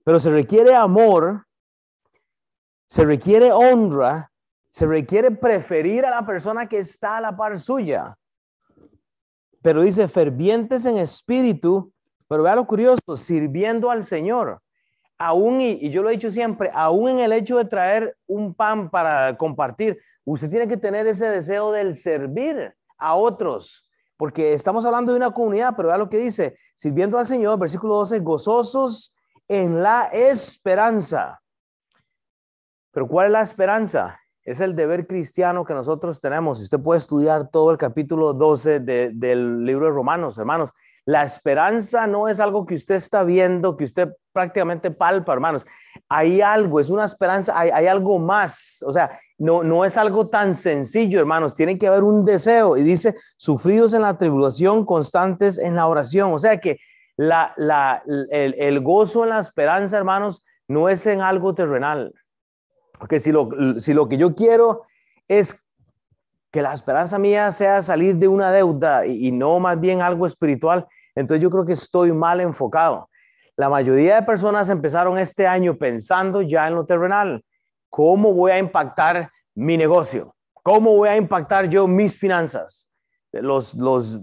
pero 0.05 0.21
se 0.21 0.29
requiere 0.29 0.73
amor, 0.73 1.45
se 2.87 3.03
requiere 3.03 3.51
honra, 3.51 4.31
se 4.69 4.85
requiere 4.85 5.31
preferir 5.31 6.05
a 6.05 6.11
la 6.11 6.25
persona 6.25 6.69
que 6.69 6.77
está 6.77 7.17
a 7.17 7.19
la 7.19 7.35
par 7.35 7.59
suya. 7.59 8.17
Pero 9.61 9.81
dice 9.81 10.07
fervientes 10.07 10.85
en 10.85 10.97
espíritu, 10.97 11.91
pero 12.29 12.43
vea 12.43 12.55
lo 12.55 12.65
curioso, 12.65 13.17
sirviendo 13.17 13.91
al 13.91 14.05
Señor. 14.05 14.61
Aún, 15.17 15.59
y, 15.59 15.89
yo 15.89 16.03
lo 16.03 16.09
he 16.09 16.13
dicho 16.13 16.29
siempre, 16.29 16.71
aún 16.73 17.09
en 17.09 17.19
el 17.19 17.33
hecho 17.33 17.57
de 17.57 17.65
traer 17.65 18.15
un 18.27 18.53
pan 18.53 18.89
para 18.89 19.35
compartir, 19.35 19.99
usted 20.23 20.49
tiene 20.49 20.69
que 20.69 20.77
tener 20.77 21.05
ese 21.05 21.27
deseo 21.27 21.73
del 21.73 21.95
servir 21.95 22.73
a 22.99 23.15
otros, 23.15 23.88
porque 24.19 24.51
estamos 24.51 24.85
hablando 24.85 25.13
de 25.13 25.17
una 25.17 25.31
comunidad, 25.31 25.75
pero 25.77 25.87
vea 25.87 25.97
lo 25.97 26.09
que 26.09 26.17
dice, 26.17 26.57
sirviendo 26.75 27.17
al 27.17 27.25
Señor, 27.25 27.57
versículo 27.57 27.95
12, 27.95 28.19
gozosos 28.19 29.15
en 29.47 29.81
la 29.81 30.09
esperanza. 30.11 31.41
Pero 32.91 33.07
¿cuál 33.07 33.27
es 33.27 33.31
la 33.31 33.41
esperanza? 33.41 34.19
Es 34.43 34.59
el 34.59 34.75
deber 34.75 35.07
cristiano 35.07 35.63
que 35.63 35.73
nosotros 35.73 36.19
tenemos. 36.19 36.59
Usted 36.59 36.81
puede 36.81 36.97
estudiar 36.97 37.49
todo 37.49 37.71
el 37.71 37.77
capítulo 37.77 38.33
12 38.33 38.81
de, 38.81 39.11
del 39.13 39.63
libro 39.63 39.85
de 39.85 39.91
Romanos, 39.93 40.37
hermanos. 40.37 40.71
La 41.09 41.23
esperanza 41.23 42.05
no 42.05 42.27
es 42.27 42.39
algo 42.39 42.67
que 42.67 42.75
usted 42.75 42.93
está 42.93 43.23
viendo, 43.23 43.75
que 43.75 43.83
usted 43.85 44.09
prácticamente 44.31 44.91
palpa, 44.91 45.33
hermanos. 45.33 45.65
Hay 46.07 46.39
algo, 46.39 46.79
es 46.79 46.91
una 46.91 47.05
esperanza, 47.05 47.57
hay, 47.57 47.87
algo 47.87 48.19
más. 48.19 48.83
O 48.85 48.93
sea, 48.93 49.19
no, 49.39 49.63
no 49.63 49.85
es 49.85 49.97
algo 49.97 50.27
tan 50.27 50.53
sencillo, 50.53 51.19
hermanos. 51.19 51.55
Tiene 51.55 51.79
que 51.79 51.87
haber 51.87 52.03
un 52.03 52.25
deseo. 52.25 52.77
Y 52.77 52.83
dice, 52.83 53.15
sufridos 53.37 53.95
en 53.95 54.03
la 54.03 54.19
tribulación, 54.19 54.85
constantes 54.85 55.57
en 55.57 55.75
la 55.75 55.87
oración. 55.87 56.31
O 56.31 56.37
sea 56.37 56.59
que 56.59 56.77
la, 57.17 57.55
la, 57.57 58.03
el, 58.29 58.53
el 58.59 58.79
gozo 58.81 59.23
en 59.23 59.31
la 59.31 59.39
esperanza, 59.39 59.97
hermanos, 59.97 60.45
no 60.67 60.89
es 60.89 61.07
en 61.07 61.21
algo 61.21 61.55
terrenal. 61.55 62.13
Porque 62.99 63.19
si 63.19 63.31
lo, 63.31 63.49
si 63.79 63.95
lo 63.95 64.07
que 64.07 64.17
yo 64.17 64.35
quiero 64.35 64.83
es 65.27 65.55
que 66.51 66.61
la 66.61 66.73
esperanza 66.73 67.19
mía 67.19 67.51
sea 67.51 67.81
salir 67.81 68.15
de 68.17 68.27
una 68.27 68.51
deuda 68.51 69.05
y, 69.05 69.31
no 69.31 69.59
más 69.59 69.79
bien 69.79 70.01
algo 70.01 70.25
espiritual, 70.25 70.87
entonces 71.19 71.43
yo 71.43 71.49
creo 71.49 71.65
que 71.65 71.73
estoy 71.73 72.13
mal 72.13 72.39
enfocado. 72.39 73.09
La 73.57 73.67
mayoría 73.67 74.15
de 74.15 74.23
personas 74.23 74.69
empezaron 74.69 75.19
este 75.19 75.45
año 75.45 75.77
pensando 75.77 76.41
ya 76.41 76.65
en 76.65 76.75
lo 76.75 76.85
terrenal. 76.85 77.43
¿Cómo 77.89 78.33
voy 78.33 78.51
a 78.51 78.57
impactar 78.57 79.29
mi 79.53 79.75
negocio? 79.75 80.33
¿Cómo 80.63 80.95
voy 80.95 81.09
a 81.09 81.17
impactar 81.17 81.67
yo 81.67 81.87
mis 81.87 82.17
finanzas? 82.17 82.87
Los, 83.33 83.73
los 83.75 84.17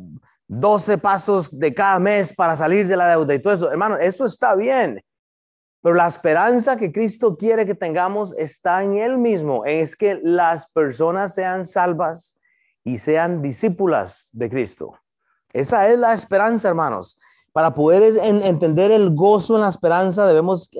12 0.48 0.96
pasos 0.96 1.50
de 1.58 1.74
cada 1.74 1.98
mes 1.98 2.32
para 2.32 2.56
salir 2.56 2.88
de 2.88 2.96
la 2.96 3.10
deuda 3.10 3.34
y 3.34 3.42
todo 3.42 3.52
eso. 3.52 3.70
Hermano, 3.70 3.98
eso 3.98 4.24
está 4.24 4.54
bien. 4.54 5.04
Pero 5.82 5.96
la 5.96 6.06
esperanza 6.06 6.78
que 6.78 6.90
Cristo 6.90 7.36
quiere 7.36 7.66
que 7.66 7.74
tengamos 7.74 8.34
está 8.38 8.82
en 8.82 8.96
Él 8.96 9.18
mismo, 9.18 9.66
es 9.66 9.94
que 9.94 10.18
las 10.22 10.70
personas 10.70 11.34
sean 11.34 11.66
salvas 11.66 12.38
y 12.84 12.96
sean 12.96 13.42
discípulas 13.42 14.30
de 14.32 14.48
Cristo. 14.48 14.94
Esa 15.56 15.88
es 15.88 15.98
la 15.98 16.12
esperanza, 16.12 16.68
hermanos. 16.68 17.18
Para 17.52 17.72
poder 17.72 18.02
entender 18.22 18.90
el 18.90 19.14
gozo 19.14 19.54
en 19.54 19.62
la 19.62 19.68
esperanza 19.68 20.26
debemos 20.26 20.70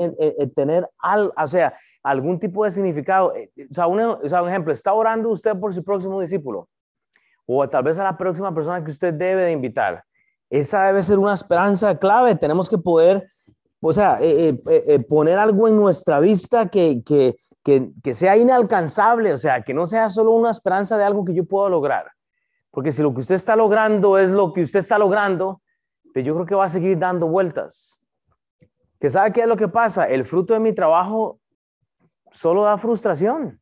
tener 0.54 0.88
al, 0.98 1.32
o 1.36 1.46
sea, 1.46 1.74
algún 2.02 2.38
tipo 2.38 2.64
de 2.64 2.70
significado. 2.70 3.34
Eh, 3.34 3.50
o 3.70 3.74
sea, 3.74 3.86
un, 3.86 3.98
un 4.00 4.48
ejemplo, 4.48 4.72
está 4.72 4.92
orando 4.92 5.30
usted 5.30 5.58
por 5.58 5.72
su 5.72 5.82
próximo 5.82 6.20
discípulo 6.20 6.68
o 7.46 7.68
tal 7.68 7.84
vez 7.84 7.98
a 7.98 8.04
la 8.04 8.18
próxima 8.18 8.52
persona 8.54 8.84
que 8.84 8.90
usted 8.90 9.14
debe 9.14 9.42
de 9.42 9.52
invitar. 9.52 10.04
Esa 10.50 10.84
debe 10.84 11.02
ser 11.02 11.18
una 11.18 11.34
esperanza 11.34 11.98
clave. 11.98 12.34
Tenemos 12.34 12.68
que 12.68 12.76
poder 12.76 13.26
o 13.80 13.92
sea, 13.92 14.18
eh, 14.20 14.48
eh, 14.48 14.84
eh, 14.86 14.98
poner 15.00 15.38
algo 15.38 15.68
en 15.68 15.76
nuestra 15.76 16.18
vista 16.18 16.66
que, 16.66 17.02
que, 17.04 17.36
que, 17.62 18.14
sea 18.14 18.36
inalcanzable, 18.36 19.32
o 19.32 19.38
sea, 19.38 19.62
que 19.62 19.74
no 19.74 19.86
sea 19.86 20.08
solo 20.08 20.32
una 20.32 20.50
esperanza 20.50 20.96
de 20.96 21.04
algo 21.04 21.24
que 21.24 21.34
yo 21.34 21.44
puedo 21.44 21.68
lograr. 21.68 22.06
Porque 22.76 22.92
si 22.92 23.00
lo 23.00 23.14
que 23.14 23.20
usted 23.20 23.36
está 23.36 23.56
logrando 23.56 24.18
es 24.18 24.28
lo 24.28 24.52
que 24.52 24.60
usted 24.60 24.80
está 24.80 24.98
logrando, 24.98 25.62
pues 26.12 26.26
yo 26.26 26.34
creo 26.34 26.44
que 26.44 26.54
va 26.54 26.66
a 26.66 26.68
seguir 26.68 26.98
dando 26.98 27.26
vueltas. 27.26 27.98
¿Que 29.00 29.08
sabe 29.08 29.32
qué 29.32 29.40
es 29.40 29.46
lo 29.46 29.56
que 29.56 29.66
pasa? 29.66 30.04
El 30.04 30.26
fruto 30.26 30.52
de 30.52 30.60
mi 30.60 30.74
trabajo 30.74 31.40
solo 32.30 32.64
da 32.64 32.76
frustración. 32.76 33.58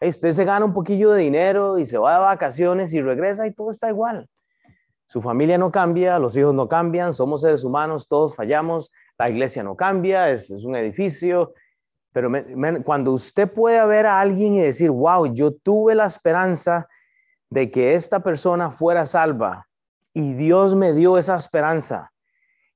usted 0.00 0.30
se 0.30 0.44
gana 0.44 0.64
un 0.64 0.72
poquillo 0.72 1.10
de 1.10 1.22
dinero 1.22 1.76
y 1.76 1.84
se 1.84 1.98
va 1.98 2.12
de 2.12 2.20
vacaciones 2.20 2.94
y 2.94 3.00
regresa 3.00 3.48
y 3.48 3.52
todo 3.52 3.72
está 3.72 3.88
igual. 3.88 4.28
Su 5.06 5.20
familia 5.20 5.58
no 5.58 5.72
cambia, 5.72 6.20
los 6.20 6.36
hijos 6.36 6.54
no 6.54 6.68
cambian, 6.68 7.12
somos 7.12 7.40
seres 7.40 7.64
humanos, 7.64 8.06
todos 8.06 8.36
fallamos, 8.36 8.92
la 9.18 9.28
iglesia 9.28 9.64
no 9.64 9.74
cambia, 9.74 10.30
es, 10.30 10.50
un 10.50 10.76
edificio, 10.76 11.52
pero 12.12 12.30
cuando 12.84 13.10
usted 13.10 13.52
puede 13.52 13.84
ver 13.86 14.06
a 14.06 14.20
alguien 14.20 14.54
y 14.54 14.60
decir, 14.60 14.92
wow, 14.92 15.34
yo 15.34 15.52
tuve 15.52 15.96
la 15.96 16.06
esperanza 16.06 16.86
de 17.50 17.70
que 17.70 17.94
esta 17.94 18.20
persona 18.20 18.70
fuera 18.70 19.06
salva 19.06 19.66
y 20.14 20.34
Dios 20.34 20.74
me 20.74 20.92
dio 20.92 21.18
esa 21.18 21.36
esperanza. 21.36 22.12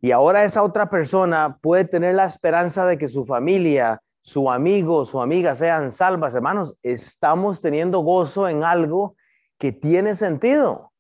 Y 0.01 0.11
ahora 0.11 0.45
esa 0.45 0.63
otra 0.63 0.91
persona 0.91 1.59
puede 1.63 1.85
tener 1.85 2.15
la 2.15 2.27
esperanza 2.27 2.85
de 2.85 2.99
que 2.99 3.09
su 3.09 3.25
familia, 3.25 4.03
su 4.21 4.51
amigo, 4.51 5.05
su 5.05 5.21
amiga 5.21 5.55
sean 5.55 5.91
salvas. 5.91 6.35
Hermanos, 6.35 6.77
estamos 6.83 7.63
teniendo 7.63 8.01
gozo 8.01 8.49
en 8.49 8.65
algo 8.65 9.17
que 9.59 9.73
tiene 9.73 10.15
sentido. 10.15 10.93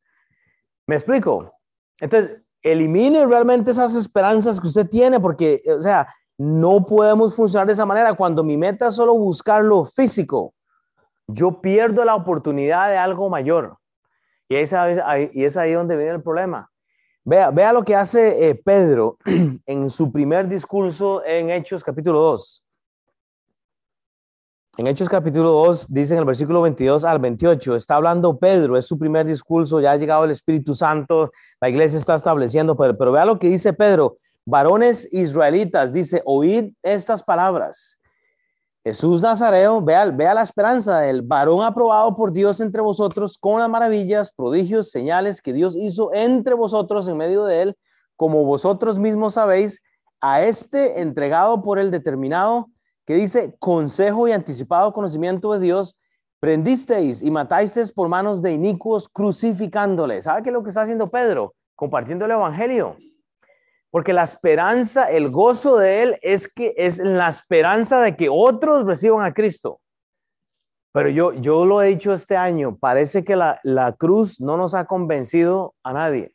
¿Me 0.87 0.95
explico? 0.95 1.52
Entonces, 2.00 2.38
elimine 2.62 3.26
realmente 3.26 3.73
esas 3.73 3.95
esperanzas 3.95 4.59
que 4.59 4.69
usted 4.69 4.88
tiene, 4.88 5.21
porque, 5.21 5.62
o 5.76 5.81
sea, 5.81 6.09
no 6.38 6.85
podemos 6.87 7.35
funcionar 7.35 7.66
de 7.66 7.75
esa 7.75 7.87
manera. 7.87 8.14
Cuando 8.14 8.43
mi 8.43 8.57
meta 8.57 8.88
es 8.88 8.95
solo 8.95 9.14
buscar 9.14 9.62
lo 9.64 9.85
físico, 9.85 10.54
yo 11.26 11.61
pierdo 11.61 12.04
la 12.04 12.14
oportunidad 12.14 12.90
de 12.90 12.99
algo 12.99 13.28
mayor. 13.28 13.78
Y 14.49 14.57
es 14.57 14.73
ahí, 14.73 15.73
donde 15.73 15.97
viene 15.97 16.12
el 16.12 16.23
problema. 16.23 16.71
Vea, 17.25 17.50
vea 17.50 17.73
lo 17.73 17.83
que 17.85 17.96
hace 17.96 18.51
eh, 18.51 18.55
Pedro 18.55 19.16
en 19.66 19.90
su 19.90 20.12
primer 20.12 20.46
discurso 20.46 21.25
en 21.25 21.51
Hechos 21.51 21.83
capítulo 21.83 22.20
2. 22.20 22.64
En 24.77 24.88
Hechos 24.88 25.09
capítulo 25.09 25.51
2, 25.51 25.87
dice 25.88 26.14
en 26.14 26.18
el 26.18 26.25
versículo 26.25 26.61
22 26.61 27.05
al 27.05 27.20
28, 27.20 27.77
está 27.77 27.94
hablando 27.94 28.37
Pedro, 28.37 28.77
es 28.77 28.85
su 28.85 28.99
primer 28.99 29.25
discurso, 29.25 29.81
ya 29.81 29.92
ha 29.92 29.96
llegado 29.96 30.25
el 30.25 30.33
Espíritu 30.33 30.75
Santo, 30.75 31.31
la 31.61 31.68
iglesia 31.68 31.96
está 31.96 32.16
estableciendo, 32.16 32.77
pero, 32.77 32.99
pero 32.99 33.12
vea 33.12 33.25
lo 33.25 33.38
que 33.38 33.49
dice 33.49 33.72
Pedro, 33.72 34.16
varones 34.44 35.09
israelitas, 35.12 35.92
dice, 35.92 36.22
oíd 36.25 36.72
estas 36.83 37.22
palabras. 37.22 37.99
Jesús 38.87 39.23
Nazareo, 39.23 39.81
vea, 39.81 40.11
vea 40.11 40.35
la 40.35 40.42
esperanza 40.42 40.99
del 41.01 41.23
varón 41.23 41.64
aprobado 41.64 42.14
por 42.14 42.33
Dios 42.33 42.61
entre 42.61 42.83
vosotros 42.83 43.38
con 43.38 43.59
las 43.59 43.68
maravillas, 43.70 44.31
prodigios, 44.31 44.90
señales 44.90 45.40
que 45.40 45.55
Dios 45.55 45.75
hizo 45.75 46.12
entre 46.12 46.53
vosotros 46.53 47.09
en 47.09 47.16
medio 47.16 47.47
de 47.47 47.62
él, 47.62 47.79
como 48.14 48.44
vosotros 48.44 48.99
mismos 48.99 49.35
sabéis, 49.35 49.81
a 50.20 50.42
este 50.42 51.01
entregado 51.01 51.62
por 51.62 51.79
el 51.79 51.90
determinado 51.90 52.68
que 53.07 53.14
dice, 53.14 53.57
consejo 53.59 54.29
y 54.29 54.33
anticipado 54.33 54.92
conocimiento 54.92 55.55
de 55.55 55.61
Dios, 55.61 55.97
prendisteis 56.38 57.23
y 57.23 57.31
matasteis 57.31 57.90
por 57.90 58.11
manos 58.11 58.42
de 58.42 58.53
inicuos 58.53 59.09
crucificándole. 59.09 60.20
¿Sabe 60.20 60.42
qué 60.42 60.51
es 60.51 60.55
lo 60.55 60.62
que 60.62 60.68
está 60.68 60.83
haciendo 60.83 61.07
Pedro? 61.07 61.55
Compartiendo 61.75 62.27
el 62.27 62.33
Evangelio. 62.33 62.97
Porque 63.94 64.12
la 64.12 64.24
esperanza, 64.24 65.09
el 65.09 65.30
gozo 65.30 65.78
de 65.78 66.02
él 66.02 66.18
es 66.20 66.48
que 66.52 66.74
es 66.76 66.98
la 66.98 67.28
esperanza 67.28 68.00
de 68.00 68.16
que 68.16 68.28
otros 68.28 68.88
reciban 68.88 69.24
a 69.24 69.33
Cristo. 69.33 69.78
Pero 70.92 71.11
yo, 71.11 71.33
yo 71.35 71.64
lo 71.64 71.80
he 71.80 71.90
dicho 71.90 72.12
este 72.12 72.37
año, 72.37 72.76
parece 72.76 73.22
que 73.22 73.37
la, 73.37 73.61
la 73.62 73.92
cruz 73.92 74.40
no 74.40 74.57
nos 74.57 74.74
ha 74.74 74.87
convencido 74.87 75.74
a 75.85 75.92
nadie 75.92 76.33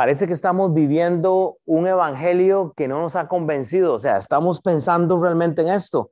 parece 0.00 0.26
que 0.26 0.32
estamos 0.32 0.72
viviendo 0.72 1.58
un 1.66 1.86
evangelio 1.86 2.72
que 2.74 2.88
no 2.88 3.02
nos 3.02 3.16
ha 3.16 3.28
convencido, 3.28 3.92
o 3.92 3.98
sea, 3.98 4.16
estamos 4.16 4.62
pensando 4.62 5.20
realmente 5.20 5.60
en 5.60 5.68
esto. 5.68 6.10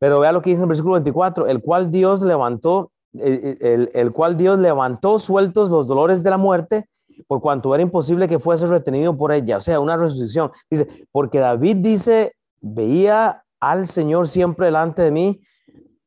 Pero 0.00 0.20
vea 0.20 0.32
lo 0.32 0.40
que 0.40 0.50
dice 0.50 0.62
el 0.62 0.68
versículo 0.68 0.94
24, 0.94 1.46
el 1.46 1.60
cual 1.60 1.90
Dios 1.90 2.22
levantó, 2.22 2.92
el, 3.12 3.90
el, 3.92 4.12
cual 4.12 4.38
Dios 4.38 4.58
levantó 4.58 5.18
sueltos 5.18 5.68
los 5.68 5.86
dolores 5.86 6.22
de 6.22 6.30
la 6.30 6.38
muerte, 6.38 6.88
por 7.26 7.40
cuanto 7.40 7.74
era 7.74 7.82
imposible 7.82 8.28
que 8.28 8.38
fuese 8.38 8.66
retenido 8.66 9.16
por 9.16 9.32
ella, 9.32 9.56
o 9.56 9.60
sea, 9.60 9.80
una 9.80 9.96
resurrección. 9.96 10.50
Dice, 10.70 11.06
porque 11.12 11.38
David 11.38 11.76
dice, 11.76 12.34
veía 12.60 13.44
al 13.60 13.86
Señor 13.86 14.28
siempre 14.28 14.66
delante 14.66 15.02
de 15.02 15.10
mí, 15.10 15.40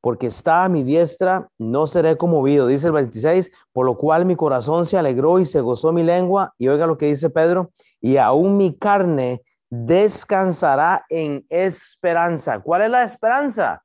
porque 0.02 0.28
está 0.28 0.64
a 0.64 0.70
mi 0.70 0.84
diestra, 0.84 1.50
no 1.58 1.86
seré 1.86 2.18
conmovido. 2.18 2.68
Dice 2.68 2.88
el 2.88 2.94
26, 2.94 3.52
por 3.74 3.86
lo 3.86 3.98
cual 3.98 4.26
mi 4.26 4.36
corazón 4.36 4.86
se 4.86 4.98
alegró 4.98 5.40
y 5.40 5.46
se 5.46 5.60
gozó 5.60 5.92
mi 5.92 6.04
lengua. 6.04 6.54
Y 6.58 6.70
oiga 6.70 6.88
lo 6.88 6.98
que 6.98 7.08
dice 7.08 7.30
Pedro, 7.30 7.72
y 8.00 8.16
aún 8.18 8.56
mi 8.56 8.78
carne 8.78 9.42
descansará 9.70 11.06
en 11.10 11.46
esperanza. 11.50 12.60
¿Cuál 12.60 12.84
es 12.84 12.90
la 12.92 13.04
esperanza? 13.04 13.84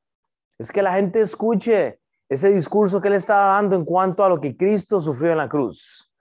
Es 0.56 0.70
que 0.70 0.82
la 0.82 0.94
gente 0.94 1.20
escuche 1.20 1.98
ese 2.28 2.50
discurso 2.50 3.00
que 3.00 3.08
él 3.08 3.14
estaba 3.14 3.46
dando 3.56 3.74
en 3.74 3.84
cuanto 3.84 4.24
a 4.24 4.28
lo 4.28 4.40
que 4.40 4.56
Cristo 4.56 5.00
sufrió 5.00 5.32
en 5.32 5.38
la 5.38 5.48
cruz 5.48 6.13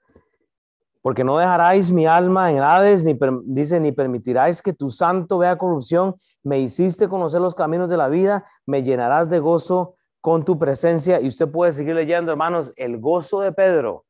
porque 1.04 1.26
no 1.26 1.38
dejaráis 1.38 1.92
mi 1.92 2.06
alma 2.06 2.50
en 2.50 2.60
Hades, 2.60 3.04
ni 3.04 3.20
dice, 3.44 3.82
ni 3.82 3.92
permitiráis 3.92 4.62
que 4.62 4.72
tu 4.72 4.90
santo 4.90 5.38
vea 5.38 5.58
corrupción. 5.58 6.16
Me 6.44 6.60
hiciste 6.60 7.10
conocer 7.10 7.42
los 7.42 7.54
caminos 7.54 7.90
de 7.90 7.98
la 7.98 8.08
vida, 8.08 8.46
me 8.66 8.84
llenarás 8.84 9.30
de 9.30 9.40
gozo 9.40 9.98
con 10.22 10.46
tu 10.46 10.58
presencia. 10.58 11.20
Y 11.20 11.28
usted 11.28 11.50
puede 11.50 11.74
seguir 11.74 11.94
leyendo, 11.94 12.32
hermanos, 12.32 12.72
el 12.78 13.02
gozo 13.02 13.42
de 13.42 13.52
Pedro 13.52 14.06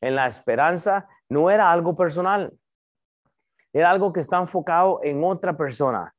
en 0.00 0.14
la 0.14 0.28
esperanza 0.28 1.08
no 1.28 1.50
era 1.50 1.72
algo 1.72 1.96
personal, 1.96 2.56
era 3.72 3.90
algo 3.90 4.12
que 4.12 4.20
está 4.20 4.38
enfocado 4.38 5.00
en 5.02 5.24
otra 5.24 5.56
persona. 5.56 6.14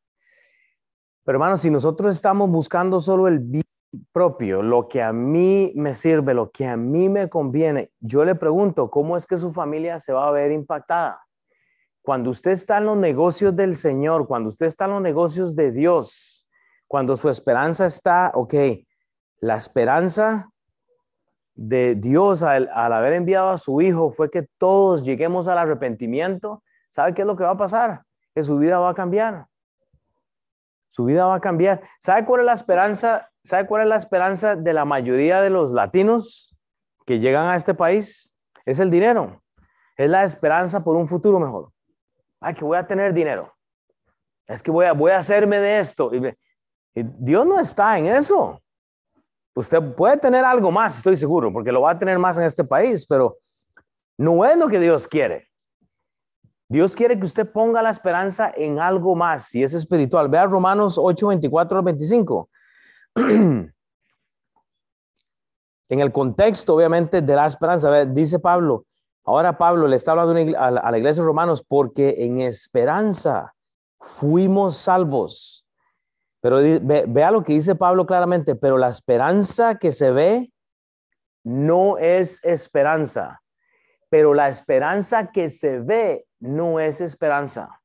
Pero 1.23 1.37
hermanos, 1.37 1.61
si 1.61 1.69
nosotros 1.69 2.13
estamos 2.13 2.49
buscando 2.49 2.99
solo 2.99 3.29
el 3.29 3.39
bien 3.39 3.63
propio, 4.11 4.61
lo 4.61 4.87
que 4.87 5.01
a 5.01 5.13
mí 5.13 5.71
me 5.75 5.95
sirve, 5.95 6.33
lo 6.33 6.51
que 6.51 6.67
a 6.67 6.77
mí 6.77 7.09
me 7.09 7.29
conviene, 7.29 7.91
yo 7.99 8.25
le 8.25 8.35
pregunto, 8.35 8.89
¿cómo 8.89 9.17
es 9.17 9.25
que 9.25 9.37
su 9.37 9.53
familia 9.53 9.99
se 9.99 10.13
va 10.13 10.27
a 10.27 10.31
ver 10.31 10.51
impactada? 10.51 11.21
Cuando 12.01 12.29
usted 12.29 12.51
está 12.51 12.77
en 12.77 12.85
los 12.85 12.97
negocios 12.97 13.55
del 13.55 13.75
Señor, 13.75 14.27
cuando 14.27 14.49
usted 14.49 14.65
está 14.65 14.85
en 14.85 14.91
los 14.91 15.01
negocios 15.01 15.55
de 15.55 15.71
Dios, 15.71 16.47
cuando 16.87 17.17
su 17.17 17.29
esperanza 17.29 17.85
está, 17.85 18.31
ok, 18.33 18.53
la 19.39 19.55
esperanza 19.55 20.49
de 21.53 21.95
Dios 21.95 22.43
al, 22.43 22.69
haber 22.71 23.13
enviado 23.13 23.49
a 23.49 23.57
su 23.57 23.81
Hijo 23.81 24.11
fue 24.11 24.29
que 24.29 24.47
todos 24.57 25.03
lleguemos 25.03 25.47
al 25.47 25.57
arrepentimiento, 25.57 26.63
¿sabe 26.89 27.13
qué 27.13 27.21
es 27.23 27.27
lo 27.27 27.35
que 27.35 27.43
va 27.43 27.51
a 27.51 27.57
pasar? 27.57 28.03
Que 28.33 28.43
su 28.43 28.57
vida 28.57 28.79
va 28.79 28.91
a 28.91 28.93
cambiar. 28.93 29.47
Su 30.87 31.05
vida 31.05 31.25
va 31.25 31.35
a 31.35 31.41
cambiar. 31.41 31.81
¿Sabe 31.99 32.25
cuál 32.25 32.41
es 32.41 32.45
la 32.45 32.53
esperanza 32.53 33.29
¿Sabe 33.47 33.65
cuál 33.65 33.83
es 33.83 33.87
la 33.87 33.95
esperanza 33.95 34.57
de 34.57 34.73
la 34.73 34.83
mayoría 34.83 35.39
de 35.39 35.49
los 35.49 35.71
latinos 35.71 36.53
que 37.05 37.19
llegan 37.19 37.47
a 37.47 37.55
este 37.55 37.73
país? 37.73 38.35
Es 38.65 38.81
el 38.81 38.91
dinero. 38.91 39.41
Es 39.95 40.09
la 40.09 40.25
esperanza 40.25 40.83
por 40.83 40.97
un 40.97 41.07
futuro 41.07 41.39
mejor. 41.39 41.71
Ay, 42.41 42.55
que 42.55 42.65
voy 42.65 42.77
a 42.77 42.85
tener 42.85 43.13
dinero. 43.13 43.53
Es 44.47 44.61
que 44.61 44.69
voy 44.69 44.85
a, 44.85 44.91
voy 44.91 45.11
a 45.11 45.19
hacerme 45.19 45.59
de 45.59 45.79
esto. 45.79 46.11
Y 46.13 47.03
Dios 47.19 47.45
no 47.45 47.57
está 47.57 47.97
en 47.97 48.07
eso. 48.07 48.61
Usted 49.55 49.95
puede 49.95 50.17
tener 50.17 50.43
algo 50.43 50.69
más, 50.69 50.97
estoy 50.97 51.15
seguro, 51.15 51.53
porque 51.53 51.71
lo 51.71 51.83
va 51.83 51.91
a 51.91 51.97
tener 51.97 52.19
más 52.19 52.37
en 52.37 52.43
este 52.43 52.65
país, 52.65 53.07
pero 53.07 53.37
no 54.17 54.43
es 54.43 54.57
lo 54.57 54.67
que 54.67 54.77
Dios 54.77 55.07
quiere. 55.07 55.47
Dios 56.67 56.97
quiere 56.97 57.17
que 57.17 57.23
usted 57.23 57.49
ponga 57.49 57.81
la 57.81 57.91
esperanza 57.91 58.51
en 58.53 58.81
algo 58.81 59.15
más 59.15 59.55
y 59.55 59.63
es 59.63 59.73
espiritual. 59.73 60.27
Vea 60.27 60.47
Romanos 60.47 60.97
8, 61.01 61.27
24 61.27 61.77
al 61.77 61.85
25. 61.85 62.49
en 65.89 65.99
el 65.99 66.11
contexto, 66.11 66.75
obviamente, 66.75 67.21
de 67.21 67.35
la 67.35 67.47
esperanza, 67.47 68.05
dice 68.05 68.39
Pablo, 68.39 68.85
ahora 69.23 69.57
Pablo 69.57 69.87
le 69.87 69.95
está 69.95 70.11
hablando 70.11 70.35
a 70.57 70.91
la 70.91 70.97
iglesia 70.97 71.23
de 71.23 71.27
Romanos 71.27 71.63
porque 71.67 72.15
en 72.19 72.39
esperanza 72.39 73.55
fuimos 73.99 74.77
salvos. 74.77 75.65
Pero 76.41 76.59
vea 77.07 77.31
lo 77.31 77.43
que 77.43 77.53
dice 77.53 77.75
Pablo 77.75 78.05
claramente, 78.05 78.55
pero 78.55 78.77
la 78.77 78.89
esperanza 78.89 79.75
que 79.75 79.91
se 79.91 80.11
ve 80.11 80.53
no 81.43 81.97
es 81.97 82.43
esperanza, 82.43 83.41
pero 84.09 84.33
la 84.33 84.47
esperanza 84.47 85.31
que 85.31 85.49
se 85.49 85.79
ve 85.79 86.27
no 86.39 86.79
es 86.79 87.01
esperanza. 87.01 87.81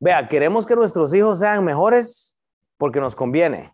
Vea, 0.00 0.28
queremos 0.28 0.66
que 0.66 0.76
nuestros 0.76 1.14
hijos 1.14 1.38
sean 1.38 1.64
mejores 1.64 2.36
porque 2.76 3.00
nos 3.00 3.16
conviene, 3.16 3.72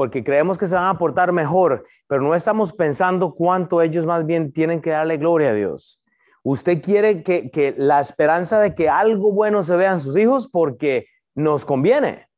porque 0.00 0.24
creemos 0.24 0.56
que 0.56 0.66
se 0.66 0.74
van 0.74 0.88
a 0.88 0.96
portar 0.96 1.30
mejor, 1.30 1.84
pero 2.06 2.22
no 2.22 2.34
estamos 2.34 2.72
pensando 2.72 3.34
cuánto 3.34 3.82
ellos 3.82 4.06
más 4.06 4.24
bien 4.24 4.50
tienen 4.50 4.80
que 4.80 4.88
darle 4.88 5.18
gloria 5.18 5.50
a 5.50 5.52
Dios. 5.52 6.00
Usted 6.42 6.80
quiere 6.80 7.22
que, 7.22 7.74
la 7.76 8.00
esperanza 8.00 8.58
de 8.60 8.74
que 8.74 8.88
algo 8.88 9.30
bueno 9.30 9.62
se 9.62 9.76
vea 9.76 9.92
en 9.92 10.00
sus 10.00 10.16
hijos 10.16 10.48
porque 10.48 11.04
nos 11.34 11.66
conviene 11.66 12.28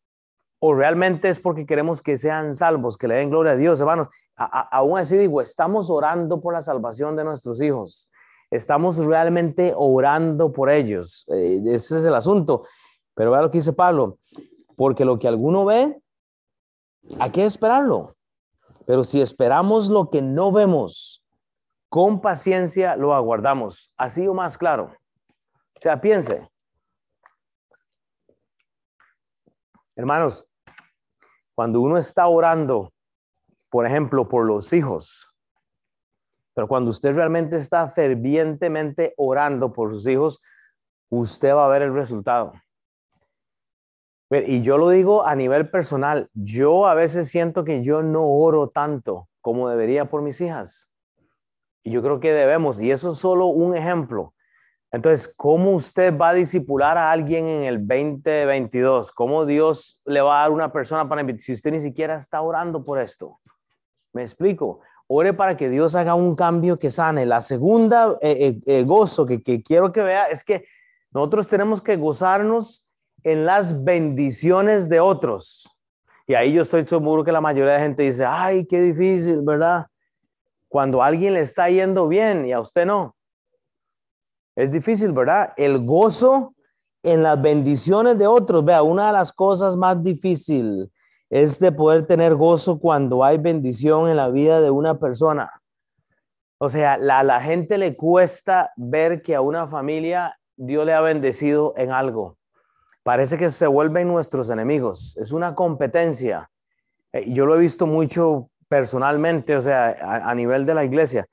o 0.59 0.75
realmente 0.75 1.29
es 1.29 1.38
porque 1.38 1.64
queremos 1.64 2.03
que 2.03 2.16
sean 2.16 2.57
salvos, 2.57 2.98
que 2.98 3.07
le 3.07 3.14
den 3.14 3.31
gloria 3.31 3.53
a 3.53 3.57
Dios, 3.57 3.79
hermanos. 3.81 4.09
aún 4.35 4.98
así 4.98 5.16
digo, 5.16 5.40
estamos 5.40 5.88
orando 5.88 6.40
por 6.40 6.55
la 6.55 6.62
salvación 6.62 7.14
de 7.14 7.22
nuestros 7.22 7.62
hijos. 7.62 8.11
Estamos 8.51 8.96
realmente 8.96 9.72
orando 9.77 10.51
por 10.51 10.68
ellos. 10.68 11.27
Eh, 11.29 11.61
ese 11.66 11.98
es 11.98 12.05
el 12.05 12.14
asunto. 12.16 12.64
Pero 13.14 13.31
vea 13.31 13.42
lo 13.42 13.53
que 13.53 13.59
dice 13.59 13.72
Pablo, 13.72 14.18
porque 14.75 15.05
lo 15.05 15.20
que 15.20 15.29
alguno 15.29 15.64
ve, 15.64 16.01
hay 17.18 17.30
que 17.30 17.44
esperarlo. 17.44 18.16
Pero 18.86 19.04
si 19.04 19.20
esperamos 19.20 19.88
lo 19.88 20.10
que 20.10 20.22
no 20.22 20.52
vemos, 20.52 21.24
con 21.88 22.20
paciencia 22.20 22.96
lo 22.96 23.14
aguardamos. 23.14 23.92
Así 23.96 24.26
o 24.26 24.34
más 24.34 24.58
claro. 24.58 24.94
O 25.76 25.80
sea, 25.80 26.00
piense. 26.00 26.48
Hermanos, 29.94 30.46
cuando 31.54 31.80
uno 31.80 31.98
está 31.98 32.26
orando, 32.26 32.92
por 33.68 33.86
ejemplo, 33.86 34.28
por 34.28 34.46
los 34.46 34.72
hijos, 34.72 35.32
pero 36.54 36.68
cuando 36.68 36.90
usted 36.90 37.14
realmente 37.14 37.56
está 37.56 37.88
fervientemente 37.88 39.14
orando 39.16 39.72
por 39.72 39.90
sus 39.90 40.06
hijos, 40.06 40.40
usted 41.08 41.54
va 41.54 41.66
a 41.66 41.68
ver 41.68 41.82
el 41.82 41.94
resultado. 41.94 42.52
Y 44.47 44.62
yo 44.62 44.79
lo 44.79 44.88
digo 44.88 45.27
a 45.27 45.35
nivel 45.35 45.68
personal, 45.68 46.31
yo 46.33 46.87
a 46.87 46.95
veces 46.95 47.29
siento 47.29 47.64
que 47.64 47.83
yo 47.83 48.03
no 48.03 48.25
oro 48.27 48.71
tanto 48.71 49.29
como 49.42 49.68
debería 49.68 50.07
por 50.07 50.23
mis 50.23 50.40
hijas. 50.40 50.88
Y 51.83 51.90
yo 51.90 52.03
creo 52.03 52.21
que 52.21 52.33
debemos, 52.33 52.81
y 52.81 52.90
eso 52.90 53.11
es 53.11 53.18
solo 53.18 53.47
un 53.47 53.77
ejemplo. 53.77 54.33
Entonces, 54.92 55.33
¿cómo 55.37 55.73
usted 55.73 56.16
va 56.16 56.31
a 56.31 56.35
disipular 56.35 56.97
a 56.97 57.11
alguien 57.11 57.47
en 57.47 57.64
el 57.64 57.79
2022? 57.79 59.11
¿Cómo 59.12 59.45
Dios 59.45 60.01
le 60.05 60.21
va 60.21 60.38
a 60.38 60.42
dar 60.42 60.51
una 60.51 60.73
persona 60.73 61.09
para 61.09 61.27
si 61.38 61.55
usted 61.55 61.73
ni 61.73 61.81
siquiera 61.81 62.16
está 62.16 62.40
orando 62.40 62.85
por 62.85 63.01
esto? 63.01 63.40
¿Me 64.12 64.23
explico? 64.23 64.81
Ore 65.09 65.33
para 65.33 65.57
que 65.57 65.68
Dios 65.68 65.97
haga 65.97 66.14
un 66.14 66.37
cambio 66.37 66.79
que 66.79 66.90
sane. 66.90 67.27
La 67.27 67.40
segunda 67.40 68.18
eh, 68.21 68.37
eh, 68.38 68.61
eh, 68.66 68.85
gozo 68.85 69.27
que 69.27 69.62
quiero 69.62 69.92
que 69.92 70.03
vea 70.03 70.27
es 70.27 70.45
que 70.45 70.64
nosotros 71.11 71.49
tenemos 71.49 71.83
que 71.83 71.97
gozarnos 71.97 72.87
en 73.24 73.44
las 73.46 73.85
bendiciones 73.85 74.88
de 74.88 75.00
otros. 75.00 75.68
Y 76.26 76.35
ahí 76.35 76.52
yo 76.52 76.62
estoy 76.62 76.87
seguro 76.87 77.24
que 77.24 77.32
la 77.32 77.40
mayoría 77.40 77.74
de 77.74 77.80
gente 77.80 78.02
dice, 78.04 78.24
ay, 78.24 78.64
qué 78.66 78.80
difícil, 78.80 79.42
¿verdad? 79.42 79.87
Cuando 80.68 81.02
a 81.02 81.06
alguien 81.06 81.35
le 81.35 81.40
está 81.40 81.68
yendo 81.68 82.08
bien 82.08 82.46
y 82.46 82.52
a 82.52 82.61
usted 82.61 82.87
no. 82.87 83.16
Es 84.54 84.70
difícil, 84.70 85.12
¿verdad? 85.12 85.52
El 85.56 85.85
gozo 85.85 86.54
en 87.02 87.22
las 87.22 87.40
bendiciones 87.40 88.16
de 88.18 88.26
otros. 88.26 88.64
Vea, 88.64 88.82
una 88.82 89.08
de 89.08 89.12
las 89.12 89.32
cosas 89.32 89.76
más 89.76 90.02
difíciles 90.02 90.88
es 91.30 91.58
de 91.58 91.72
poder 91.72 92.06
tener 92.06 92.35
gozo 92.35 92.78
cuando 92.78 93.24
hay 93.24 93.38
bendición 93.38 94.08
en 94.08 94.16
la 94.16 94.28
vida 94.28 94.61
de 94.61 94.70
una 94.70 94.98
persona. 94.98 95.50
O 96.58 96.68
sea, 96.68 96.92
a 96.92 97.22
la 97.24 97.40
gente 97.40 97.78
le 97.78 97.96
cuesta 97.96 98.72
ver 98.76 99.22
que 99.22 99.35
a 99.35 99.40
una 99.40 99.66
familia 99.66 100.38
Dios 100.56 100.87
le 100.87 100.92
ha 100.92 101.00
bendecido 101.00 101.74
en 101.76 101.90
algo. 101.90 102.37
Parece 103.02 103.36
que 103.36 103.50
se 103.50 103.66
vuelven 103.66 104.08
nuestros 104.08 104.50
enemigos. 104.50 105.16
Es 105.16 105.32
una 105.32 105.54
competencia. 105.54 106.50
Eh, 107.12 107.32
yo 107.32 107.46
lo 107.46 107.56
he 107.56 107.58
visto 107.58 107.86
mucho 107.86 108.50
personalmente, 108.68 109.56
o 109.56 109.60
sea, 109.60 109.96
a 110.28 110.34
nivel 110.34 110.64
de 110.64 110.74
la 110.74 110.84
iglesia. 110.84 111.26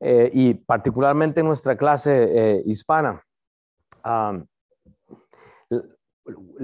Eh, 0.00 0.30
y 0.32 0.54
particularmente 0.54 1.40
en 1.40 1.46
nuestra 1.46 1.76
clase 1.76 2.28
eh, 2.30 2.62
hispana. 2.66 3.22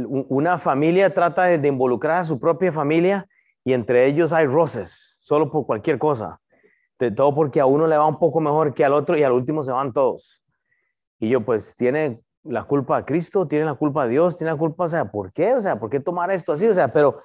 una 0.06 0.58
familia 0.58 1.12
trata 1.12 1.44
de, 1.44 1.68
involucrar 1.68 2.18
a 2.18 2.24
su 2.24 2.38
propia 2.38 2.70
familia 2.70 3.26
y 3.64 3.72
entre 3.72 4.06
ellos 4.06 4.32
hay 4.32 4.46
roces, 4.46 5.18
solo 5.20 5.50
por 5.50 5.66
cualquier 5.66 5.98
cosa. 5.98 6.40
De 6.98 7.10
todo 7.10 7.34
porque 7.34 7.60
a 7.60 7.66
uno 7.66 7.88
le 7.88 7.98
va 7.98 8.06
un 8.06 8.18
poco 8.18 8.40
mejor 8.40 8.72
que 8.72 8.84
al 8.84 8.92
otro 8.92 9.16
y 9.18 9.24
al 9.24 9.32
último 9.32 9.62
se 9.62 9.72
van 9.72 9.92
todos. 9.92 10.44
Y 11.18 11.28
yo 11.28 11.44
pues 11.44 11.74
tiene 11.74 12.22
la 12.44 12.64
culpa 12.64 12.98
a 12.98 13.04
Cristo, 13.04 13.48
tiene 13.48 13.64
la 13.64 13.74
culpa 13.74 14.02
a 14.02 14.06
Dios, 14.06 14.36
tiene 14.36 14.52
la 14.52 14.58
culpa, 14.58 14.84
o 14.84 14.88
sea, 14.88 15.10
¿por 15.10 15.32
qué? 15.32 15.54
O 15.54 15.60
sea, 15.60 15.78
¿por 15.78 15.90
qué 15.90 16.00
tomar 16.00 16.30
esto 16.30 16.52
así? 16.52 16.66
O 16.66 16.74
sea, 16.74 16.92
pero 16.92 17.18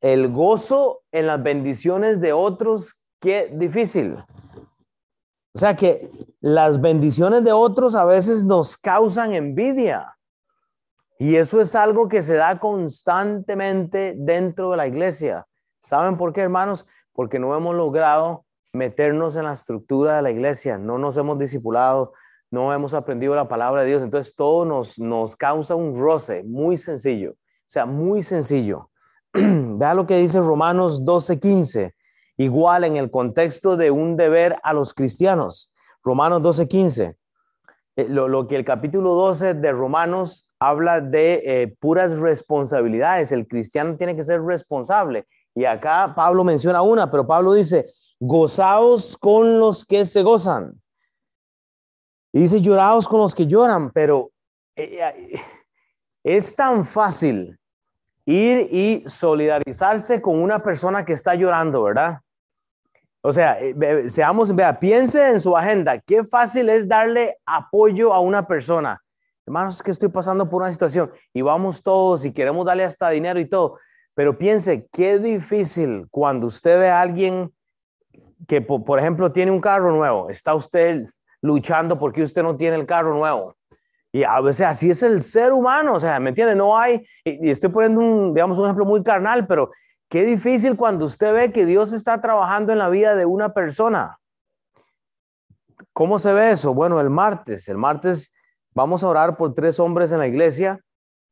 el 0.00 0.30
gozo 0.32 1.00
en 1.12 1.26
las 1.26 1.42
bendiciones 1.42 2.20
de 2.20 2.32
otros, 2.32 3.00
qué 3.20 3.50
difícil. 3.52 4.16
O 5.54 5.58
sea 5.58 5.74
que 5.74 6.10
las 6.40 6.80
bendiciones 6.80 7.42
de 7.42 7.52
otros 7.52 7.94
a 7.94 8.04
veces 8.04 8.44
nos 8.44 8.76
causan 8.76 9.32
envidia. 9.32 10.16
Y 11.18 11.36
eso 11.36 11.62
es 11.62 11.74
algo 11.74 12.08
que 12.08 12.20
se 12.20 12.34
da 12.34 12.58
constantemente 12.58 14.14
dentro 14.18 14.70
de 14.70 14.76
la 14.76 14.86
iglesia. 14.86 15.46
¿Saben 15.80 16.18
por 16.18 16.34
qué, 16.34 16.42
hermanos? 16.42 16.86
Porque 17.14 17.38
no 17.38 17.56
hemos 17.56 17.74
logrado 17.74 18.44
meternos 18.74 19.36
en 19.36 19.44
la 19.44 19.52
estructura 19.52 20.16
de 20.16 20.22
la 20.22 20.30
iglesia, 20.30 20.76
no 20.76 20.98
nos 20.98 21.16
hemos 21.16 21.38
discipulado, 21.38 22.12
no 22.50 22.72
hemos 22.72 22.94
aprendido 22.94 23.34
la 23.34 23.48
palabra 23.48 23.82
de 23.82 23.88
Dios. 23.88 24.02
Entonces 24.02 24.34
todo 24.34 24.64
nos, 24.64 24.98
nos 24.98 25.36
causa 25.36 25.74
un 25.74 25.98
roce 25.98 26.42
muy 26.44 26.76
sencillo. 26.76 27.32
O 27.32 27.68
sea, 27.68 27.86
muy 27.86 28.22
sencillo. 28.22 28.90
Vea 29.32 29.94
lo 29.94 30.06
que 30.06 30.18
dice 30.18 30.40
Romanos 30.40 31.02
12:15 31.02 31.92
igual 32.36 32.84
en 32.84 32.96
el 32.96 33.10
contexto 33.10 33.76
de 33.76 33.90
un 33.90 34.16
deber 34.16 34.56
a 34.62 34.72
los 34.72 34.94
cristianos. 34.94 35.72
Romanos 36.02 36.42
12:15. 36.42 37.16
Eh, 37.96 38.06
lo, 38.08 38.46
que 38.46 38.56
el 38.56 38.64
capítulo 38.64 39.14
12 39.14 39.54
de 39.54 39.72
Romanos 39.72 40.48
habla 40.58 41.00
de 41.00 41.42
eh, 41.44 41.76
puras 41.80 42.18
responsabilidades. 42.18 43.32
El 43.32 43.48
cristiano 43.48 43.96
tiene 43.96 44.14
que 44.14 44.24
ser 44.24 44.42
responsable. 44.42 45.26
Y 45.54 45.64
acá 45.64 46.12
Pablo 46.14 46.44
menciona 46.44 46.82
una, 46.82 47.10
pero 47.10 47.26
Pablo 47.26 47.54
dice, 47.54 47.86
gozaos 48.20 49.16
con 49.16 49.58
los 49.58 49.84
que 49.86 50.04
se 50.04 50.22
gozan. 50.22 50.74
Y 52.32 52.40
dice, 52.40 52.60
lloraos 52.60 53.08
con 53.08 53.20
los 53.20 53.34
que 53.34 53.46
lloran, 53.46 53.90
pero 53.90 54.30
eh, 54.74 55.40
es 56.22 56.54
tan 56.54 56.84
fácil 56.84 57.58
ir 58.24 58.68
y 58.70 59.04
solidarizarse 59.06 60.20
con 60.20 60.42
una 60.42 60.62
persona 60.62 61.04
que 61.04 61.12
está 61.12 61.34
llorando, 61.34 61.82
¿verdad? 61.82 62.20
O 63.22 63.32
sea, 63.32 63.58
eh, 63.60 64.08
seamos, 64.08 64.54
vea, 64.54 64.78
piense 64.78 65.30
en 65.30 65.40
su 65.40 65.56
agenda. 65.56 65.98
Qué 65.98 66.22
fácil 66.24 66.68
es 66.68 66.86
darle 66.86 67.36
apoyo 67.44 68.12
a 68.12 68.20
una 68.20 68.46
persona. 68.46 69.02
Hermanos, 69.46 69.82
que 69.82 69.90
estoy 69.92 70.08
pasando 70.08 70.48
por 70.48 70.62
una 70.62 70.72
situación 70.72 71.10
y 71.32 71.42
vamos 71.42 71.82
todos 71.82 72.24
y 72.24 72.32
queremos 72.32 72.66
darle 72.66 72.84
hasta 72.84 73.10
dinero 73.10 73.40
y 73.40 73.48
todo. 73.48 73.78
Pero 74.14 74.38
piense, 74.38 74.86
qué 74.92 75.18
difícil 75.18 76.06
cuando 76.10 76.46
usted 76.46 76.78
ve 76.78 76.88
a 76.88 77.00
alguien 77.00 77.52
que, 78.48 78.60
por, 78.60 78.98
ejemplo, 78.98 79.32
tiene 79.32 79.50
un 79.50 79.60
carro 79.60 79.92
nuevo. 79.92 80.30
Está 80.30 80.54
usted 80.54 81.06
luchando 81.42 81.98
porque 81.98 82.22
usted 82.22 82.42
no 82.42 82.56
tiene 82.56 82.76
el 82.76 82.86
carro 82.86 83.14
nuevo. 83.14 83.56
Y 84.12 84.24
a 84.24 84.40
veces 84.40 84.66
así 84.66 84.90
es 84.90 85.02
el 85.02 85.20
ser 85.20 85.52
humano, 85.52 85.94
o 85.94 86.00
sea, 86.00 86.18
¿me 86.18 86.30
entiende? 86.30 86.54
No 86.54 86.78
hay, 86.78 87.06
y, 87.24 87.50
estoy 87.50 87.70
poniendo 87.70 88.00
un, 88.00 88.32
digamos, 88.32 88.58
un 88.58 88.64
ejemplo 88.64 88.84
muy 88.84 89.02
carnal, 89.02 89.46
pero 89.46 89.70
Qué 90.08 90.24
difícil 90.24 90.76
cuando 90.76 91.04
usted 91.04 91.32
ve 91.32 91.52
que 91.52 91.66
Dios 91.66 91.92
está 91.92 92.20
trabajando 92.20 92.72
en 92.72 92.78
la 92.78 92.88
vida 92.88 93.16
de 93.16 93.26
una 93.26 93.52
persona. 93.52 94.18
¿Cómo 95.92 96.20
se 96.20 96.32
ve 96.32 96.50
eso? 96.52 96.74
Bueno, 96.74 97.00
el 97.00 97.10
martes, 97.10 97.68
el 97.68 97.76
martes 97.76 98.32
vamos 98.72 99.02
a 99.02 99.08
orar 99.08 99.36
por 99.36 99.54
tres 99.54 99.80
hombres 99.80 100.12
en 100.12 100.20
la 100.20 100.28
iglesia 100.28 100.80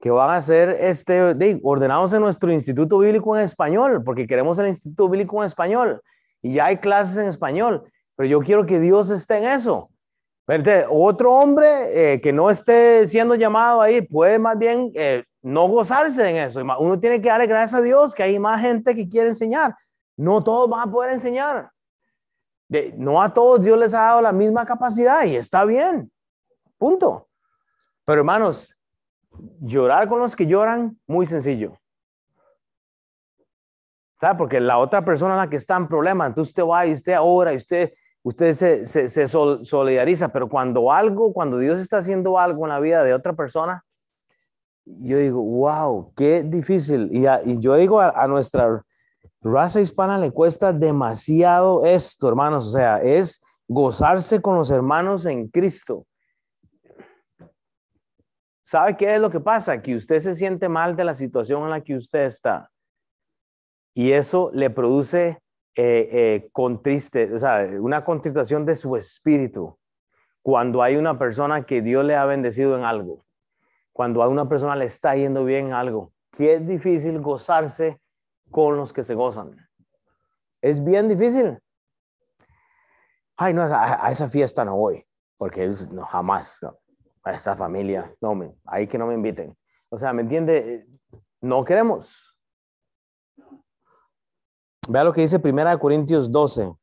que 0.00 0.10
van 0.10 0.30
a 0.30 0.40
ser 0.40 0.70
este, 0.70 1.34
de, 1.34 1.60
ordenados 1.62 2.12
en 2.14 2.20
nuestro 2.20 2.50
instituto 2.50 2.98
bíblico 2.98 3.36
en 3.36 3.44
español, 3.44 4.02
porque 4.04 4.26
queremos 4.26 4.58
el 4.58 4.66
instituto 4.66 5.08
bíblico 5.08 5.40
en 5.40 5.46
español 5.46 6.02
y 6.42 6.54
ya 6.54 6.66
hay 6.66 6.78
clases 6.78 7.16
en 7.16 7.28
español, 7.28 7.84
pero 8.16 8.28
yo 8.28 8.40
quiero 8.40 8.66
que 8.66 8.80
Dios 8.80 9.08
esté 9.10 9.36
en 9.36 9.44
eso. 9.44 9.90
Otro 10.90 11.32
hombre 11.32 12.14
eh, 12.14 12.20
que 12.20 12.32
no 12.32 12.50
esté 12.50 13.06
siendo 13.06 13.34
llamado 13.34 13.80
ahí 13.80 14.02
puede 14.02 14.38
más 14.38 14.58
bien 14.58 14.90
eh, 14.94 15.24
no 15.42 15.68
gozarse 15.68 16.28
en 16.28 16.36
eso. 16.36 16.60
Uno 16.60 17.00
tiene 17.00 17.20
que 17.20 17.28
darle 17.28 17.46
gracias 17.46 17.80
a 17.80 17.82
Dios 17.82 18.14
que 18.14 18.22
hay 18.22 18.38
más 18.38 18.60
gente 18.60 18.94
que 18.94 19.08
quiere 19.08 19.28
enseñar. 19.28 19.74
No 20.16 20.42
todos 20.42 20.68
van 20.68 20.88
a 20.88 20.92
poder 20.92 21.12
enseñar. 21.12 21.70
no 22.96 23.22
a 23.22 23.32
todos 23.32 23.62
Dios 23.62 23.78
les 23.78 23.94
ha 23.94 24.02
dado 24.02 24.20
la 24.20 24.32
misma 24.32 24.66
capacidad 24.66 25.24
y 25.24 25.36
está 25.36 25.64
bien. 25.64 26.10
Punto. 26.76 27.28
Pero 28.04 28.20
hermanos, 28.20 28.76
llorar 29.60 30.08
con 30.08 30.20
los 30.20 30.36
que 30.36 30.46
lloran, 30.46 30.98
muy 31.06 31.26
sencillo. 31.26 31.78
¿Sabe? 34.20 34.36
Porque 34.36 34.60
la 34.60 34.78
otra 34.78 35.04
persona 35.04 35.36
la 35.36 35.48
que 35.48 35.56
está 35.56 35.76
en 35.76 35.88
problema, 35.88 36.26
entonces 36.26 36.50
usted 36.50 36.64
va 36.64 36.86
y 36.86 36.92
usted 36.92 37.16
ora 37.20 37.52
y 37.52 37.56
usted, 37.56 37.92
usted 38.24 38.52
se, 38.52 38.86
se, 38.86 39.26
solidariza, 39.26 40.28
pero 40.28 40.48
cuando 40.48 40.90
algo, 40.90 41.32
cuando 41.32 41.58
Dios 41.58 41.78
está 41.78 41.98
haciendo 41.98 42.38
algo 42.38 42.64
en 42.64 42.70
la 42.70 42.80
vida 42.80 43.04
de 43.04 43.12
otra 43.12 43.34
persona, 43.34 43.84
yo 44.86 45.18
digo, 45.18 45.42
wow, 45.42 46.12
qué 46.16 46.42
difícil. 46.42 47.10
Y, 47.12 47.26
yo 47.60 47.76
digo 47.76 48.00
a, 48.00 48.26
nuestra 48.26 48.82
raza 49.42 49.80
hispana 49.80 50.18
le 50.18 50.30
cuesta 50.30 50.72
demasiado 50.72 51.84
esto, 51.84 52.28
hermanos. 52.28 52.68
O 52.68 52.72
sea, 52.72 53.02
es 53.02 53.42
gozarse 53.68 54.40
con 54.40 54.56
los 54.56 54.70
hermanos 54.70 55.26
en 55.26 55.48
Cristo. 55.48 56.06
¿Sabe 58.62 58.96
qué 58.96 59.14
es 59.14 59.20
lo 59.20 59.30
que 59.30 59.40
pasa? 59.40 59.82
Que 59.82 59.94
usted 59.94 60.18
se 60.20 60.34
siente 60.34 60.70
mal 60.70 60.96
de 60.96 61.04
la 61.04 61.12
situación 61.12 61.62
en 61.64 61.70
la 61.70 61.82
que 61.82 61.94
usted 61.94 62.24
está. 62.24 62.70
Y 63.94 64.12
eso 64.12 64.50
le 64.54 64.70
produce 64.70 65.43
eh, 65.76 66.08
eh, 66.12 66.48
con 66.52 66.82
triste, 66.82 67.32
o 67.32 67.38
sea, 67.38 67.68
una 67.80 68.04
contristación 68.04 68.64
de 68.64 68.74
su 68.74 68.96
espíritu 68.96 69.76
cuando 70.42 70.82
hay 70.82 70.96
una 70.96 71.18
persona 71.18 71.64
que 71.64 71.82
Dios 71.82 72.04
le 72.04 72.16
ha 72.16 72.24
bendecido 72.24 72.76
en 72.76 72.84
algo 72.84 73.24
cuando 73.94 74.24
a 74.24 74.28
una 74.28 74.48
persona 74.48 74.74
le 74.74 74.86
está 74.86 75.14
yendo 75.14 75.44
bien 75.44 75.72
algo, 75.72 76.12
que 76.32 76.54
es 76.54 76.66
difícil 76.66 77.20
gozarse 77.20 78.00
con 78.50 78.76
los 78.76 78.92
que 78.92 79.04
se 79.04 79.14
gozan. 79.14 79.56
Es 80.60 80.82
bien 80.82 81.08
difícil. 81.08 81.58
Ay, 83.36 83.54
no, 83.54 83.62
a, 83.62 84.10
esa 84.10 84.28
fiesta 84.28 84.64
no 84.64 84.76
voy, 84.76 85.06
porque 85.36 85.70
no, 85.92 86.04
jamás, 86.04 86.66
a 87.22 87.30
esa 87.30 87.54
familia, 87.54 88.12
no, 88.20 88.34
me, 88.34 88.52
ahí 88.64 88.88
que 88.88 88.98
no 88.98 89.06
me 89.06 89.14
inviten. 89.14 89.56
O 89.90 89.96
sea, 89.96 90.12
¿me 90.12 90.22
entiende? 90.22 90.88
No 91.40 91.64
queremos. 91.64 92.33
Vea 94.88 95.04
lo 95.04 95.12
que 95.12 95.22
dice 95.22 95.38
Primera 95.38 95.78
Corintios 95.78 96.30
12. 96.30 96.74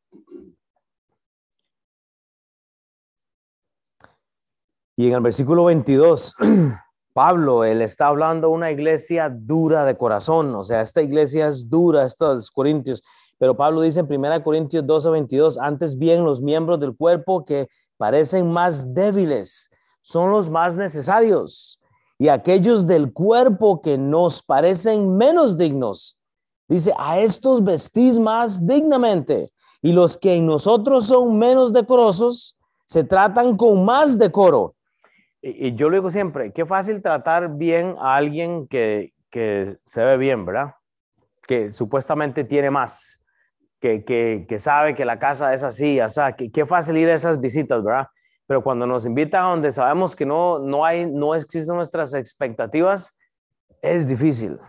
Y 4.97 5.07
en 5.07 5.13
el 5.13 5.21
versículo 5.21 5.65
22 5.65 6.35
Pablo, 7.13 7.63
él 7.63 7.81
está 7.81 8.07
hablando 8.07 8.49
una 8.49 8.71
iglesia 8.71 9.29
dura 9.31 9.85
de 9.85 9.97
corazón, 9.97 10.55
o 10.55 10.63
sea, 10.63 10.81
esta 10.81 11.01
iglesia 11.01 11.47
es 11.47 11.69
dura, 11.69 12.05
estos 12.05 12.49
corintios, 12.49 13.03
pero 13.37 13.55
Pablo 13.55 13.81
dice 13.81 13.99
en 13.99 14.07
1 14.11 14.43
Corintios 14.43 14.85
12, 14.85 15.09
22, 15.09 15.57
antes 15.57 15.97
bien 15.97 16.23
los 16.23 16.41
miembros 16.41 16.79
del 16.79 16.95
cuerpo 16.95 17.43
que 17.43 17.67
parecen 17.97 18.51
más 18.51 18.93
débiles 18.93 19.69
son 20.01 20.31
los 20.31 20.49
más 20.49 20.77
necesarios 20.77 21.81
y 22.17 22.29
aquellos 22.29 22.87
del 22.87 23.11
cuerpo 23.11 23.81
que 23.81 23.97
nos 23.97 24.41
parecen 24.41 25.17
menos 25.17 25.57
dignos. 25.57 26.20
Dice, 26.71 26.93
a 26.97 27.19
estos 27.19 27.63
vestís 27.63 28.17
más 28.17 28.65
dignamente 28.65 29.51
y 29.81 29.91
los 29.91 30.17
que 30.17 30.35
en 30.35 30.45
nosotros 30.45 31.07
son 31.07 31.37
menos 31.37 31.73
decorosos 31.73 32.57
se 32.85 33.03
tratan 33.03 33.57
con 33.57 33.83
más 33.83 34.17
decoro 34.17 34.75
y, 35.41 35.73
yo 35.75 35.89
lo 35.89 35.95
digo 35.95 36.09
siempre, 36.09 36.53
qué 36.53 36.65
fácil 36.65 37.01
tratar 37.01 37.57
bien 37.57 37.95
a 37.99 38.15
alguien 38.15 38.67
que, 38.67 39.13
que 39.29 39.77
se 39.85 40.03
ve 40.03 40.17
bien, 40.17 40.45
¿verdad? 40.45 40.75
Que 41.47 41.71
supuestamente 41.71 42.43
tiene 42.43 42.69
más, 42.69 43.19
que, 43.79 44.05
que, 44.05 44.45
que 44.47 44.59
sabe 44.59 44.93
que 44.93 45.03
la 45.03 45.19
casa 45.19 45.53
es 45.53 45.63
así, 45.63 45.99
o 45.99 46.09
sea, 46.09 46.35
qué 46.35 46.65
fácil 46.65 46.97
ir 46.97 47.09
a 47.09 47.15
esas 47.15 47.41
visitas, 47.41 47.83
¿verdad? 47.83 48.07
Pero 48.45 48.63
cuando 48.63 48.85
nos 48.85 49.05
invitan 49.05 49.43
a 49.43 49.49
donde 49.49 49.71
sabemos 49.71 50.15
que 50.15 50.25
no, 50.25 50.59
no, 50.59 50.85
hay, 50.85 51.05
no 51.05 51.33
existen 51.35 51.75
nuestras 51.75 52.13
expectativas, 52.13 53.17
es 53.81 54.07
difícil. 54.07 54.59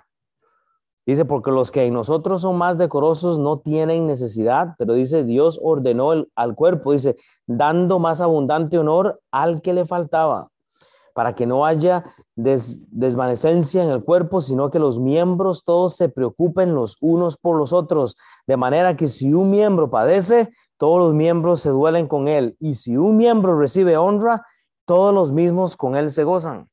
Dice, 1.04 1.24
porque 1.24 1.50
los 1.50 1.72
que 1.72 1.84
en 1.84 1.94
nosotros 1.94 2.42
son 2.42 2.56
más 2.56 2.78
decorosos 2.78 3.38
no 3.38 3.58
tienen 3.58 4.06
necesidad, 4.06 4.74
pero 4.78 4.94
dice, 4.94 5.24
Dios 5.24 5.58
ordenó 5.62 6.12
al 6.36 6.54
cuerpo, 6.54 6.92
dice, 6.92 7.16
dando 7.46 7.98
más 7.98 8.20
abundante 8.20 8.78
honor 8.78 9.20
al 9.32 9.62
que 9.62 9.72
le 9.72 9.84
faltaba 9.84 10.52
para 11.14 11.34
que 11.34 11.46
no 11.46 11.66
haya 11.66 12.04
desvanecencia 12.36 13.82
en 13.82 13.90
el 13.90 14.02
cuerpo, 14.02 14.40
sino 14.40 14.70
que 14.70 14.78
los 14.78 14.98
miembros 14.98 15.62
todos 15.64 15.96
se 15.96 16.08
preocupen 16.08 16.74
los 16.74 16.96
unos 17.00 17.36
por 17.36 17.56
los 17.56 17.72
otros, 17.72 18.16
de 18.46 18.56
manera 18.56 18.96
que 18.96 19.08
si 19.08 19.34
un 19.34 19.50
miembro 19.50 19.90
padece, 19.90 20.50
todos 20.78 20.98
los 20.98 21.14
miembros 21.14 21.60
se 21.60 21.70
duelen 21.70 22.08
con 22.08 22.28
él, 22.28 22.56
y 22.58 22.74
si 22.74 22.96
un 22.96 23.16
miembro 23.16 23.58
recibe 23.58 23.96
honra, 23.96 24.46
todos 24.86 25.14
los 25.14 25.32
mismos 25.32 25.76
con 25.76 25.96
él 25.96 26.10
se 26.10 26.24
gozan. 26.24 26.68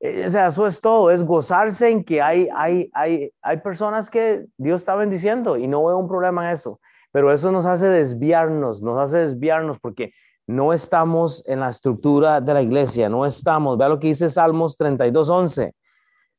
E, 0.00 0.26
o 0.26 0.28
sea, 0.28 0.48
eso 0.48 0.66
es 0.66 0.80
todo, 0.80 1.10
es 1.10 1.24
gozarse 1.24 1.90
en 1.90 2.04
que 2.04 2.20
hay, 2.20 2.48
hay, 2.54 2.90
hay, 2.92 3.32
hay 3.42 3.56
personas 3.58 4.10
que 4.10 4.46
Dios 4.56 4.82
está 4.82 4.94
bendiciendo 4.94 5.56
y 5.56 5.66
no 5.66 5.84
veo 5.84 5.96
un 5.96 6.08
problema 6.08 6.46
en 6.46 6.52
eso, 6.52 6.80
pero 7.12 7.32
eso 7.32 7.50
nos 7.50 7.66
hace 7.66 7.86
desviarnos, 7.86 8.82
nos 8.82 8.98
hace 8.98 9.18
desviarnos 9.18 9.78
porque 9.78 10.12
no 10.46 10.72
estamos 10.72 11.42
en 11.46 11.60
la 11.60 11.70
estructura 11.70 12.40
de 12.40 12.54
la 12.54 12.62
iglesia, 12.62 13.08
no 13.08 13.26
estamos. 13.26 13.76
Vea 13.76 13.88
lo 13.88 13.98
que 13.98 14.08
dice 14.08 14.28
Salmos 14.28 14.76
32, 14.76 15.28
11. 15.28 15.74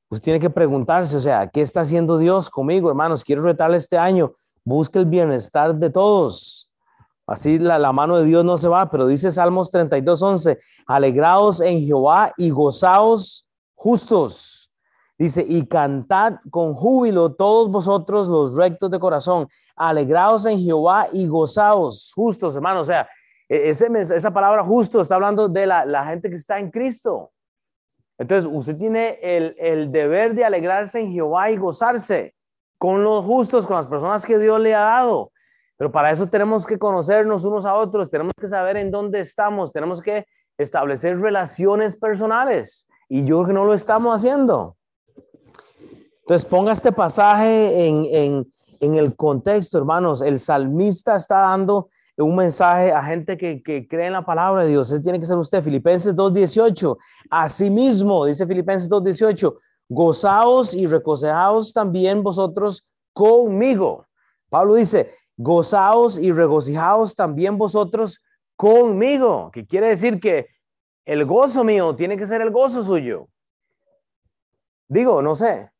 Usted 0.09 0.23
tiene 0.23 0.39
que 0.39 0.49
preguntarse, 0.49 1.17
o 1.17 1.19
sea, 1.19 1.47
¿qué 1.47 1.61
está 1.61 1.81
haciendo 1.81 2.17
Dios 2.17 2.49
conmigo, 2.49 2.89
hermanos? 2.89 3.23
Quiero 3.25 3.41
retarle 3.41 3.75
este 3.75 3.97
año. 3.97 4.33
Busque 4.63 4.99
el 4.99 5.05
bienestar 5.05 5.75
de 5.75 5.89
todos. 5.89 6.71
Así 7.25 7.59
la, 7.59 7.77
la 7.77 7.91
mano 7.91 8.17
de 8.17 8.23
Dios 8.23 8.45
no 8.45 8.55
se 8.55 8.69
va, 8.69 8.89
pero 8.89 9.05
dice 9.05 9.33
Salmos 9.33 9.69
32, 9.71 10.21
11, 10.21 10.59
alegraos 10.85 11.59
en 11.59 11.81
Jehová 11.81 12.31
y 12.37 12.51
gozaos 12.51 13.46
justos. 13.87 14.69
Dice, 15.17 15.43
y 15.47 15.65
cantad 15.65 16.33
con 16.51 16.73
júbilo 16.73 17.33
todos 17.33 17.71
vosotros 17.71 18.27
los 18.27 18.55
rectos 18.55 18.91
de 18.91 18.99
corazón. 18.99 19.47
Alegraos 19.75 20.45
en 20.45 20.59
Jehová 20.59 21.07
y 21.13 21.25
gozaos 21.27 22.11
justos, 22.13 22.55
hermanos. 22.55 22.81
O 22.81 22.85
sea, 22.85 23.07
e-, 23.47 23.69
esa 23.69 24.31
palabra 24.31 24.63
justo 24.63 24.99
está 24.99 25.15
hablando 25.15 25.47
de 25.47 25.65
la, 25.65 26.05
gente 26.05 26.29
que 26.29 26.35
está 26.35 26.59
en 26.59 26.69
Cristo. 26.69 27.31
Entonces, 28.19 28.51
usted 28.51 28.75
tiene 28.77 29.19
el, 29.21 29.89
deber 29.91 30.35
de 30.35 30.43
alegrarse 30.43 30.99
en 30.99 31.11
Jehová 31.11 31.49
y 31.49 31.57
gozarse 31.57 32.35
con 32.77 33.03
los 33.03 33.23
justos, 33.23 33.65
con 33.65 33.77
las 33.77 33.87
personas 33.87 34.25
que 34.25 34.37
Dios 34.37 34.59
le 34.59 34.75
ha 34.75 34.81
dado. 34.81 35.31
Pero 35.77 35.91
para 35.91 36.11
eso 36.11 36.27
tenemos 36.27 36.67
que 36.67 36.77
conocernos 36.77 37.45
unos 37.45 37.65
a 37.65 37.73
otros, 37.75 38.11
tenemos 38.11 38.33
que 38.37 38.47
saber 38.47 38.77
en 38.77 38.91
dónde 38.91 39.21
estamos, 39.21 39.71
tenemos 39.71 40.01
que 40.01 40.25
establecer 40.57 41.19
relaciones 41.19 41.95
personales. 41.95 42.87
Y 43.09 43.23
yo 43.23 43.37
creo 43.37 43.47
que 43.47 43.53
no 43.53 43.65
lo 43.65 43.73
estamos 43.73 44.13
haciendo. 44.13 44.75
Entonces, 46.21 46.45
ponga 46.45 46.73
este 46.73 46.91
pasaje 46.91 47.87
en, 47.87 48.45
el 48.81 49.15
contexto, 49.15 49.77
hermanos. 49.77 50.21
El 50.21 50.39
salmista 50.39 51.15
está 51.15 51.39
dando 51.39 51.89
un 52.17 52.35
mensaje 52.35 52.91
a 52.91 53.01
gente 53.03 53.37
que, 53.37 53.61
cree 53.87 54.07
en 54.07 54.13
la 54.13 54.25
palabra 54.25 54.63
de 54.63 54.69
Dios. 54.71 54.91
Ese 54.91 55.01
tiene 55.01 55.19
que 55.19 55.25
ser 55.25 55.37
usted. 55.37 55.63
Filipenses 55.63 56.15
2.18. 56.15 56.97
Asimismo, 57.29 58.25
dice 58.25 58.45
Filipenses 58.45 58.89
2.18, 58.89 59.55
gozaos 59.87 60.73
y 60.73 60.85
regocijaos 60.85 61.73
también 61.73 62.21
vosotros 62.23 62.83
conmigo. 63.13 64.05
Pablo 64.49 64.75
dice, 64.75 65.13
gozaos 65.37 66.17
y 66.17 66.31
regocijaos 66.33 67.15
también 67.15 67.57
vosotros 67.57 68.21
conmigo, 68.57 69.51
que 69.53 69.65
quiere 69.65 69.89
decir 69.89 70.19
que 70.19 70.47
el 71.07 71.23
gozo 71.23 71.63
mío 71.63 71.95
tiene 71.95 72.17
que 72.17 72.27
ser 72.27 72.41
el 72.41 72.51
gozo 72.51 72.83
suyo. 72.83 73.29
Digo, 74.89 75.21
no 75.21 75.35
sé. 75.35 75.71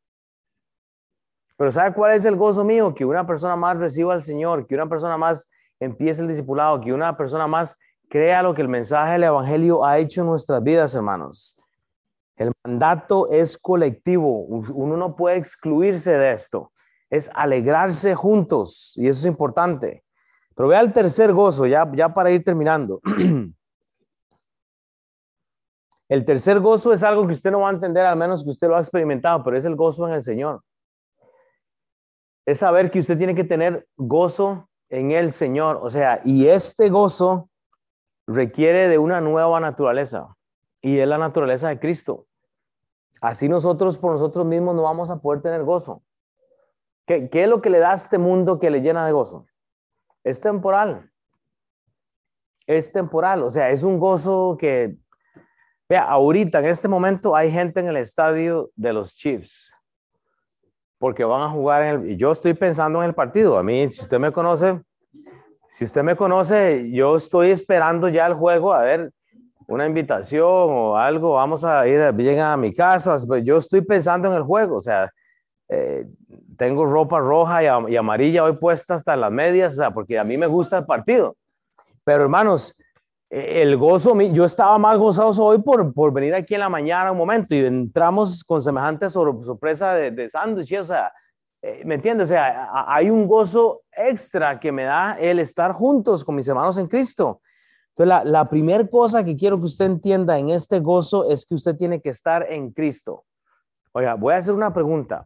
Pero 1.57 1.69
¿sabe 1.69 1.93
cuál 1.93 2.13
es 2.13 2.23
el 2.23 2.37
gozo 2.37 2.63
mío? 2.63 2.95
Que 2.95 3.03
una 3.03 3.27
persona 3.27 3.57
más 3.57 3.77
reciba 3.77 4.13
al 4.13 4.21
Señor, 4.21 4.65
que 4.65 4.75
una 4.75 4.87
persona 4.87 5.17
más 5.17 5.49
empiece 5.81 6.21
el 6.21 6.29
discipulado, 6.29 6.79
que 6.79 6.93
una 6.93 7.17
persona 7.17 7.45
más 7.45 7.77
crea 8.07 8.41
lo 8.41 8.53
que 8.53 8.61
el 8.61 8.69
mensaje 8.69 9.13
del 9.13 9.25
Evangelio 9.25 9.83
ha 9.83 9.97
hecho 9.97 10.21
en 10.21 10.27
nuestras 10.27 10.63
vidas, 10.63 10.95
hermanos. 10.95 11.57
El 12.37 12.53
mandato 12.63 13.27
es 13.27 13.57
colectivo, 13.57 14.43
uno 14.43 14.95
no 14.95 15.13
puede 15.17 15.35
excluirse 15.35 16.11
de 16.11 16.31
esto, 16.31 16.71
es 17.09 17.29
alegrarse 17.33 18.15
juntos 18.15 18.93
y 18.95 19.09
eso 19.09 19.19
es 19.19 19.25
importante. 19.25 20.05
Pero 20.55 20.69
vea 20.69 20.79
el 20.79 20.93
tercer 20.93 21.33
gozo, 21.33 21.65
ya, 21.65 21.85
ya 21.93 22.13
para 22.13 22.31
ir 22.31 22.45
terminando. 22.45 23.01
El 26.09 26.23
tercer 26.23 26.59
gozo 26.59 26.93
es 26.93 27.03
algo 27.03 27.25
que 27.27 27.33
usted 27.33 27.51
no 27.51 27.61
va 27.61 27.69
a 27.69 27.73
entender, 27.73 28.05
al 28.05 28.17
menos 28.17 28.43
que 28.43 28.49
usted 28.49 28.67
lo 28.67 28.77
ha 28.77 28.79
experimentado, 28.79 29.43
pero 29.43 29.57
es 29.57 29.65
el 29.65 29.75
gozo 29.75 30.07
en 30.07 30.13
el 30.13 30.21
Señor. 30.21 30.61
Es 32.45 32.59
saber 32.59 32.89
que 32.91 32.99
usted 32.99 33.17
tiene 33.17 33.35
que 33.35 33.43
tener 33.43 33.87
gozo 33.97 34.69
en 34.89 35.11
el 35.11 35.33
Señor. 35.33 35.79
O 35.81 35.89
sea, 35.89 36.21
y 36.23 36.47
este 36.47 36.89
gozo 36.89 37.49
requiere 38.25 38.87
de 38.87 38.97
una 38.97 39.19
nueva 39.19 39.59
naturaleza, 39.59 40.35
y 40.81 40.99
es 40.99 41.07
la 41.07 41.17
naturaleza 41.17 41.67
de 41.67 41.79
Cristo. 41.79 42.25
Así 43.19 43.49
nosotros 43.49 43.97
por 43.97 44.11
nosotros 44.13 44.45
mismos 44.45 44.75
no 44.75 44.83
vamos 44.83 45.09
a 45.09 45.19
poder 45.19 45.41
tener 45.41 45.63
gozo. 45.63 46.03
¿Qué, 47.05 47.29
¿Qué, 47.29 47.43
es 47.43 47.49
lo 47.49 47.61
que 47.61 47.69
le 47.69 47.79
da 47.79 47.91
a 47.91 47.95
este 47.95 48.17
mundo 48.17 48.59
que 48.59 48.69
le 48.69 48.81
llena 48.81 49.05
de 49.05 49.11
gozo? 49.11 49.45
Es 50.23 50.39
temporal. 50.39 51.09
Es 52.65 52.91
temporal, 52.91 53.43
o 53.43 53.49
sea, 53.49 53.69
es 53.69 53.83
un 53.83 53.97
gozo 53.97 54.57
que, 54.59 54.97
vea, 55.89 56.03
ahorita 56.03 56.59
en 56.59 56.65
este 56.65 56.87
momento 56.87 57.35
hay 57.35 57.51
gente 57.51 57.79
en 57.79 57.87
el 57.87 57.97
estadio 57.97 58.69
de 58.75 58.93
los 58.93 59.15
Chiefs 59.15 59.71
porque 60.97 61.23
van 61.23 61.41
a 61.41 61.49
jugar 61.49 61.83
en 61.83 62.01
el, 62.01 62.11
y 62.11 62.17
yo 62.17 62.31
estoy 62.31 62.53
pensando 62.53 63.01
en 63.01 63.09
el 63.09 63.13
partido. 63.13 63.57
A 63.57 63.63
mí, 63.63 63.89
si 63.89 64.01
usted 64.01 64.19
me 64.19 64.31
conoce, 64.31 64.81
si 65.69 65.85
usted 65.85 66.03
me 66.03 66.15
conoce, 66.15 66.89
yo 66.91 67.15
estoy 67.15 67.51
esperando 67.51 68.09
ya 68.09 68.25
el 68.25 68.33
juego 68.33 68.73
a 68.73 68.81
ver 68.81 69.11
una 69.67 69.85
invitación 69.85 70.45
o 70.45 70.97
algo, 70.97 71.33
vamos 71.33 71.65
a 71.65 71.85
ir, 71.87 71.99
llegan 72.15 72.51
a 72.51 72.57
mi 72.57 72.73
casa, 72.73 73.15
pues 73.27 73.43
yo 73.43 73.57
estoy 73.57 73.81
pensando 73.81 74.29
en 74.29 74.35
el 74.35 74.43
juego, 74.43 74.77
o 74.77 74.81
sea, 74.81 75.11
eh, 75.67 76.05
tengo 76.57 76.85
ropa 76.85 77.19
roja 77.19 77.63
y, 77.89 77.95
amarilla 77.97 78.45
hoy 78.45 78.53
puesta 78.53 78.95
hasta 78.95 79.15
las 79.17 79.31
medias, 79.31 79.73
o 79.73 79.75
sea, 79.75 79.91
porque 79.91 80.17
a 80.17 80.23
mí 80.23 80.37
me 80.37 80.47
gusta 80.47 80.77
el 80.77 80.85
partido. 80.85 81.35
Pero 82.05 82.23
hermanos, 82.23 82.77
el 83.29 83.75
gozo, 83.75 84.19
yo 84.21 84.45
estaba 84.45 84.77
más 84.77 84.97
gozoso 84.97 85.43
hoy 85.43 85.61
por, 85.61 85.93
por 85.93 86.13
venir 86.13 86.33
aquí 86.33 86.53
en 86.53 86.61
la 86.61 86.69
mañana 86.69 87.11
un 87.11 87.17
momento 87.17 87.53
y 87.53 87.59
entramos 87.59 88.43
con 88.43 88.61
semejante 88.61 89.09
sorpresa 89.09 89.93
de, 89.95 90.11
de 90.11 90.29
sándwich, 90.29 90.73
o 90.79 90.83
sea, 90.83 91.11
eh, 91.61 91.81
¿me 91.85 91.95
entiendes? 91.95 92.29
O 92.29 92.29
sea, 92.29 92.69
hay 92.87 93.09
un 93.09 93.27
gozo 93.27 93.81
extra 93.91 94.59
que 94.59 94.71
me 94.71 94.83
da 94.83 95.17
el 95.19 95.39
estar 95.39 95.73
juntos 95.73 96.23
con 96.23 96.35
mis 96.35 96.47
hermanos 96.47 96.77
en 96.77 96.87
Cristo. 96.87 97.41
Entonces, 97.89 98.07
la, 98.07 98.23
la 98.23 98.49
primera 98.49 98.87
cosa 98.87 99.23
que 99.23 99.35
quiero 99.35 99.57
que 99.57 99.65
usted 99.65 99.85
entienda 99.85 100.37
en 100.37 100.49
este 100.49 100.79
gozo 100.79 101.29
es 101.29 101.45
que 101.45 101.55
usted 101.55 101.75
tiene 101.75 101.99
que 101.99 102.09
estar 102.09 102.45
en 102.49 102.71
Cristo. 102.71 103.25
Oiga, 103.91 104.13
voy 104.13 104.35
a 104.35 104.37
hacer 104.37 104.53
una 104.53 104.71
pregunta. 104.71 105.25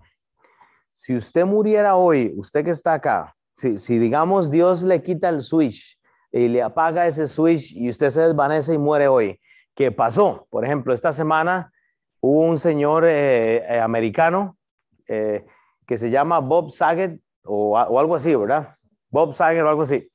Si 0.93 1.15
usted 1.15 1.45
muriera 1.45 1.95
hoy, 1.95 2.33
usted 2.35 2.63
que 2.63 2.71
está 2.71 2.93
acá, 2.93 3.35
si, 3.55 3.77
si 3.77 3.99
digamos 3.99 4.49
Dios 4.49 4.83
le 4.83 5.03
quita 5.03 5.29
el 5.29 5.41
switch 5.41 6.00
y 6.31 6.47
le 6.47 6.61
apaga 6.61 7.07
ese 7.07 7.27
switch 7.27 7.73
y 7.75 7.89
usted 7.89 8.09
se 8.09 8.21
desvanece 8.21 8.73
y 8.73 8.77
muere 8.77 9.07
hoy, 9.07 9.39
¿qué 9.75 9.91
pasó? 9.91 10.47
Por 10.49 10.65
ejemplo, 10.65 10.93
esta 10.93 11.13
semana 11.13 11.71
hubo 12.19 12.41
un 12.41 12.57
señor 12.57 13.05
eh, 13.05 13.57
eh, 13.57 13.79
americano 13.79 14.57
que 15.05 15.97
se 15.97 16.09
llama 16.09 16.39
Bob 16.39 16.69
Saget 16.69 17.19
o, 17.43 17.77
o, 17.77 17.99
algo 17.99 18.15
así, 18.15 18.33
¿verdad? 18.33 18.73
Bob 19.09 19.33
Saget 19.33 19.61
o 19.61 19.67
algo 19.67 19.81
así 19.81 20.09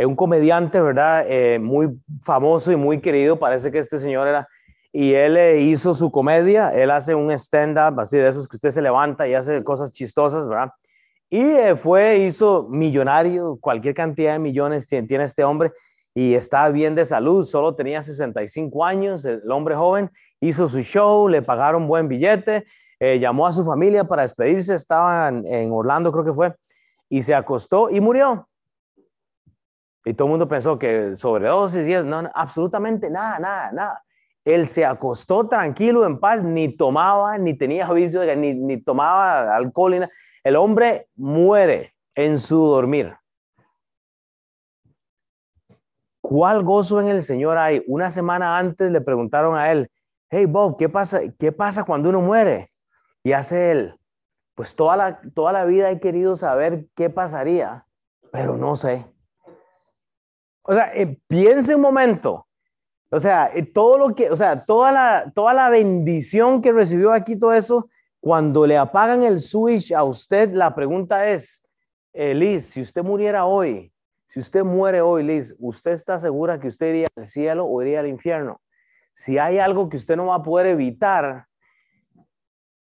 es 0.00 0.06
un 0.06 0.16
comediante, 0.16 0.80
¿verdad? 0.80 1.26
Eh, 1.28 1.58
muy 1.58 2.00
famoso 2.22 2.72
y 2.72 2.76
muy 2.76 3.02
querido, 3.02 3.38
parece 3.38 3.70
que 3.70 3.78
este 3.78 3.98
señor 3.98 4.26
era, 4.28 4.48
y 4.92 5.12
él 5.12 5.36
eh, 5.36 5.60
hizo 5.60 5.92
su 5.92 6.10
comedia, 6.10 6.70
él 6.70 6.90
hace 6.90 7.14
un 7.14 7.30
stand-up, 7.32 8.00
así 8.00 8.16
de 8.16 8.26
esos 8.26 8.48
que 8.48 8.56
usted 8.56 8.70
se 8.70 8.80
levanta 8.80 9.28
y 9.28 9.34
hace 9.34 9.62
cosas 9.62 9.92
chistosas, 9.92 10.48
¿verdad? 10.48 10.70
Y 11.30 11.40
eh, 11.40 11.76
fue, 11.76 12.18
hizo 12.18 12.66
millonario, 12.68 13.56
cualquier 13.60 13.94
cantidad 13.94 14.32
de 14.32 14.40
millones 14.40 14.88
tiene, 14.88 15.06
tiene, 15.06 15.24
este 15.24 15.44
hombre 15.44 15.72
y 16.12 16.34
está 16.34 16.68
bien 16.70 16.96
de 16.96 17.04
salud, 17.04 17.44
solo 17.44 17.76
tenía 17.76 18.02
65 18.02 18.84
años, 18.84 19.24
el 19.24 19.48
hombre 19.50 19.76
joven, 19.76 20.10
hizo 20.40 20.66
su 20.66 20.80
show, 20.80 21.28
le 21.28 21.40
pagaron 21.40 21.86
buen 21.86 22.08
billete, 22.08 22.66
llamó 22.98 23.46
a 23.46 23.52
su 23.52 23.64
familia 23.64 24.02
para 24.02 24.22
despedirse, 24.22 24.74
estaban 24.74 25.46
en 25.46 25.70
Orlando 25.72 26.10
creo 26.10 26.24
que 26.24 26.32
fue, 26.32 26.52
y 27.08 27.22
se 27.22 27.32
acostó 27.32 27.90
y 27.90 28.00
murió. 28.00 28.48
Y 30.04 30.14
todo 30.14 30.26
el 30.26 30.30
mundo 30.30 30.48
pensó 30.48 30.78
que 30.78 31.14
sobredosis 31.14 31.86
y 31.86 31.92
no, 32.06 32.22
no, 32.22 32.30
absolutamente 32.34 33.10
nada, 33.10 33.38
nada, 33.38 33.72
nada. 33.72 34.04
Él 34.44 34.64
se 34.66 34.86
acostó 34.86 35.46
tranquilo, 35.46 36.06
en 36.06 36.18
paz, 36.18 36.42
ni 36.42 36.74
tomaba, 36.74 37.36
ni 37.36 37.54
tenía 37.54 37.92
vicio, 37.92 38.24
ni, 38.34 38.54
ni 38.54 38.78
tomaba 38.78 39.54
alcohol. 39.54 40.08
El 40.42 40.56
hombre 40.56 41.08
muere 41.16 41.94
en 42.14 42.38
su 42.38 42.58
dormir. 42.58 43.14
¿Cuál 46.20 46.62
gozo 46.62 47.00
en 47.00 47.08
el 47.08 47.22
Señor 47.22 47.58
hay? 47.58 47.82
Una 47.86 48.10
semana 48.10 48.58
antes 48.58 48.90
le 48.90 49.00
preguntaron 49.00 49.56
a 49.56 49.72
él, 49.72 49.90
hey 50.30 50.46
Bob, 50.46 50.76
¿qué 50.78 50.88
pasa, 50.88 51.20
qué 51.38 51.50
pasa 51.50 51.84
cuando 51.84 52.08
uno 52.08 52.20
muere? 52.20 52.72
Y 53.22 53.32
hace 53.32 53.72
él, 53.72 54.00
pues 54.54 54.76
toda 54.76 54.96
la, 54.96 55.20
toda 55.34 55.52
la 55.52 55.64
vida 55.64 55.90
he 55.90 56.00
querido 56.00 56.36
saber 56.36 56.86
qué 56.94 57.10
pasaría, 57.10 57.86
pero 58.30 58.56
no 58.56 58.76
sé. 58.76 59.04
O 60.62 60.72
sea, 60.72 60.94
eh, 60.94 61.18
piense 61.26 61.74
un 61.74 61.80
momento. 61.80 62.46
O 63.10 63.18
sea, 63.18 63.50
eh, 63.52 63.64
todo 63.64 63.98
lo 63.98 64.14
que, 64.14 64.30
o 64.30 64.36
sea, 64.36 64.64
toda 64.64 64.92
la, 64.92 65.32
toda 65.34 65.52
la 65.52 65.68
bendición 65.68 66.62
que 66.62 66.70
recibió 66.70 67.12
aquí, 67.12 67.36
todo 67.36 67.52
eso, 67.52 67.88
cuando 68.20 68.66
le 68.66 68.76
apagan 68.76 69.22
el 69.22 69.40
switch 69.40 69.92
a 69.92 70.04
usted, 70.04 70.52
la 70.52 70.74
pregunta 70.74 71.30
es, 71.30 71.66
eh, 72.12 72.34
Liz, 72.34 72.66
si 72.66 72.82
usted 72.82 73.02
muriera 73.02 73.46
hoy, 73.46 73.92
si 74.26 74.40
usted 74.40 74.62
muere 74.62 75.00
hoy, 75.00 75.24
Liz, 75.24 75.56
¿usted 75.58 75.92
está 75.92 76.18
segura 76.18 76.60
que 76.60 76.68
usted 76.68 76.88
iría 76.90 77.08
al 77.16 77.26
cielo 77.26 77.66
o 77.66 77.82
iría 77.82 78.00
al 78.00 78.06
infierno? 78.06 78.60
Si 79.12 79.38
hay 79.38 79.58
algo 79.58 79.88
que 79.88 79.96
usted 79.96 80.16
no 80.16 80.26
va 80.26 80.36
a 80.36 80.42
poder 80.42 80.66
evitar, 80.66 81.46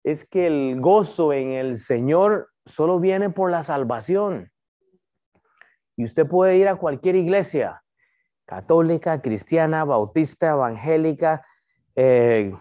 es 0.03 0.27
que 0.27 0.47
el 0.47 0.79
gozo 0.79 1.33
en 1.33 1.53
el 1.53 1.77
Señor 1.77 2.49
solo 2.65 2.99
viene 2.99 3.29
por 3.29 3.49
la 3.49 3.63
salvación. 3.63 4.51
Y 5.95 6.03
usted 6.03 6.27
puede 6.27 6.57
ir 6.57 6.67
a 6.67 6.75
cualquier 6.75 7.15
iglesia, 7.15 7.83
católica, 8.45 9.21
cristiana, 9.21 9.83
bautista, 9.83 10.51
evangélica, 10.51 11.45
eh, 11.95 12.53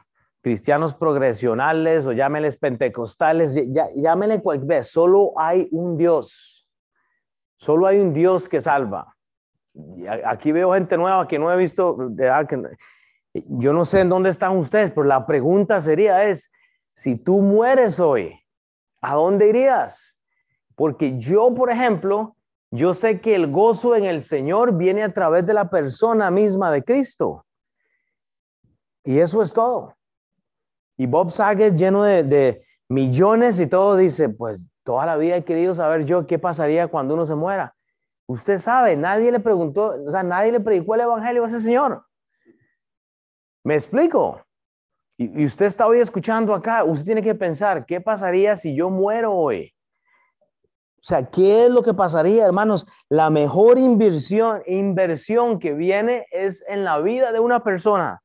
cristianos 0.48 0.94
progresionales 0.94 2.06
o 2.06 2.12
llámeles 2.12 2.56
pentecostales, 2.56 3.54
ya, 3.70 3.86
llámenle 3.94 4.40
cualquier 4.40 4.82
solo 4.82 5.34
hay 5.36 5.68
un 5.72 5.98
Dios. 5.98 6.66
Solo 7.54 7.86
hay 7.86 7.98
un 7.98 8.14
Dios 8.14 8.48
que 8.48 8.58
salva. 8.58 9.14
Aquí 10.24 10.50
veo 10.50 10.72
gente 10.72 10.96
nueva 10.96 11.28
que 11.28 11.38
no 11.38 11.52
he 11.52 11.56
visto, 11.58 11.98
yo 13.34 13.72
no 13.74 13.84
sé 13.84 14.00
en 14.00 14.08
dónde 14.08 14.30
están 14.30 14.56
ustedes, 14.56 14.90
pero 14.90 15.04
la 15.04 15.26
pregunta 15.26 15.82
sería 15.82 16.24
es, 16.24 16.50
si 16.94 17.16
tú 17.16 17.42
mueres 17.42 18.00
hoy, 18.00 18.32
¿a 19.02 19.16
dónde 19.16 19.50
irías? 19.50 20.18
Porque 20.76 21.18
yo, 21.18 21.52
por 21.54 21.70
ejemplo, 21.70 22.36
yo 22.70 22.94
sé 22.94 23.20
que 23.20 23.34
el 23.34 23.50
gozo 23.50 23.94
en 23.96 24.06
el 24.06 24.22
Señor 24.22 24.78
viene 24.78 25.02
a 25.02 25.12
través 25.12 25.44
de 25.44 25.52
la 25.52 25.68
persona 25.68 26.30
misma 26.30 26.72
de 26.72 26.82
Cristo. 26.82 27.44
Y 29.04 29.18
eso 29.18 29.42
es 29.42 29.52
todo. 29.52 29.97
Y 30.98 31.06
Bob 31.06 31.30
Saget, 31.30 31.76
lleno 31.76 32.02
de, 32.02 32.64
millones 32.90 33.60
y 33.60 33.66
todo, 33.66 33.96
dice, 33.96 34.28
pues 34.28 34.70
toda 34.82 35.06
la 35.06 35.16
vida 35.16 35.36
he 35.36 35.44
querido 35.44 35.72
saber 35.72 36.04
yo 36.04 36.26
qué 36.26 36.38
pasaría 36.38 36.88
cuando 36.88 37.14
uno 37.14 37.24
se 37.24 37.34
muera. 37.34 37.74
Usted 38.26 38.58
sabe, 38.58 38.96
nadie 38.96 39.30
le 39.30 39.40
preguntó, 39.40 39.94
o 40.04 40.10
sea, 40.10 40.22
nadie 40.22 40.52
le 40.52 40.60
predicó 40.60 40.94
el 40.94 41.02
Evangelio 41.02 41.44
a 41.44 41.46
ese 41.46 41.60
señor. 41.60 42.04
¿Me 43.64 43.74
explico? 43.74 44.42
Y, 45.16 45.42
y 45.42 45.46
usted 45.46 45.66
está 45.66 45.86
hoy 45.86 45.98
escuchando 45.98 46.54
acá, 46.54 46.82
usted 46.82 47.04
tiene 47.04 47.22
que 47.22 47.34
pensar, 47.34 47.86
¿qué 47.86 48.00
pasaría 48.00 48.56
si 48.56 48.74
yo 48.74 48.90
muero 48.90 49.32
hoy? 49.32 49.72
O 51.00 51.04
sea, 51.04 51.30
¿qué 51.30 51.66
es 51.66 51.70
lo 51.70 51.82
que 51.82 51.94
pasaría, 51.94 52.44
hermanos? 52.44 52.84
La 53.08 53.30
mejor 53.30 53.78
inversión, 53.78 54.62
inversión 54.66 55.60
que 55.60 55.72
viene 55.72 56.26
es 56.32 56.64
en 56.66 56.84
la 56.84 56.98
vida 56.98 57.30
de 57.30 57.38
una 57.38 57.62
persona. 57.62 58.20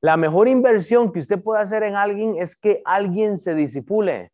La 0.00 0.16
mejor 0.16 0.48
inversión 0.48 1.12
que 1.12 1.18
usted 1.18 1.42
puede 1.42 1.60
hacer 1.60 1.82
en 1.82 1.96
alguien 1.96 2.36
es 2.38 2.56
que 2.56 2.82
alguien 2.84 3.36
se 3.36 3.54
disipule. 3.54 4.32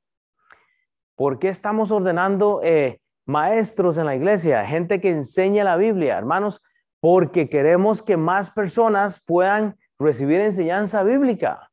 ¿Por 1.16 1.38
qué 1.38 1.48
estamos 1.48 1.90
ordenando 1.90 2.60
eh, 2.62 3.00
maestros 3.24 3.98
en 3.98 4.06
la 4.06 4.14
iglesia? 4.14 4.64
Gente 4.64 5.00
que 5.00 5.10
enseña 5.10 5.64
la 5.64 5.76
Biblia, 5.76 6.18
hermanos, 6.18 6.62
porque 7.00 7.48
queremos 7.48 8.02
que 8.02 8.16
más 8.16 8.50
personas 8.50 9.20
puedan 9.24 9.76
recibir 9.98 10.40
enseñanza 10.40 11.02
bíblica. 11.02 11.70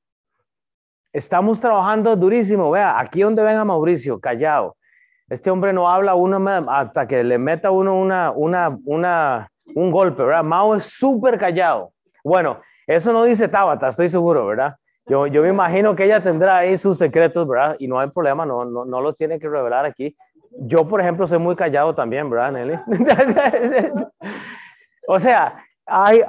Estamos 1.11 1.61
trabajando 1.61 2.15
durísimo. 2.15 2.71
Vea, 2.71 2.99
aquí 2.99 3.21
donde 3.21 3.43
venga 3.43 3.63
Mauricio, 3.63 4.19
callado 4.19 4.75
este 5.33 5.49
hombre 5.49 5.73
no 5.73 5.89
habla 5.89 6.15
uno 6.15 6.37
hasta 6.69 7.07
que 7.07 7.23
le 7.23 7.37
meta 7.37 7.71
uno 7.71 7.97
una, 7.97 8.31
una, 8.31 8.77
una, 8.85 9.49
un 9.73 9.91
golpe, 9.91 10.23
¿verdad? 10.23 10.43
Mao 10.43 10.75
es 10.75 10.85
súper 10.85 11.37
callado. 11.37 11.91
Bueno, 12.23 12.61
eso 12.87 13.13
no 13.13 13.23
dice 13.23 13.47
Tabata, 13.47 13.89
estoy 13.89 14.09
seguro, 14.09 14.45
¿verdad? 14.45 14.75
Yo, 15.05 15.27
yo 15.27 15.41
me 15.41 15.49
imagino 15.49 15.95
que 15.95 16.05
ella 16.05 16.21
tendrá 16.21 16.57
ahí 16.57 16.77
sus 16.77 16.97
secretos, 16.97 17.47
¿verdad? 17.47 17.75
Y 17.79 17.87
no 17.87 17.99
hay 17.99 18.09
problema, 18.09 18.45
no, 18.45 18.63
no, 18.63 18.85
no 18.85 19.01
los 19.01 19.17
tiene 19.17 19.37
que 19.39 19.49
revelar 19.49 19.85
aquí. 19.85 20.15
Yo, 20.59 20.87
por 20.87 21.01
ejemplo, 21.01 21.27
soy 21.27 21.39
muy 21.39 21.55
callado 21.55 21.93
también, 21.93 22.29
¿verdad, 22.29 22.51
Nelly? 22.51 22.79
o 25.07 25.19
sea, 25.19 25.65
hay, 25.85 26.21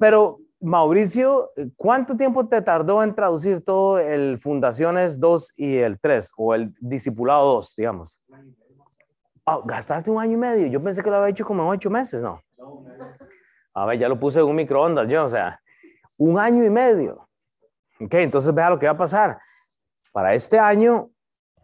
pero 0.00 0.38
Mauricio, 0.60 1.52
¿cuánto 1.76 2.16
tiempo 2.16 2.48
te 2.48 2.62
tardó 2.62 3.02
en 3.02 3.14
traducir 3.14 3.62
todo 3.62 3.98
el 3.98 4.38
Fundaciones 4.38 5.20
2 5.20 5.52
y 5.56 5.76
el 5.76 6.00
3 6.00 6.32
o 6.36 6.54
el 6.54 6.74
Discipulado 6.80 7.54
2, 7.54 7.74
digamos? 7.76 8.20
Oh, 9.44 9.62
gastaste 9.64 10.10
un 10.10 10.20
año 10.20 10.32
y 10.32 10.38
medio. 10.38 10.66
Yo 10.66 10.82
pensé 10.82 11.02
que 11.02 11.10
lo 11.10 11.16
había 11.16 11.28
hecho 11.28 11.44
como 11.44 11.62
en 11.62 11.68
ocho 11.68 11.90
meses, 11.90 12.20
¿no? 12.20 12.42
A 13.74 13.86
ver, 13.86 13.98
ya 13.98 14.08
lo 14.08 14.18
puse 14.18 14.40
en 14.40 14.46
un 14.46 14.56
microondas 14.56 15.06
yo, 15.06 15.24
o 15.26 15.28
sea, 15.28 15.60
un 16.18 16.38
año 16.38 16.64
y 16.64 16.70
medio. 16.70 17.28
Ok, 18.00 18.14
entonces 18.14 18.54
vea 18.54 18.70
lo 18.70 18.78
que 18.78 18.86
va 18.86 18.92
a 18.92 18.98
pasar. 18.98 19.38
Para 20.12 20.34
este 20.34 20.58
año, 20.58 21.10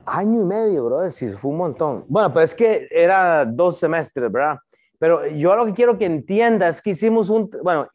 año 0.06 0.42
y 0.42 0.44
medio, 0.44 0.84
bro, 0.84 1.10
si 1.10 1.28
fue 1.28 1.50
un 1.50 1.58
montón. 1.58 2.04
Bueno, 2.08 2.32
pues 2.32 2.50
es 2.50 2.54
que 2.54 2.88
era 2.90 3.44
dos 3.44 3.78
semestres, 3.78 4.30
¿verdad? 4.30 4.58
Pero 4.98 5.26
yo 5.26 5.56
lo 5.56 5.66
que 5.66 5.74
quiero 5.74 5.98
que 5.98 6.06
entiendas 6.06 6.76
es 6.76 6.82
que 6.82 6.90
hicimos 6.90 7.28
un, 7.28 7.50
bueno, 7.62 7.88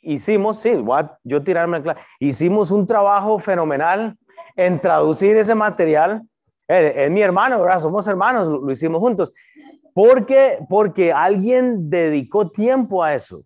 hicimos, 0.00 0.60
sí, 0.60 0.74
voy 0.74 1.00
a 1.00 1.18
yo 1.22 1.42
tirarme 1.42 1.82
claro, 1.82 2.00
hicimos 2.18 2.70
un 2.70 2.86
trabajo 2.86 3.38
fenomenal 3.38 4.16
en 4.56 4.80
traducir 4.80 5.36
ese 5.36 5.54
material. 5.54 6.22
Es, 6.66 7.10
mi 7.10 7.22
hermano, 7.22 7.60
¿verdad? 7.60 7.80
Somos 7.80 8.06
hermanos, 8.06 8.48
lo, 8.48 8.70
hicimos 8.70 8.98
juntos. 8.98 9.32
Porque, 9.94 10.58
porque 10.68 11.12
alguien 11.12 11.88
dedicó 11.88 12.50
tiempo 12.50 13.02
a 13.02 13.14
eso. 13.14 13.42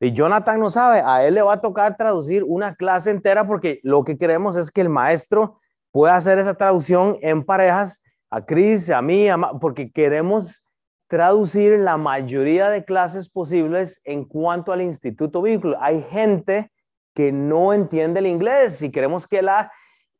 Y 0.00 0.12
Jonathan 0.12 0.60
no 0.60 0.68
sabe, 0.68 1.02
a 1.04 1.26
él 1.26 1.34
le 1.34 1.42
va 1.42 1.54
a 1.54 1.60
tocar 1.60 1.96
traducir 1.96 2.44
una 2.44 2.74
clase 2.74 3.10
entera 3.10 3.46
porque 3.46 3.80
lo 3.82 4.04
que 4.04 4.18
queremos 4.18 4.56
es 4.56 4.70
que 4.70 4.82
el 4.82 4.90
maestro 4.90 5.58
pueda 5.90 6.16
hacer 6.16 6.38
esa 6.38 6.54
traducción 6.54 7.16
en 7.22 7.42
parejas, 7.44 8.02
a 8.28 8.44
Cris, 8.44 8.90
a 8.90 9.00
mí, 9.00 9.28
porque 9.60 9.90
queremos 9.90 10.62
traducir 11.08 11.78
la 11.78 11.96
mayoría 11.96 12.68
de 12.68 12.84
clases 12.84 13.28
posibles 13.28 14.00
en 14.04 14.24
cuanto 14.24 14.72
al 14.72 14.82
Instituto 14.82 15.40
Bíblico. 15.40 15.76
Hay 15.80 16.02
gente 16.02 16.70
que 17.14 17.32
no 17.32 17.72
entiende 17.72 18.20
el 18.20 18.26
inglés 18.26 18.82
y 18.82 18.90
queremos 18.90 19.26
que 19.26 19.40
la, 19.40 19.72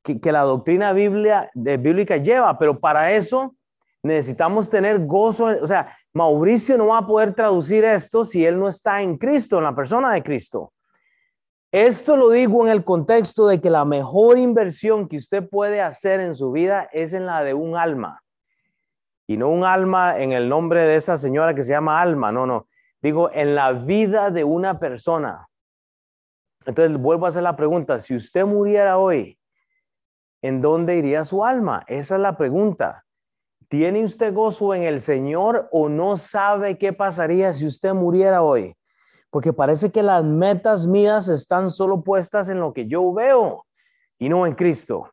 que, 0.02 0.32
la 0.32 0.42
doctrina 0.42 0.92
biblia, 0.92 1.50
bíblica 1.54 2.16
lleva, 2.16 2.58
pero 2.58 2.78
para 2.78 3.12
eso 3.12 3.54
necesitamos 4.02 4.70
tener 4.70 5.04
gozo. 5.04 5.46
O 5.60 5.66
sea, 5.66 5.94
Mauricio 6.16 6.78
no 6.78 6.86
va 6.86 6.98
a 6.98 7.06
poder 7.06 7.34
traducir 7.34 7.84
esto 7.84 8.24
si 8.24 8.42
él 8.46 8.58
no 8.58 8.68
está 8.68 9.02
en 9.02 9.18
Cristo, 9.18 9.58
en 9.58 9.64
la 9.64 9.74
persona 9.74 10.14
de 10.14 10.22
Cristo. 10.22 10.72
Esto 11.70 12.16
lo 12.16 12.30
digo 12.30 12.64
en 12.64 12.72
el 12.72 12.84
contexto 12.84 13.46
de 13.46 13.60
que 13.60 13.68
la 13.68 13.84
mejor 13.84 14.38
inversión 14.38 15.08
que 15.08 15.18
usted 15.18 15.46
puede 15.46 15.82
hacer 15.82 16.20
en 16.20 16.34
su 16.34 16.52
vida 16.52 16.88
es 16.90 17.12
en 17.12 17.26
la 17.26 17.44
de 17.44 17.52
un 17.52 17.76
alma 17.76 18.22
y 19.26 19.36
no 19.36 19.50
un 19.50 19.64
alma 19.64 20.18
en 20.18 20.32
el 20.32 20.48
nombre 20.48 20.84
de 20.84 20.96
esa 20.96 21.18
señora 21.18 21.54
que 21.54 21.62
se 21.62 21.72
llama 21.72 22.00
alma, 22.00 22.32
no, 22.32 22.46
no. 22.46 22.66
Digo, 23.02 23.30
en 23.30 23.54
la 23.54 23.72
vida 23.72 24.30
de 24.30 24.42
una 24.42 24.78
persona. 24.78 25.46
Entonces, 26.64 26.96
vuelvo 26.96 27.26
a 27.26 27.28
hacer 27.28 27.42
la 27.42 27.56
pregunta, 27.56 28.00
si 28.00 28.14
usted 28.14 28.46
muriera 28.46 28.96
hoy, 28.96 29.38
¿en 30.40 30.62
dónde 30.62 30.96
iría 30.96 31.24
su 31.24 31.44
alma? 31.44 31.84
Esa 31.86 32.14
es 32.14 32.20
la 32.22 32.38
pregunta. 32.38 33.05
¿Tiene 33.68 34.04
usted 34.04 34.32
gozo 34.32 34.74
en 34.74 34.84
el 34.84 35.00
Señor 35.00 35.68
o 35.72 35.88
no 35.88 36.16
sabe 36.16 36.78
qué 36.78 36.92
pasaría 36.92 37.52
si 37.52 37.66
usted 37.66 37.94
muriera 37.94 38.42
hoy? 38.42 38.76
Porque 39.30 39.52
parece 39.52 39.90
que 39.90 40.04
las 40.04 40.22
metas 40.22 40.86
mías 40.86 41.28
están 41.28 41.70
solo 41.70 42.02
puestas 42.02 42.48
en 42.48 42.60
lo 42.60 42.72
que 42.72 42.86
yo 42.86 43.12
veo 43.12 43.66
y 44.18 44.28
no 44.28 44.46
en 44.46 44.54
Cristo. 44.54 45.10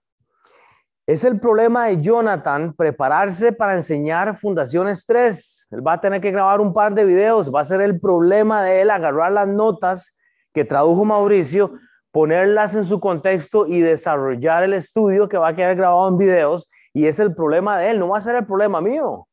Es 1.05 1.25
el 1.25 1.39
problema 1.39 1.87
de 1.87 1.99
Jonathan 1.99 2.73
prepararse 2.73 3.51
para 3.51 3.73
enseñar 3.73 4.37
Fundaciones 4.37 5.05
3. 5.05 5.67
Él 5.71 5.85
va 5.85 5.93
a 5.93 6.01
tener 6.01 6.21
que 6.21 6.31
grabar 6.31 6.61
un 6.61 6.73
par 6.73 6.93
de 6.93 7.03
videos. 7.03 7.51
Va 7.53 7.61
a 7.61 7.65
ser 7.65 7.81
el 7.81 7.99
problema 7.99 8.63
de 8.63 8.81
él 8.81 8.89
agarrar 8.89 9.33
las 9.33 9.47
notas 9.47 10.17
que 10.53 10.63
tradujo 10.63 11.03
Mauricio, 11.03 11.73
ponerlas 12.11 12.75
en 12.75 12.85
su 12.85 13.01
contexto 13.01 13.65
y 13.67 13.81
desarrollar 13.81 14.63
el 14.63 14.73
estudio 14.73 15.27
que 15.27 15.37
va 15.37 15.49
a 15.49 15.55
quedar 15.55 15.75
grabado 15.75 16.07
en 16.07 16.17
videos. 16.17 16.69
Y 16.93 17.07
es 17.07 17.19
el 17.19 17.33
problema 17.33 17.79
de 17.79 17.89
él, 17.89 17.99
no 17.99 18.09
va 18.09 18.19
a 18.19 18.21
ser 18.21 18.35
el 18.35 18.45
problema 18.45 18.79
mío. 18.79 19.27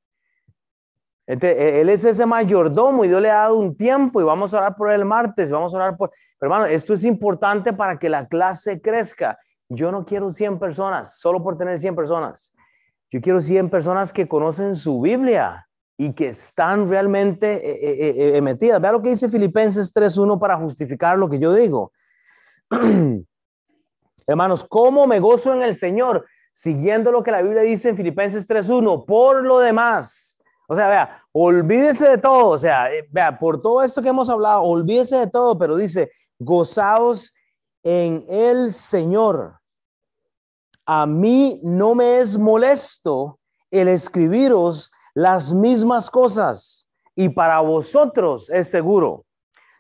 Este, 1.27 1.81
él 1.81 1.89
es 1.91 2.05
ese 2.05 2.27
mayordomo 2.27 3.05
y 3.05 3.09
Dios 3.09 3.23
le 3.23 3.31
ha 3.31 3.43
dado 3.43 3.57
un 3.57 3.77
tiempo 3.77 4.21
y 4.21 4.25
vamos 4.25 4.53
a 4.53 4.59
orar 4.59 4.77
por 4.77 4.91
el 4.91 5.05
martes, 5.05 5.51
vamos 5.51 5.73
a 5.73 5.77
orar 5.77 5.97
por... 5.97 6.11
Pero 6.11 6.53
hermano, 6.53 6.67
esto 6.67 6.95
es 6.95 7.05
importante 7.05 7.73
para 7.73 7.99
que 7.99 8.09
la 8.09 8.27
clase 8.27 8.81
crezca. 8.81 9.39
Yo 9.69 9.93
no 9.93 10.05
quiero 10.05 10.33
100 10.33 10.59
personas 10.59 11.21
solo 11.21 11.41
por 11.41 11.57
tener 11.57 11.79
100 11.79 11.95
personas. 11.95 12.53
Yo 13.11 13.21
quiero 13.21 13.41
100 13.41 13.71
personas 13.71 14.13
que 14.13 14.27
conocen 14.27 14.75
su 14.75 15.01
Biblia 15.01 15.69
y 15.97 16.15
que 16.15 16.29
están 16.29 16.89
realmente 16.89 17.55
eh, 17.57 18.37
eh, 18.37 18.41
metidas. 18.41 18.81
Vea 18.81 18.91
lo 18.91 19.03
que 19.03 19.11
dice 19.11 19.29
Filipenses 19.29 19.95
3.1 19.95 20.39
para 20.41 20.57
justificar 20.57 21.17
lo 21.17 21.29
que 21.29 21.39
yo 21.39 21.55
digo. 21.55 21.93
Hermanos, 24.27 24.65
¿cómo 24.65 25.07
me 25.07 25.21
gozo 25.21 25.55
en 25.55 25.63
el 25.63 25.77
Señor? 25.77 26.27
Siguiendo 26.61 27.11
lo 27.11 27.23
que 27.23 27.31
la 27.31 27.41
Biblia 27.41 27.63
dice 27.63 27.89
en 27.89 27.97
Filipenses 27.97 28.47
3.1. 28.47 29.07
Por 29.07 29.47
lo 29.47 29.61
demás, 29.61 30.39
o 30.69 30.75
sea, 30.75 30.89
vea, 30.91 31.25
olvídese 31.33 32.07
de 32.07 32.19
todo. 32.19 32.49
O 32.49 32.59
sea, 32.59 32.91
vea, 33.11 33.39
por 33.39 33.63
todo 33.63 33.83
esto 33.83 34.03
que 34.03 34.11
hemos 34.11 34.29
hablado, 34.29 34.65
olvídese 34.65 35.17
de 35.17 35.27
todo, 35.27 35.57
pero 35.57 35.75
dice, 35.75 36.11
gozaos 36.39 37.33
en 37.83 38.27
el 38.29 38.75
Señor 38.75 39.55
a 40.85 41.07
mí 41.07 41.61
no 41.63 41.95
me 41.95 42.19
es 42.19 42.37
molesto 42.37 43.39
el 43.71 43.89
escribiros 43.89 44.91
las 45.15 45.55
mismas 45.55 46.11
cosas 46.11 46.91
y 47.15 47.31
para 47.31 47.61
vosotros 47.61 48.51
es 48.51 48.69
seguro. 48.69 49.09
O 49.11 49.25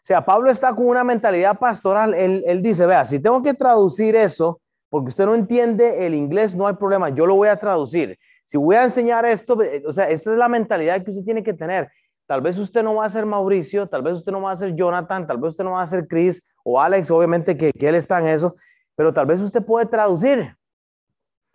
sea, 0.03 0.24
Pablo 0.24 0.51
está 0.51 0.74
con 0.74 0.87
una 0.87 1.05
mentalidad 1.05 1.59
pastoral. 1.59 2.14
Él, 2.14 2.62
dice, 2.62 2.87
vea, 2.87 3.05
si 3.05 3.20
tengo 3.20 3.43
que 3.43 3.53
traducir 3.53 4.16
eso, 4.16 4.62
porque 4.91 5.09
usted 5.09 5.24
no 5.24 5.34
entiende 5.34 6.07
el 6.07 6.14
inglés, 6.14 6.55
no 6.55 6.66
hay 6.66 6.74
problema, 6.74 7.09
yo 7.09 7.24
lo 7.26 7.36
voy 7.36 7.49
a 7.49 7.57
traducir. 7.57 8.18
Si 8.45 8.59
voy 8.59 8.76
a 8.76 8.84
enseñar 8.84 9.24
esto, 9.24 9.61
eh, 9.62 9.82
o 9.86 9.93
sea, 9.93 10.11
esa 10.11 10.32
es 10.32 10.36
la 10.36 10.49
mentalidad 10.49 11.03
que 11.03 11.11
usted 11.11 11.24
tiene 11.24 11.43
que 11.43 11.55
tener. 11.55 11.88
Tal 12.26 12.43
vez 12.43 12.59
usted 12.59 12.82
no 12.82 12.97
va 12.97 13.07
a 13.07 13.09
ser 13.09 13.24
Mauricio, 13.24 13.88
tal 13.88 14.03
vez 14.03 14.14
usted 14.14 14.32
no 14.32 14.43
va 14.43 14.53
a 14.53 14.57
ser 14.57 14.74
Jonathan, 14.74 15.26
tal 15.26 15.38
vez 15.38 15.53
usted 15.53 15.64
no 15.64 15.72
va 15.72 15.82
a 15.82 15.86
ser 15.86 16.07
Chris 16.07 16.45
o 16.62 16.80
Alex, 16.80 17.11
obviamente 17.11 17.57
que, 17.57 17.72
que 17.72 17.88
él 17.88 17.95
está 17.95 18.20
en 18.20 18.28
eso, 18.28 18.55
pero 18.95 19.12
tal 19.14 19.26
vez 19.26 19.41
usted 19.41 19.64
puede 19.64 19.86
traducir 19.86 20.55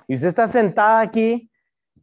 y 0.07 0.15
usted 0.15 0.27
está 0.27 0.47
sentada 0.47 1.01
aquí, 1.01 1.49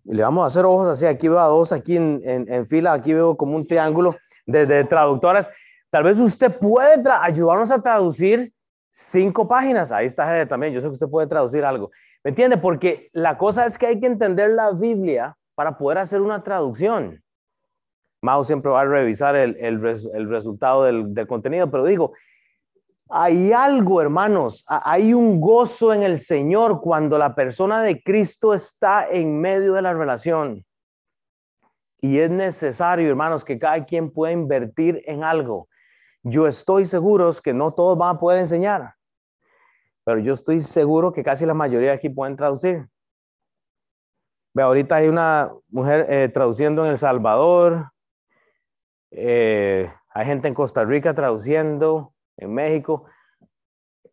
le 0.04 0.22
vamos 0.22 0.42
a 0.42 0.46
hacer 0.46 0.64
ojos 0.64 0.88
así, 0.88 1.06
aquí 1.06 1.28
veo 1.28 1.38
a 1.38 1.46
dos, 1.46 1.72
aquí 1.72 1.96
en, 1.96 2.20
en, 2.24 2.66
fila, 2.66 2.92
aquí 2.92 3.14
veo 3.14 3.36
como 3.36 3.56
un 3.56 3.66
triángulo 3.66 4.16
de, 4.46 4.84
traductoras. 4.84 5.50
Tal 5.90 6.04
vez 6.04 6.18
usted 6.18 6.58
puede 6.58 7.02
ayudarnos 7.20 7.70
a 7.70 7.80
traducir 7.80 8.52
cinco 8.92 9.48
páginas. 9.48 9.90
Ahí 9.90 10.06
está 10.06 10.46
también, 10.46 10.72
yo 10.72 10.80
sé 10.80 10.86
que 10.86 10.92
usted 10.92 11.08
puede 11.08 11.26
traducir 11.26 11.64
algo. 11.64 11.90
¿Me 12.22 12.28
entiende? 12.30 12.58
Porque 12.58 13.10
la 13.12 13.36
cosa 13.36 13.66
es 13.66 13.76
que 13.76 13.86
hay 13.86 13.98
que 13.98 14.06
entender 14.06 14.50
la 14.50 14.70
Biblia 14.70 15.36
para 15.54 15.76
poder 15.76 15.98
hacer 15.98 16.20
una 16.20 16.42
traducción. 16.42 17.22
Mao 18.22 18.44
siempre 18.44 18.70
va 18.70 18.82
a 18.82 18.84
revisar 18.84 19.34
el, 19.34 19.56
el, 19.56 19.84
el 20.14 20.28
resultado 20.28 20.84
del, 20.84 21.12
del, 21.12 21.26
contenido, 21.26 21.68
pero 21.68 21.84
digo, 21.84 22.12
hay 23.08 23.52
algo, 23.52 24.00
hermanos, 24.00 24.64
hay 24.68 25.12
un 25.12 25.40
gozo 25.40 25.92
en 25.92 26.04
el 26.04 26.18
Señor 26.18 26.80
cuando 26.80 27.18
la 27.18 27.34
persona 27.34 27.82
de 27.82 28.00
Cristo 28.00 28.54
está 28.54 29.08
en 29.08 29.40
medio 29.40 29.74
de 29.74 29.82
la 29.82 29.92
relación. 29.92 30.64
Y 32.00 32.18
es 32.18 32.30
necesario, 32.30 33.08
hermanos, 33.08 33.44
que 33.44 33.58
cada 33.58 33.84
quien 33.84 34.10
pueda 34.10 34.32
invertir 34.32 35.02
en 35.06 35.24
algo. 35.24 35.68
Yo 36.22 36.46
estoy 36.46 36.86
seguro 36.86 37.30
que 37.42 37.52
no 37.52 37.72
todos 37.72 37.98
van 37.98 38.16
a 38.16 38.18
poder 38.20 38.38
enseñar, 38.38 38.94
pero 40.04 40.18
yo 40.20 40.32
estoy 40.32 40.60
seguro 40.60 41.12
que 41.12 41.22
casi 41.22 41.46
la 41.46 41.54
mayoría 41.54 41.92
aquí 41.92 42.08
pueden 42.08 42.36
traducir. 42.36 42.88
Ve, 44.54 44.62
ahorita 44.62 44.96
hay 44.96 45.08
una 45.08 45.52
mujer 45.68 46.06
eh, 46.08 46.28
traduciendo 46.28 46.84
en 46.84 46.92
El 46.92 46.98
Salvador, 46.98 47.90
eh, 49.10 49.92
hay 50.10 50.26
gente 50.26 50.48
en 50.48 50.54
Costa 50.54 50.84
Rica 50.84 51.14
traduciendo, 51.14 52.14
en 52.36 52.52
México. 52.52 53.06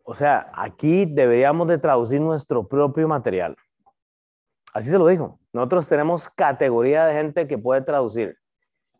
O 0.03 0.13
sea, 0.13 0.51
aquí 0.55 1.05
deberíamos 1.05 1.67
de 1.67 1.77
traducir 1.77 2.21
nuestro 2.21 2.67
propio 2.67 3.07
material. 3.07 3.55
Así 4.73 4.89
se 4.89 4.97
lo 4.97 5.07
dijo. 5.07 5.39
Nosotros 5.53 5.87
tenemos 5.89 6.29
categoría 6.29 7.05
de 7.05 7.13
gente 7.13 7.47
que 7.47 7.57
puede 7.57 7.81
traducir. 7.81 8.37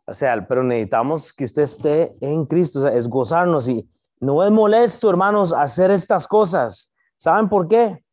O 0.10 0.14
sea, 0.14 0.48
pero 0.48 0.64
necesitamos 0.64 1.32
que 1.32 1.44
usted 1.44 1.62
esté 1.64 2.16
en 2.22 2.46
Cristo, 2.46 2.84
o 2.84 2.88
es 2.88 3.08
gozarnos 3.08 3.68
y 3.68 3.88
no 4.20 4.44
es 4.44 4.52
molesto, 4.52 5.10
hermanos, 5.10 5.54
hacer 5.54 5.92
estas 5.92 6.28
cosas. 6.28 6.92
¿Saben 7.16 7.48
por 7.48 7.68
qué? 7.68 8.04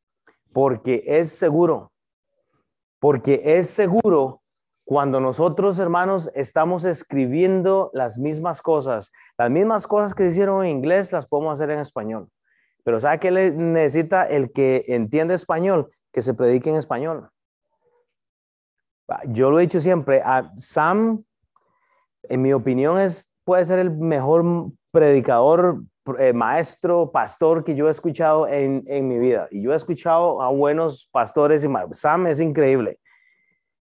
Porque 0.53 1.03
es 1.05 1.33
seguro. 1.33 1.93
Porque 3.01 3.41
es 3.45 3.71
seguro 3.71 4.43
cuando 4.85 5.21
nosotros, 5.21 5.79
hermanos, 5.79 6.31
estamos 6.35 6.85
escribiendo 6.85 7.91
las 7.93 8.19
mismas 8.19 8.63
cosas, 8.63 9.11
las 9.37 9.51
mismas 9.51 9.87
cosas 9.87 10.15
que 10.15 10.27
hicieron 10.27 10.65
en 10.65 10.77
inglés, 10.77 11.13
las 11.13 11.27
podemos 11.27 11.55
hacer 11.55 11.71
en 11.71 11.81
español. 11.81 12.29
Pero 12.85 13.01
¿sabe 13.01 13.19
qué 13.19 13.33
necesita 13.33 14.25
el 14.25 14.53
que 14.53 14.85
entiende 14.87 15.35
español? 15.35 15.91
Que 16.13 16.23
se 16.23 16.35
predique 16.35 16.71
en 16.71 16.77
español. 16.77 17.31
Yo 19.27 19.51
lo 19.51 19.59
he 19.59 19.63
dicho 19.63 19.81
siempre, 19.81 20.23
a 20.25 20.53
Sam, 20.57 21.25
en 22.29 22.43
mi 22.43 22.53
opinión, 22.53 22.99
es, 22.99 23.33
puede 23.45 23.65
ser 23.65 23.79
el 23.79 23.91
mejor 23.91 24.45
predicador 24.91 25.83
eh, 26.19 26.33
maestro, 26.33 27.11
pastor 27.11 27.65
que 27.65 27.75
yo 27.75 27.89
he 27.89 27.91
escuchado 27.91 28.47
en, 28.47 28.85
en, 28.87 29.09
mi 29.09 29.19
vida. 29.19 29.49
Y 29.51 29.63
yo 29.63 29.73
he 29.73 29.77
escuchado 29.77 30.41
a 30.41 30.51
buenos 30.51 31.09
pastores 31.11 31.65
y 31.65 31.69
Sam 31.93 32.27
es 32.27 32.41
increíble. 32.41 32.99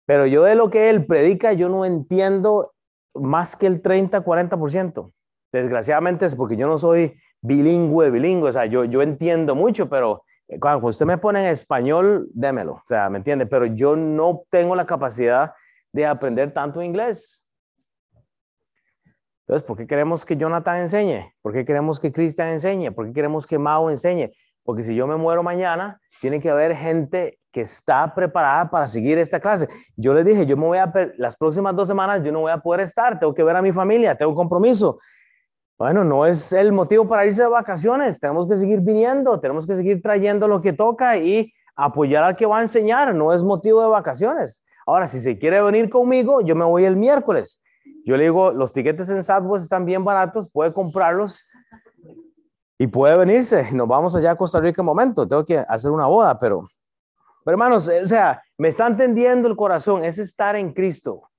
Pero 0.07 0.27
yo 0.27 0.45
de 0.45 0.55
lo 0.55 0.71
que 0.71 0.89
él 0.89 1.05
predica, 1.05 1.53
yo 1.53 1.69
no 1.69 1.85
entiendo 1.85 2.73
más 3.15 3.57
que 3.57 3.67
el 3.67 3.83
30, 3.83 4.25
40%. 4.25 5.13
Desgraciadamente 5.53 6.27
es 6.27 6.37
porque 6.37 6.57
yo 6.57 6.69
no 6.69 6.79
soy 6.79 7.19
bilingüe, 7.41 8.11
bilingüe. 8.11 8.49
O 8.49 8.53
sea, 8.53 8.67
yo, 8.67 8.85
yo 8.85 9.03
entiendo 9.03 9.55
mucho, 9.55 9.89
pero 9.89 10.23
eh, 10.49 10.61
cuando 10.61 10.87
usted 10.87 11.07
me 11.07 11.19
pone 11.19 11.41
en 11.41 11.47
español, 11.47 12.29
démelo. 12.33 12.75
O 12.75 12.83
sea, 12.87 13.11
¿me 13.11 13.19
entiende? 13.19 13.47
Pero 13.47 13.67
yo 13.67 13.97
no 13.97 14.43
tengo 14.49 14.77
la 14.77 14.87
capacidad 14.87 15.53
de 15.93 16.07
aprender 16.07 16.53
tanto 16.53 16.83
inglés. 16.83 17.46
Entonces, 19.47 19.65
¿por 19.65 19.77
qué 19.77 19.87
queremos 19.87 20.25
que 20.25 20.37
Jonathan 20.37 20.79
enseñe? 20.79 21.33
¿Por 21.41 21.53
qué 21.53 21.65
queremos 21.65 22.01
que 22.01 22.11
Cristian 22.11 22.49
enseñe? 22.49 22.91
¿Por 22.91 23.07
qué 23.07 23.13
queremos 23.13 23.47
que 23.47 23.59
Mao 23.59 23.91
enseñe? 23.91 24.33
Porque 24.65 24.83
si 24.83 24.97
yo 24.97 25.07
me 25.07 25.15
muero 25.15 25.45
mañana, 25.45 26.01
tiene 26.21 26.41
que 26.41 26.51
haber 26.51 26.75
gente 26.75 27.39
que 27.53 27.61
está 27.61 28.13
preparada 28.13 28.69
para 28.69 28.89
seguir 28.89 29.19
esta 29.19 29.39
clase. 29.39 29.69
Yo 29.97 30.15
le 30.15 30.25
dije, 30.25 30.47
yo 30.47 30.57
me 30.57 30.67
voy 30.67 30.79
a, 30.79 30.93
las 31.17 31.37
próximas 31.37 31.77
dos 31.77 31.87
semanas 31.87 32.23
yo 32.25 32.33
no 32.33 32.41
voy 32.41 32.51
a 32.51 32.59
poder 32.59 32.81
estar, 32.81 33.21
tengo 33.21 33.33
que 33.33 33.45
ver 33.45 33.55
a 33.55 33.63
mi 33.63 33.73
familia, 33.73 34.17
tengo 34.17 34.35
compromiso. 34.35 34.99
Bueno, 35.79 36.03
no 36.03 36.27
es 36.27 36.53
el 36.53 36.73
motivo 36.73 37.07
para 37.07 37.25
irse 37.25 37.43
de 37.43 37.49
vacaciones, 37.49 38.19
tenemos 38.19 38.49
que 38.49 38.57
seguir 38.57 38.81
viniendo, 38.81 39.39
tenemos 39.39 39.65
que 39.65 39.77
seguir 39.77 40.03
trayendo 40.03 40.49
lo 40.49 40.61
que 40.61 40.73
toca 40.73 41.19
y 41.19 41.53
apoyar 41.77 42.25
al 42.25 42.35
que 42.35 42.47
va 42.47 42.59
a 42.59 42.63
enseñar, 42.63 43.15
no 43.15 43.33
es 43.33 43.45
motivo 43.45 43.81
de 43.81 43.89
vacaciones. 43.89 44.65
Ahora, 44.87 45.07
si 45.07 45.21
se 45.21 45.39
quiere 45.39 45.61
venir 45.63 45.89
conmigo, 45.89 46.41
yo 46.41 46.57
me 46.57 46.65
voy 46.65 46.85
el 46.85 46.97
miércoles. 46.97 47.63
Yo 48.05 48.17
le 48.17 48.25
digo, 48.25 48.53
los 48.53 48.73
tiquetes 48.73 49.11
en 49.11 49.23
Southwest 49.23 49.65
están 49.65 49.85
bien 49.85 50.05
baratos, 50.05 50.49
puede 50.51 50.73
comprarlos 50.73 51.45
y 52.79 52.87
puede 52.87 53.17
venirse. 53.17 53.71
Nos 53.73 53.89
vamos 53.89 54.15
allá 54.15 54.33
a 54.33 54.37
Costa 54.37 54.61
Rica 54.61 54.83
un 54.83 54.87
momento. 54.87 55.27
Tengo 55.27 55.45
que 55.45 55.59
hacer 55.59 55.91
una 55.91 56.07
boda, 56.07 56.39
pero, 56.39 56.67
pero 57.45 57.55
hermanos, 57.55 57.89
o 57.89 58.07
sea, 58.07 58.43
me 58.59 58.69
está 58.69 58.87
entendiendo 58.87 59.49
el 59.49 59.57
corazón, 59.57 60.05
es 60.05 60.19
estar 60.19 60.57
en 60.57 60.73
Cristo. 60.73 61.31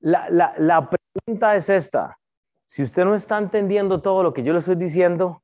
La, 0.00 0.30
la, 0.30 0.54
la 0.56 0.88
pregunta 0.88 1.54
es 1.56 1.68
esta. 1.68 2.18
Si 2.64 2.82
usted 2.82 3.04
no 3.04 3.14
está 3.14 3.36
entendiendo 3.36 4.00
todo 4.00 4.22
lo 4.22 4.32
que 4.32 4.42
yo 4.42 4.52
le 4.52 4.60
estoy 4.60 4.76
diciendo, 4.76 5.42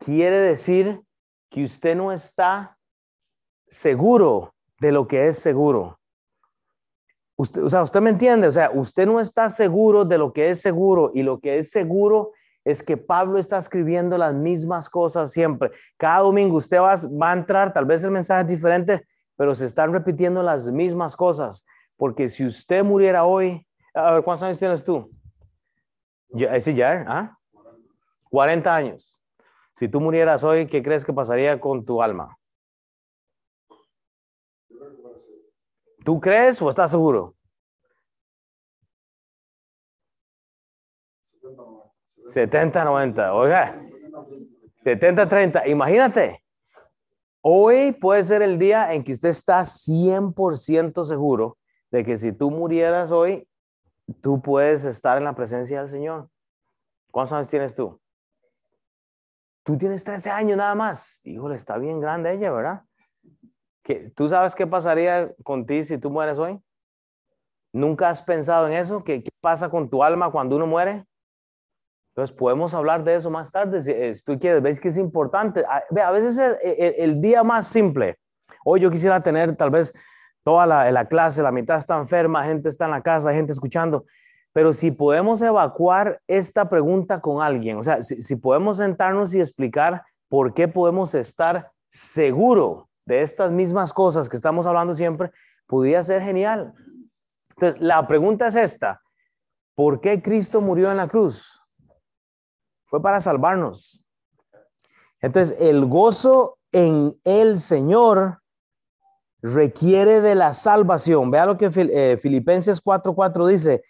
quiere 0.00 0.36
decir 0.36 1.00
que 1.48 1.64
usted 1.64 1.96
no 1.96 2.12
está 2.12 2.76
seguro 3.68 4.52
de 4.80 4.92
lo 4.92 5.06
que 5.06 5.28
es 5.28 5.38
seguro. 5.38 5.95
Usted, 7.36 7.62
o 7.62 7.68
sea, 7.68 7.82
usted 7.82 8.00
me 8.00 8.10
entiende, 8.10 8.48
o 8.48 8.52
sea, 8.52 8.70
usted 8.72 9.06
no 9.06 9.20
está 9.20 9.50
seguro 9.50 10.04
de 10.04 10.16
lo 10.16 10.32
que 10.32 10.50
es 10.50 10.62
seguro 10.62 11.10
y 11.12 11.22
lo 11.22 11.38
que 11.38 11.58
es 11.58 11.70
seguro 11.70 12.32
es 12.64 12.82
que 12.82 12.96
Pablo 12.96 13.38
está 13.38 13.58
escribiendo 13.58 14.18
las 14.18 14.34
mismas 14.34 14.90
cosas 14.90 15.30
siempre. 15.30 15.70
Cada 15.96 16.20
domingo 16.20 16.56
usted 16.56 16.78
va, 16.78 16.94
a 16.94 17.32
entrar, 17.32 17.72
tal 17.72 17.84
vez 17.84 18.02
el 18.02 18.10
mensaje 18.10 18.40
es 18.40 18.48
diferente, 18.48 19.06
pero 19.36 19.54
se 19.54 19.66
están 19.66 19.92
repitiendo 19.92 20.42
las 20.42 20.66
mismas 20.66 21.14
cosas. 21.14 21.64
Porque 21.96 22.28
si 22.28 22.44
usted 22.44 22.82
muriera 22.82 23.24
hoy, 23.24 23.64
a 23.94 24.12
ver, 24.12 24.24
¿cuántos 24.24 24.46
años 24.46 24.58
tienes 24.58 24.82
tú? 24.82 25.08
Ya, 26.30 26.60
¿sí 26.60 26.74
ya? 26.74 27.04
¿Ah? 27.06 27.38
40 28.30 28.74
años. 28.74 29.20
Si 29.74 29.88
tú 29.88 30.00
murieras 30.00 30.42
hoy, 30.42 30.66
¿qué 30.66 30.82
crees 30.82 31.04
que 31.04 31.12
pasaría 31.12 31.60
con 31.60 31.84
tu 31.84 32.02
alma? 32.02 32.35
¿Tú 36.06 36.20
crees 36.20 36.62
o 36.62 36.68
estás 36.68 36.92
seguro? 36.92 37.34
70, 42.28 42.84
90. 42.84 43.34
Oiga, 43.34 43.80
70, 44.82 45.26
30. 45.26 45.66
Imagínate. 45.66 46.44
Hoy 47.40 47.90
puede 47.90 48.22
ser 48.22 48.42
el 48.42 48.56
día 48.56 48.94
en 48.94 49.02
que 49.02 49.14
usted 49.14 49.30
está 49.30 49.62
100% 49.62 51.02
seguro 51.02 51.58
de 51.90 52.04
que 52.04 52.14
si 52.14 52.30
tú 52.30 52.52
murieras 52.52 53.10
hoy, 53.10 53.48
tú 54.20 54.40
puedes 54.40 54.84
estar 54.84 55.18
en 55.18 55.24
la 55.24 55.34
presencia 55.34 55.80
del 55.80 55.90
Señor. 55.90 56.30
¿Cuántos 57.10 57.32
años 57.32 57.50
tienes 57.50 57.74
tú? 57.74 58.00
Tú 59.64 59.76
tienes 59.76 60.04
13 60.04 60.30
años 60.30 60.56
nada 60.56 60.76
más. 60.76 61.20
Híjole, 61.24 61.56
está 61.56 61.78
bien 61.78 61.98
grande 61.98 62.32
ella, 62.32 62.52
¿verdad? 62.52 62.85
¿Tú 64.14 64.28
sabes 64.28 64.54
qué 64.54 64.66
pasaría 64.66 65.32
con 65.44 65.66
ti 65.66 65.84
si 65.84 65.98
tú 65.98 66.10
mueres 66.10 66.38
hoy? 66.38 66.58
¿Nunca 67.72 68.08
has 68.08 68.22
pensado 68.22 68.66
en 68.66 68.74
eso? 68.74 69.04
¿Qué, 69.04 69.22
pasa 69.40 69.68
con 69.68 69.88
tu 69.88 70.02
alma 70.02 70.30
cuando 70.30 70.56
uno 70.56 70.66
muere? 70.66 71.04
Entonces 72.10 72.34
podemos 72.34 72.74
hablar 72.74 73.04
de 73.04 73.16
eso 73.16 73.30
más 73.30 73.52
tarde 73.52 73.82
si, 73.82 73.90
eh, 73.90 74.14
tú 74.24 74.38
quieres. 74.38 74.62
¿Ves 74.62 74.80
que 74.80 74.88
es 74.88 74.96
importante? 74.96 75.64
A, 75.68 75.84
a 76.02 76.10
veces 76.10 76.38
el, 76.38 76.94
el, 76.96 77.20
día 77.20 77.44
más 77.44 77.68
simple. 77.68 78.16
Hoy 78.64 78.80
yo 78.80 78.90
quisiera 78.90 79.22
tener 79.22 79.54
tal 79.54 79.70
vez 79.70 79.92
toda 80.42 80.64
la, 80.66 80.90
la, 80.90 81.04
clase, 81.04 81.42
la 81.42 81.52
mitad 81.52 81.76
está 81.76 81.96
enferma, 81.96 82.44
gente 82.44 82.68
está 82.68 82.86
en 82.86 82.92
la 82.92 83.02
casa, 83.02 83.32
gente 83.32 83.52
escuchando. 83.52 84.06
Pero 84.52 84.72
si 84.72 84.90
podemos 84.90 85.42
evacuar 85.42 86.20
esta 86.26 86.68
pregunta 86.68 87.20
con 87.20 87.42
alguien, 87.42 87.76
o 87.76 87.82
sea, 87.82 88.02
si, 88.02 88.22
si 88.22 88.36
podemos 88.36 88.78
sentarnos 88.78 89.34
y 89.34 89.40
explicar 89.40 90.02
por 90.28 90.54
qué 90.54 90.66
podemos 90.66 91.14
estar 91.14 91.70
seguro 91.90 92.88
de 93.06 93.22
estas 93.22 93.50
mismas 93.50 93.92
cosas 93.92 94.28
que 94.28 94.36
estamos 94.36 94.66
hablando 94.66 94.92
siempre, 94.92 95.32
podría 95.66 96.02
ser 96.02 96.22
genial. 96.22 96.74
Entonces, 97.50 97.80
la 97.80 98.06
pregunta 98.06 98.48
es 98.48 98.56
esta. 98.56 99.00
¿Por 99.74 100.00
qué 100.00 100.20
Cristo 100.20 100.60
murió 100.60 100.90
en 100.90 100.96
la 100.96 101.08
cruz? 101.08 101.60
Fue 102.86 103.00
para 103.00 103.20
salvarnos. 103.20 104.02
Entonces, 105.20 105.56
el 105.60 105.86
gozo 105.86 106.58
en 106.72 107.18
el 107.24 107.58
Señor 107.58 108.42
requiere 109.40 110.20
de 110.20 110.34
la 110.34 110.52
salvación. 110.52 111.30
Vea 111.30 111.46
lo 111.46 111.56
que 111.56 111.70
eh, 111.74 112.18
Filipenses 112.20 112.82
4.4 112.82 113.46
dice. 113.46 113.82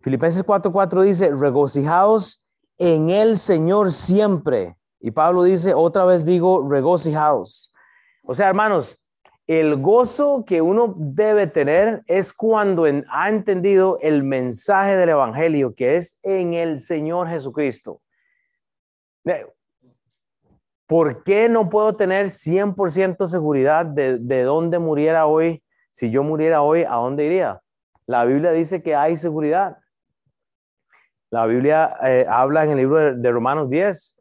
Filipenses 0.00 0.44
4.4 0.44 1.02
dice, 1.02 1.30
regocijaos 1.30 2.44
en 2.76 3.10
el 3.10 3.36
Señor 3.36 3.92
siempre. 3.92 4.76
Y 5.00 5.10
Pablo 5.12 5.42
dice, 5.42 5.74
otra 5.74 6.04
vez 6.04 6.24
digo, 6.24 6.68
regocijaos. 6.68 7.72
O 8.30 8.34
sea, 8.34 8.48
hermanos, 8.48 9.02
el 9.46 9.76
gozo 9.76 10.44
que 10.46 10.60
uno 10.60 10.92
debe 10.98 11.46
tener 11.46 12.02
es 12.06 12.34
cuando 12.34 12.84
ha 13.08 13.28
entendido 13.30 13.98
el 14.02 14.22
mensaje 14.22 14.98
del 14.98 15.08
Evangelio, 15.08 15.74
que 15.74 15.96
es 15.96 16.20
en 16.22 16.52
el 16.52 16.76
Señor 16.76 17.28
Jesucristo. 17.28 18.02
¿Por 20.86 21.24
qué 21.24 21.48
no 21.48 21.70
puedo 21.70 21.96
tener 21.96 22.26
100% 22.26 23.26
seguridad 23.26 23.86
de, 23.86 24.18
de 24.18 24.42
dónde 24.42 24.78
muriera 24.78 25.24
hoy? 25.24 25.62
Si 25.90 26.10
yo 26.10 26.22
muriera 26.22 26.60
hoy, 26.60 26.82
¿a 26.82 26.96
dónde 26.96 27.24
iría? 27.24 27.62
La 28.04 28.26
Biblia 28.26 28.52
dice 28.52 28.82
que 28.82 28.94
hay 28.94 29.16
seguridad. 29.16 29.78
La 31.30 31.46
Biblia 31.46 31.96
eh, 32.04 32.26
habla 32.28 32.64
en 32.64 32.72
el 32.72 32.76
libro 32.76 32.98
de, 32.98 33.14
de 33.14 33.32
Romanos 33.32 33.70
10 33.70 34.18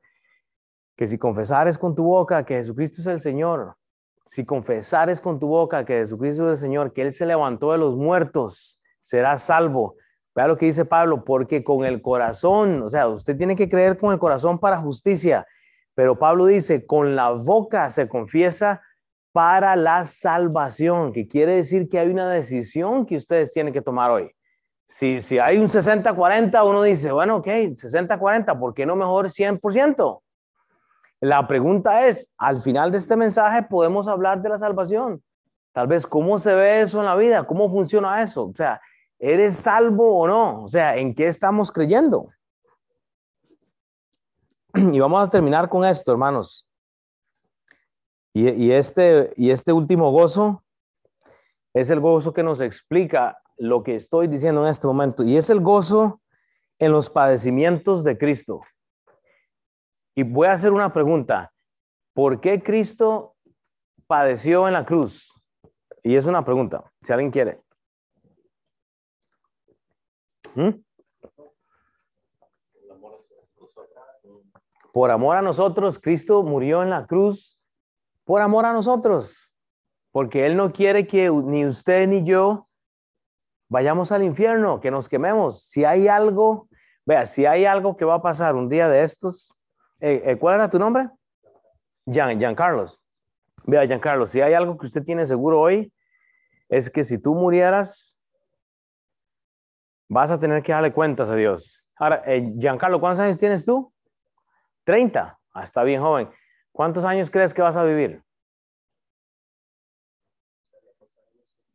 que 0.95 1.07
si 1.07 1.17
confesares 1.17 1.77
con 1.77 1.93
tu 1.93 2.05
boca 2.05 2.45
que 2.45 2.55
Jesucristo 2.55 3.01
es 3.01 3.07
el 3.07 3.19
Señor 3.19 3.75
si 4.27 4.45
confesares 4.45 5.21
con 5.21 5.39
tu 5.39 5.47
boca 5.47 5.85
que 5.85 5.97
Jesucristo 5.97 6.51
es 6.51 6.59
el 6.59 6.67
Señor, 6.67 6.93
que 6.93 7.01
Él 7.01 7.11
se 7.11 7.25
levantó 7.25 7.71
de 7.71 7.77
los 7.77 7.95
muertos, 7.95 8.79
serás 8.99 9.43
salvo. 9.43 9.95
Vea 10.35 10.47
lo 10.47 10.57
que 10.57 10.67
dice 10.67 10.85
Pablo, 10.85 11.23
porque 11.23 11.63
con 11.63 11.85
el 11.85 12.01
corazón, 12.01 12.83
o 12.83 12.89
sea, 12.89 13.07
usted 13.07 13.37
tiene 13.37 13.55
que 13.55 13.69
creer 13.69 13.97
con 13.97 14.13
el 14.13 14.19
corazón 14.19 14.59
para 14.59 14.77
justicia, 14.77 15.47
pero 15.95 16.19
Pablo 16.19 16.45
dice, 16.45 16.85
con 16.85 17.15
la 17.15 17.31
boca 17.31 17.89
se 17.89 18.07
confiesa 18.07 18.81
para 19.31 19.75
la 19.75 20.03
salvación, 20.03 21.13
que 21.13 21.27
quiere 21.27 21.55
decir 21.55 21.89
que 21.89 21.99
hay 21.99 22.09
una 22.09 22.29
decisión 22.29 23.05
que 23.05 23.15
ustedes 23.15 23.51
tienen 23.51 23.73
que 23.73 23.81
tomar 23.81 24.11
hoy. 24.11 24.31
Si, 24.87 25.21
si 25.21 25.39
hay 25.39 25.57
un 25.57 25.67
60-40, 25.67 26.69
uno 26.69 26.83
dice, 26.83 27.11
bueno, 27.11 27.37
ok, 27.37 27.47
60-40, 27.47 28.59
¿por 28.59 28.73
qué 28.73 28.85
no 28.85 28.95
mejor 28.95 29.27
100%? 29.27 30.21
La 31.19 31.47
pregunta 31.47 32.07
es, 32.07 32.31
al 32.37 32.61
final 32.61 32.91
de 32.91 32.99
este 32.99 33.15
mensaje 33.15 33.63
podemos 33.63 34.07
hablar 34.07 34.41
de 34.41 34.49
la 34.49 34.57
salvación. 34.57 35.23
Tal 35.71 35.87
vez, 35.87 36.05
¿cómo 36.05 36.37
se 36.39 36.53
ve 36.55 36.81
eso 36.81 36.99
en 36.99 37.05
la 37.05 37.15
vida? 37.15 37.45
¿Cómo 37.45 37.69
funciona 37.69 38.21
eso? 38.21 38.45
O 38.45 38.53
sea, 38.55 38.81
¿eres 39.19 39.55
salvo 39.55 40.19
o 40.19 40.27
no? 40.27 40.63
O 40.63 40.67
sea, 40.67 40.95
¿en 40.97 41.13
qué 41.13 41.27
estamos 41.27 41.71
creyendo? 41.71 42.27
Y 44.93 44.99
vamos 44.99 45.27
a 45.27 45.31
terminar 45.31 45.69
con 45.69 45.85
esto, 45.85 46.11
hermanos. 46.11 46.67
Y, 48.33 48.71
este, 48.71 49.33
y 49.35 49.49
este 49.49 49.73
último 49.73 50.11
gozo 50.11 50.63
es 51.73 51.89
el 51.89 51.99
gozo 51.99 52.33
que 52.33 52.43
nos 52.43 52.61
explica 52.61 53.39
lo 53.57 53.81
que 53.81 53.95
estoy 53.95 54.27
diciendo 54.27 54.63
en 54.63 54.69
este 54.69 54.85
momento. 54.85 55.23
Y 55.23 55.37
es 55.37 55.49
el 55.49 55.59
gozo 55.59 56.21
en 56.77 56.91
los 56.91 57.09
padecimientos 57.09 58.03
de 58.03 58.15
Cristo. 58.15 58.61
Y 60.17 60.23
voy 60.23 60.47
a 60.47 60.53
hacer 60.53 60.73
una 60.73 60.91
pregunta. 60.91 61.53
¿Por 62.11 62.41
qué 62.41 62.63
Cristo 62.63 63.35
padeció 64.07 64.65
en 64.65 64.73
la 64.73 64.83
cruz? 64.83 65.31
Y 66.01 66.15
es 66.15 66.25
una 66.25 66.43
pregunta, 66.43 66.91
si 67.03 67.13
alguien 67.13 67.29
quiere. 67.29 67.61
¿Mm? 70.55 70.69
Por 74.91 75.11
amor 75.11 75.37
a 75.37 75.43
nosotros, 75.43 75.99
Cristo 75.99 76.41
murió 76.41 76.81
en 76.81 76.89
la 76.89 77.05
cruz 77.05 77.55
por 78.23 78.41
amor 78.41 78.65
a 78.65 78.73
nosotros, 78.73 79.51
porque 80.11 80.47
Él 80.47 80.57
no 80.57 80.73
quiere 80.73 81.05
que 81.05 81.29
ni 81.29 81.63
usted 81.63 82.07
ni 82.07 82.23
yo 82.23 82.67
vayamos 83.69 84.11
al 84.11 84.23
infierno, 84.23 84.79
que 84.79 84.89
nos 84.89 85.09
quememos. 85.09 85.61
Si 85.61 85.85
hay 85.85 86.07
algo, 86.07 86.69
vea, 87.05 87.27
si 87.27 87.45
hay 87.45 87.65
algo 87.65 87.95
que 87.95 88.03
va 88.03 88.15
a 88.15 88.21
pasar 88.23 88.55
un 88.55 88.67
día 88.67 88.89
de 88.89 89.03
estos, 89.03 89.53
eh, 89.99 90.21
eh, 90.25 90.37
¿cuál 90.37 90.55
era 90.55 90.69
tu 90.69 90.79
nombre? 90.79 91.09
Jean, 92.05 92.55
Carlos. 92.55 93.01
Vea, 93.65 93.85
Giancarlo, 93.85 94.25
si 94.25 94.39
hay 94.39 94.53
algo 94.53 94.77
que 94.77 94.87
usted 94.87 95.03
tiene 95.03 95.25
seguro 95.25 95.59
hoy, 95.59 95.91
es 96.69 96.89
que 96.89 97.03
si 97.03 97.17
tú 97.17 97.35
murieras, 97.35 98.17
vas 100.07 100.31
a 100.31 100.39
tener 100.39 100.63
que 100.63 100.71
darle 100.71 100.93
cuentas 100.93 101.29
a 101.29 101.35
Dios. 101.35 101.85
Ahora, 101.97 102.23
eh, 102.25 102.53
Giancarlo, 102.57 103.01
¿cuántos 103.01 103.19
años 103.19 103.37
tienes 103.37 103.65
tú? 103.65 103.91
30. 104.85 105.37
Ah, 105.53 105.63
está 105.63 105.83
bien 105.83 106.01
joven. 106.01 106.29
¿Cuántos 106.71 107.03
años 107.03 107.29
crees 107.29 107.53
que 107.53 107.61
vas 107.61 107.75
a 107.75 107.83
vivir? 107.83 108.23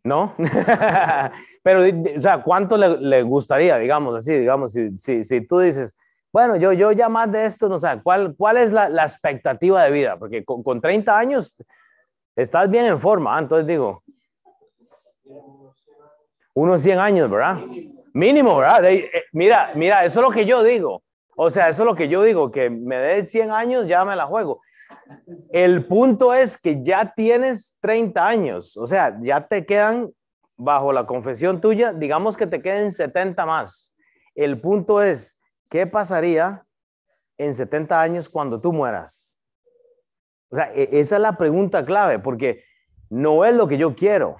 ¿No? 0.05 0.35
Pero, 1.63 1.83
o 2.17 2.21
sea, 2.21 2.43
¿cuánto 2.43 2.77
le, 2.79 3.23
gustaría, 3.23 3.77
digamos 3.77 4.15
así, 4.15 4.33
digamos, 4.33 4.73
si, 4.73 5.25
si, 5.25 5.47
tú 5.47 5.59
dices, 5.59 5.95
bueno, 6.33 6.57
yo, 6.57 6.73
yo 6.73 6.93
ya 6.93 7.09
más 7.09 7.31
de 7.31 7.47
esto, 7.47 7.69
no 7.69 7.79
sé, 7.79 7.89
¿cuál, 8.03 8.35
cuál 8.37 8.57
es 8.57 8.73
la, 8.73 8.89
expectativa 9.03 9.85
de 9.85 9.91
vida? 9.91 10.17
Porque 10.17 10.45
con, 10.45 10.63
con 10.63 10.81
30 10.81 11.17
años 11.17 11.57
Estás 12.35 12.71
bien 12.71 12.87
en 12.87 12.99
forma, 12.99 13.37
ah, 13.37 13.41
entonces 13.41 13.67
digo. 13.67 14.03
Unos 16.55 16.81
100 16.83 16.99
años, 16.99 17.31
¿verdad? 17.31 17.59
Mínimo, 18.15 18.57
¿verdad? 18.57 18.91
Eh, 18.91 19.11
mira, 19.33 19.73
mira, 19.75 20.05
eso 20.05 20.21
es 20.21 20.27
lo 20.27 20.33
que 20.33 20.47
yo 20.47 20.63
digo. 20.63 21.03
O 21.37 21.51
sea, 21.51 21.69
eso 21.69 21.83
es 21.83 21.87
lo 21.87 21.95
que 21.95 22.09
yo 22.09 22.23
digo, 22.23 22.51
que 22.51 22.71
me 22.71 22.97
dé 22.97 23.25
100 23.25 23.51
años, 23.51 23.87
ya 23.87 24.05
me 24.05 24.17
la 24.17 24.27
juego. 24.27 24.61
El 25.51 25.87
punto 25.87 26.33
es 26.33 26.57
que 26.57 26.83
ya 26.83 27.13
tienes 27.15 27.79
30 27.81 28.27
años, 28.27 28.77
o 28.77 28.87
sea, 28.87 29.19
ya 29.21 29.47
te 29.47 29.65
quedan, 29.65 30.11
bajo 30.57 30.93
la 30.93 31.07
confesión 31.07 31.61
tuya, 31.61 31.93
digamos 31.93 32.37
que 32.37 32.47
te 32.47 32.63
queden 32.63 32.93
70 32.93 33.45
más. 33.47 33.95
El 34.35 34.61
punto 34.61 35.03
es, 35.03 35.39
¿qué 35.73 35.87
pasaría 35.87 36.67
en 37.39 37.55
70 37.55 37.99
años 37.99 38.29
cuando 38.29 38.61
tú 38.61 38.75
mueras? 38.75 39.35
O 40.51 40.57
sea, 40.57 40.71
e, 40.75 41.01
esa 41.01 41.17
es 41.17 41.23
la 41.23 41.39
pregunta 41.39 41.83
clave, 41.87 42.19
porque 42.19 42.63
no 43.09 43.47
es 43.47 43.57
lo 43.57 43.67
que 43.67 43.79
yo 43.79 43.97
quiero. 43.97 44.37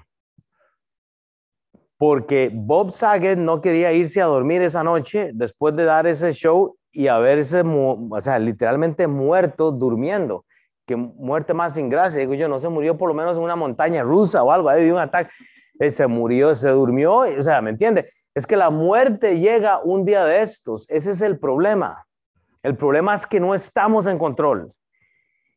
Porque 1.97 2.51
Bob 2.53 2.91
Saget 2.91 3.39
no 3.39 3.61
quería 3.61 3.91
irse 3.93 4.21
a 4.21 4.25
dormir 4.25 4.61
esa 4.61 4.83
noche 4.83 5.31
después 5.33 5.75
de 5.75 5.85
dar 5.85 6.05
ese 6.05 6.33
show 6.33 6.77
y 6.91 7.07
haberse, 7.07 7.63
o 7.65 8.21
sea, 8.21 8.37
literalmente 8.37 9.07
muerto 9.07 9.71
durmiendo. 9.71 10.45
Que 10.85 10.95
muerte 10.95 11.55
más 11.55 11.73
sin 11.73 11.89
gracia. 11.89 12.19
Digo 12.19 12.35
yo, 12.35 12.47
no 12.47 12.59
se 12.59 12.69
murió 12.69 12.95
por 12.95 13.09
lo 13.09 13.15
menos 13.15 13.37
en 13.37 13.43
una 13.43 13.55
montaña 13.55 14.03
rusa 14.03 14.43
o 14.43 14.51
algo, 14.51 14.69
ahí 14.69 14.83
dio 14.83 14.93
un 14.93 15.01
ataque. 15.01 15.31
Él 15.79 15.91
se 15.91 16.05
murió, 16.05 16.55
se 16.55 16.69
durmió, 16.69 17.21
o 17.21 17.41
sea, 17.41 17.59
¿me 17.59 17.71
entiende? 17.71 18.07
Es 18.35 18.47
que 18.47 18.57
la 18.57 18.69
muerte 18.69 19.39
llega 19.39 19.79
un 19.83 20.05
día 20.05 20.25
de 20.25 20.41
estos. 20.41 20.89
Ese 20.89 21.11
es 21.11 21.21
el 21.21 21.39
problema. 21.39 22.07
El 22.63 22.75
problema 22.75 23.13
es 23.13 23.27
que 23.27 23.39
no 23.39 23.53
estamos 23.53 24.07
en 24.07 24.17
control. 24.17 24.73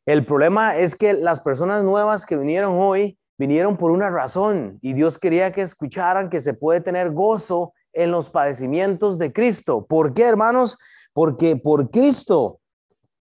El 0.05 0.27
problema 0.27 0.77
es 0.77 0.95
que 0.95 1.15
las 1.15 1.41
personas 1.41 1.83
nuevas 1.85 2.27
que 2.27 2.37
vinieron 2.37 2.79
hoy 2.79 3.19
vinieron 3.39 3.77
por 3.77 3.91
una 3.91 4.11
razón 4.11 4.79
y 4.81 4.93
Dios 4.93 5.19
quería 5.19 5.53
que 5.53 5.63
escucharan 5.63 6.31
que 6.31 6.41
se 6.41 6.55
puede 6.55 6.81
tener 6.81 7.11
gozo 7.13 7.73
en 7.93 8.11
los 8.11 8.31
padecimientos 8.31 9.19
de 9.19 9.33
Cristo. 9.33 9.87
¿Por 9.87 10.15
qué, 10.15 10.25
hermanos? 10.25 10.79
Porque 11.13 11.57
por 11.57 11.91
Cristo 11.91 12.61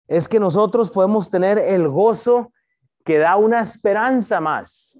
es 0.08 0.28
que 0.28 0.40
nosotros 0.40 0.92
podemos 0.92 1.30
tener 1.30 1.58
el 1.58 1.88
gozo 1.88 2.52
que 3.04 3.18
da 3.18 3.36
una 3.38 3.62
esperanza 3.62 4.40
más. 4.42 4.98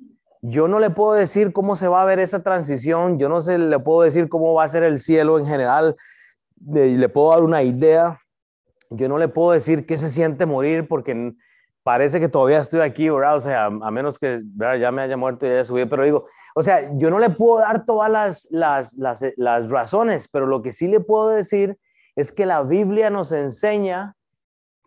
Yo 0.48 0.68
no 0.68 0.80
le 0.80 0.92
puedo 0.92 1.14
decir 1.14 1.54
cómo 1.54 1.76
se 1.76 1.88
va 1.88 2.04
a 2.04 2.06
ver 2.06 2.20
esa 2.20 2.44
transición, 2.44 3.18
yo 3.18 3.30
no 3.30 3.42
sé, 3.42 3.58
le 3.58 3.80
puedo 3.80 4.04
decir 4.04 4.30
cómo 4.30 4.54
va 4.54 4.64
a 4.64 4.68
ser 4.68 4.84
el 4.84 5.00
cielo 5.00 5.40
en 5.40 5.46
general, 5.48 5.96
le 6.72 7.10
puedo 7.10 7.32
dar 7.32 7.42
una 7.42 7.64
idea, 7.64 8.20
yo 8.92 9.10
no 9.10 9.18
le 9.18 9.28
puedo 9.28 9.52
decir 9.52 9.88
qué 9.88 9.98
se 9.98 10.10
siente 10.10 10.46
morir 10.46 10.88
porque 10.88 11.34
parece 11.82 12.20
que 12.20 12.30
todavía 12.30 12.60
estoy 12.60 12.82
aquí, 12.82 13.10
¿verdad? 13.10 13.38
O 13.38 13.86
a 13.86 13.92
menos 13.92 14.20
que 14.20 14.42
ya 14.80 14.92
me 14.92 15.02
haya 15.02 15.18
muerto 15.18 15.48
y 15.48 15.50
haya 15.50 15.64
subido, 15.64 15.90
pero 15.90 16.04
digo, 16.04 16.26
o 16.54 16.62
sea, 16.62 16.92
yo 16.96 17.10
no 17.10 17.18
le 17.18 17.32
puedo 17.32 17.60
dar 17.60 17.84
todas 17.84 18.12
las, 18.12 18.48
las, 18.52 18.94
las, 18.98 19.26
las 19.38 19.70
razones, 19.70 20.28
pero 20.28 20.46
lo 20.46 20.62
que 20.62 20.72
sí 20.72 20.88
le 20.88 21.00
puedo 21.00 21.30
decir 21.30 21.78
es 22.16 22.32
que 22.32 22.46
la 22.46 22.62
Biblia 22.62 23.10
nos 23.10 23.32
enseña 23.32 24.16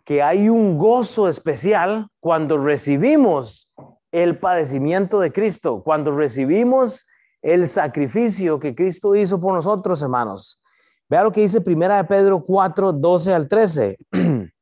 que 0.04 0.22
hay 0.22 0.48
un 0.48 0.78
gozo 0.78 1.28
especial 1.28 2.09
cuando 2.20 2.59
recibimos 2.59 3.72
el 4.12 4.38
padecimiento 4.38 5.20
de 5.20 5.32
Cristo, 5.32 5.82
cuando 5.82 6.11
recibimos 6.11 7.06
el 7.42 7.66
sacrificio 7.66 8.59
que 8.59 8.74
Cristo 8.74 9.14
hizo 9.14 9.40
por 9.40 9.54
nosotros, 9.54 10.02
hermanos. 10.02 10.61
Vea 11.09 11.22
lo 11.22 11.32
que 11.32 11.40
dice 11.40 11.61
Primera 11.61 11.96
de 11.96 12.04
Pedro 12.04 12.44
4, 12.44 12.92
12 12.92 13.34
al 13.34 13.48
13. 13.48 13.98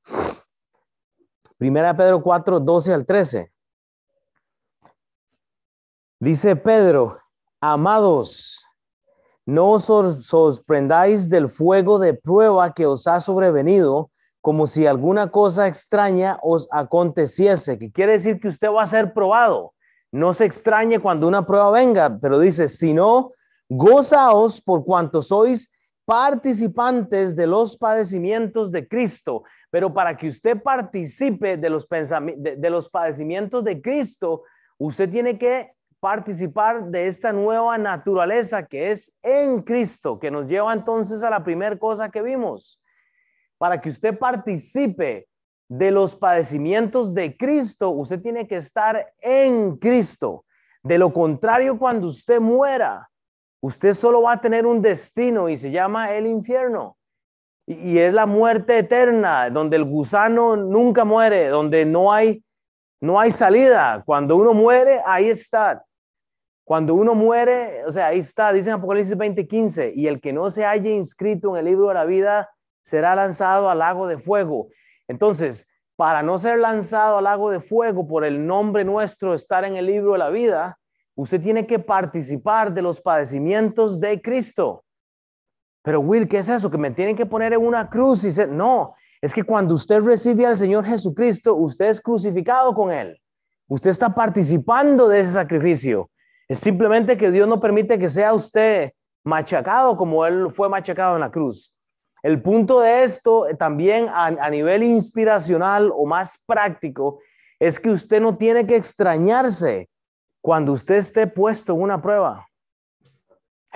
Primera 1.59 1.97
Pedro 1.97 2.23
4, 2.23 2.61
12 2.61 2.95
al 2.95 3.07
13. 3.07 3.53
Dice 6.21 6.57
Pedro, 6.57 7.19
amados, 7.61 8.65
no 9.45 9.73
os 9.73 9.85
sorprendáis 9.85 11.29
del 11.29 11.49
fuego 11.49 11.99
de 11.99 12.15
prueba 12.15 12.73
que 12.73 12.87
os 12.87 13.07
ha 13.07 13.21
sobrevenido, 13.21 14.11
como 14.47 14.69
si 14.69 14.87
alguna 14.87 15.33
cosa 15.33 15.67
extraña 15.67 16.39
os 16.41 16.69
aconteciese, 16.71 17.81
que 17.81 17.91
quiere 17.91 18.13
decir 18.13 18.39
que 18.39 18.47
usted 18.47 18.69
va 18.71 18.85
a 18.85 18.87
ser 18.87 19.13
probado. 19.13 19.75
No 20.13 20.35
se 20.35 20.45
extrañe 20.45 21.01
cuando 21.01 21.27
una 21.27 21.45
prueba 21.45 21.69
venga, 21.73 22.17
pero 22.21 22.39
dice, 22.39 22.69
sino 22.69 23.33
gozaos 23.69 24.61
por 24.61 24.85
cuanto 24.85 25.21
sois 25.21 25.69
participantes 26.05 27.35
de 27.35 27.49
los 27.49 27.77
padecimientos 27.77 28.71
de 28.71 28.87
Cristo, 28.87 29.43
pero 29.69 29.93
para 29.93 30.17
que 30.17 30.29
usted 30.29 30.63
participe 30.63 31.57
de 31.57 31.69
los, 31.69 31.89
de, 31.89 32.71
los 32.71 32.89
padecimientos 32.89 33.65
de 33.65 33.83
Cristo, 33.83 34.45
usted 34.79 35.11
tiene 35.11 35.37
que 35.37 35.73
participar 35.99 36.85
de 36.85 37.09
esta 37.09 37.33
nueva 37.33 37.79
naturaleza 37.79 38.65
que 38.65 38.93
es 38.93 39.13
en 39.25 39.63
Cristo, 39.63 40.21
que 40.21 40.31
nos 40.31 40.47
lleva 40.47 40.73
entonces 40.73 41.25
a 41.25 41.31
la 41.31 41.43
primera 41.43 41.77
cosa 41.77 42.11
que 42.11 42.23
vimos. 42.23 42.81
Para 43.59 43.81
que 43.81 43.89
usted 43.89 44.19
participe 44.19 45.27
de 45.69 45.91
los 45.91 46.15
padecimientos 46.15 47.15
de 47.15 47.37
Cristo, 47.37 47.91
usted 47.91 48.21
tiene 48.21 48.47
que 48.47 48.57
estar 48.57 49.13
en 49.21 49.77
Cristo. 49.77 50.45
De 50.83 50.99
lo 50.99 51.13
contrario, 51.13 51.79
cuando 51.79 52.07
usted 52.07 52.41
muera, 52.41 53.11
usted 53.61 53.95
solo 53.95 54.23
va 54.23 54.33
a 54.33 54.41
tener 54.41 54.67
un 54.67 54.81
destino 54.81 55.49
y 55.49 55.59
se 55.59 55.71
llama 55.71 56.15
el 56.15 56.27
infierno. 56.27 56.97
Y, 57.67 57.99
es 57.99 58.15
la 58.15 58.27
muerte 58.27 58.79
eterna, 58.79 59.51
donde 59.51 59.77
el 59.77 59.85
gusano 59.85 60.57
nunca 60.57 61.05
muere, 61.05 61.49
donde 61.49 61.85
no 61.85 62.13
hay, 62.13 62.45
no 63.01 63.19
hay 63.19 63.33
salida. 63.33 64.05
Cuando 64.07 64.37
uno 64.37 64.55
muere, 64.55 65.01
ahí 65.05 65.29
está. 65.29 65.85
Cuando 66.65 66.95
uno 66.95 67.17
muere, 67.17 67.85
o 67.85 67.91
sea, 67.91 68.09
ahí 68.09 68.21
está, 68.21 68.53
dice 68.53 68.71
en 68.71 68.77
Apocalipsis 68.77 69.17
20:15, 69.17 69.93
y 69.95 70.07
el 70.07 70.21
que 70.21 70.33
no 70.33 70.49
se 70.49 70.65
haya 70.65 70.91
inscrito 70.91 71.51
en 71.51 71.57
el 71.61 71.65
libro 71.65 71.89
de 71.89 71.95
la 71.95 72.05
vida 72.05 72.51
será 72.87 73.17
lanzado 73.17 73.69
al 73.69 73.81
lago 73.81 74.07
de 74.07 74.17
fuego. 74.17 74.69
Entonces, 75.09 75.67
para 75.97 76.23
no 76.23 76.39
ser 76.39 76.61
lanzado 76.61 77.19
al 77.19 77.25
lago 77.25 77.51
de 77.51 77.59
fuego 77.59 78.07
por 78.07 78.25
el 78.25 78.47
nombre 78.47 78.85
nuestro 78.85 79.35
estar 79.35 79.65
en 79.65 79.75
el 79.75 79.87
libro 79.87 80.13
de 80.13 80.19
la 80.19 80.31
vida, 80.31 80.79
usted 81.17 81.41
tiene 81.41 81.67
que 81.67 81.81
participar 81.81 82.73
de 82.73 82.83
los 82.83 83.01
padecimientos 83.01 83.99
de 83.99 84.23
Cristo. 84.23 84.85
Pero 85.83 85.99
Will, 85.99 86.29
¿qué 86.29 86.39
es 86.39 86.49
eso? 86.49 86.71
Que 86.71 86.79
me 86.79 86.93
tienen 86.93 87.17
que 87.17 87.27
poner 87.27 87.53
en 87.55 87.67
una 87.67 87.91
cruz 87.91 88.23
y 88.23 88.31
ser... 88.31 88.51
No, 88.51 88.95
es 89.21 89.35
que 89.35 89.43
cuando 89.43 89.75
usted 89.75 90.01
recibe 90.03 90.47
al 90.47 90.57
Señor 90.57 90.85
Jesucristo, 90.85 91.57
usted 91.57 91.87
es 91.87 92.01
crucificado 92.01 92.73
con 92.73 92.93
Él. 92.93 93.21
Usted 93.67 93.91
está 93.91 94.15
participando 94.15 95.09
de 95.09 95.21
ese 95.21 95.33
sacrificio. 95.33 96.09
Es 96.47 96.61
simplemente 96.61 97.17
que 97.17 97.33
Dios 97.33 97.49
no 97.49 97.59
permite 97.59 97.99
que 97.99 98.09
sea 98.09 98.33
usted 98.33 98.93
machacado 99.25 99.97
como 99.97 100.25
Él 100.25 100.53
fue 100.53 100.69
machacado 100.69 101.17
en 101.17 101.23
la 101.23 101.33
cruz. 101.33 101.76
El 102.27 102.43
punto 102.43 102.81
de 102.81 103.05
esto 103.05 103.47
también 103.59 104.09
a, 104.09 104.27
a 104.27 104.51
nivel 104.51 104.83
inspiracional 104.83 105.93
o 105.95 106.07
más 106.07 106.43
práctico 106.47 107.21
es 107.59 107.79
que 107.79 107.91
usted 107.91 108.21
no 108.21 108.37
tiene 108.37 108.67
que 108.67 108.77
extrañarse 108.77 109.89
cuando 110.43 110.73
usted 110.73 110.97
esté 110.97 111.27
puesto 111.27 111.73
en 111.75 111.83
una 111.83 112.01
prueba 112.01 112.47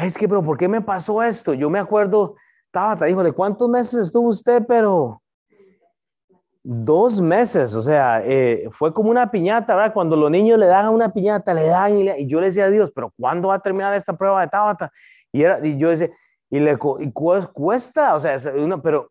es 0.07 0.17
que, 0.17 0.29
pero 0.29 0.43
¿por 0.43 0.57
qué 0.57 0.69
me 0.69 0.81
pasó 0.81 1.23
esto? 1.23 1.55
Yo 1.55 1.69
me 1.69 1.79
acuerdo, 1.79 2.37
Tabata, 2.71 3.09
híjole, 3.09 3.33
¿cuántos 3.33 3.69
meses 3.69 4.07
estuvo 4.07 4.29
usted? 4.29 4.63
Pero 4.67 5.21
dos 6.63 7.21
meses, 7.21 7.75
o 7.75 7.83
sea, 7.83 8.23
eh, 8.25 8.69
fue 8.71 8.93
como 8.93 9.11
una 9.11 9.31
piñata, 9.31 9.75
¿verdad? 9.75 9.95
Cuando 9.95 10.17
los 10.17 10.31
niños 10.31 10.59
le 10.59 10.67
dan 10.67 10.89
una 10.89 11.11
piñata, 11.13 11.55
le 11.55 11.67
dan 11.67 11.97
y, 11.97 12.27
yo 12.27 12.41
le 12.41 12.47
decía 12.47 12.67
a 12.67 12.71
Dios, 12.71 12.93
pero 12.95 13.13
¿cuándo 13.19 13.49
va 13.49 13.55
a 13.55 13.61
terminar 13.61 13.95
esta 13.95 14.17
prueba 14.17 14.41
de 14.41 14.49
Tabata? 14.49 14.93
Y, 15.33 15.43
era, 15.43 15.65
y 15.67 15.77
yo 15.79 15.91
decía, 15.91 16.11
y 16.51 16.59
le 16.59 16.77
cuesta, 16.77 18.15
o 18.15 18.21
sea, 18.21 18.37
pero 18.83 19.11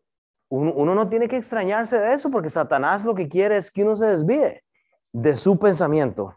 uno, 0.50 0.72
uno 0.74 0.94
no 0.94 1.08
tiene 1.08 1.26
que 1.26 1.38
extrañarse 1.38 1.98
de 1.98 2.12
eso 2.12 2.30
porque 2.30 2.50
Satanás 2.50 3.04
lo 3.04 3.14
que 3.14 3.28
quiere 3.28 3.56
es 3.56 3.70
que 3.70 3.82
uno 3.82 3.96
se 3.96 4.06
desvíe 4.06 4.62
de 5.12 5.34
su 5.34 5.58
pensamiento. 5.58 6.36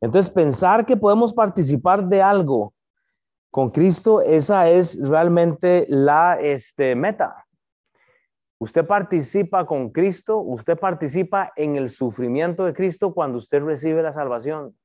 Entonces, 0.00 0.30
pensar 0.30 0.86
que 0.86 0.96
podemos 0.96 1.34
participar 1.34 2.06
de 2.06 2.22
algo 2.22 2.72
con 3.50 3.70
Cristo, 3.70 4.22
esa 4.22 4.68
es 4.68 4.98
realmente 5.06 5.84
la 5.88 6.38
este, 6.40 6.94
meta. 6.94 7.44
Usted 8.58 8.86
participa 8.86 9.66
con 9.66 9.90
Cristo, 9.90 10.38
usted 10.38 10.78
participa 10.78 11.52
en 11.56 11.76
el 11.76 11.88
sufrimiento 11.88 12.64
de 12.64 12.74
Cristo 12.74 13.12
cuando 13.12 13.38
usted 13.38 13.62
recibe 13.62 14.02
la 14.02 14.12
salvación. 14.12 14.76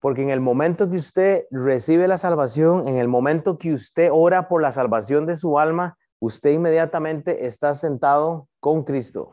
Porque 0.00 0.22
en 0.22 0.30
el 0.30 0.40
momento 0.40 0.90
que 0.90 0.96
usted 0.96 1.44
recibe 1.50 2.06
la 2.06 2.18
salvación, 2.18 2.86
en 2.86 2.96
el 2.96 3.08
momento 3.08 3.58
que 3.58 3.72
usted 3.72 4.10
ora 4.12 4.48
por 4.48 4.62
la 4.62 4.72
salvación 4.72 5.26
de 5.26 5.36
su 5.36 5.58
alma, 5.58 5.96
usted 6.20 6.50
inmediatamente 6.50 7.46
está 7.46 7.74
sentado 7.74 8.48
con 8.60 8.84
Cristo. 8.84 9.30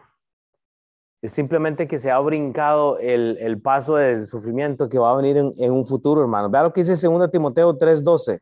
Es 1.22 1.32
simplemente 1.32 1.88
que 1.88 2.00
se 2.00 2.12
ha 2.12 2.20
brincado 2.20 3.00
el, 3.00 3.62
paso 3.62 3.96
del 3.96 4.26
sufrimiento 4.26 4.90
que 4.90 5.00
va 5.00 5.12
a 5.12 5.16
venir 5.16 5.38
en, 5.38 5.72
un 5.72 5.86
futuro, 5.86 6.22
hermano. 6.22 6.50
Vea 6.50 6.64
lo 6.64 6.74
que 6.74 6.84
dice 6.84 7.08
2 7.08 7.32
Timoteo 7.32 7.78
3:12. 7.78 8.42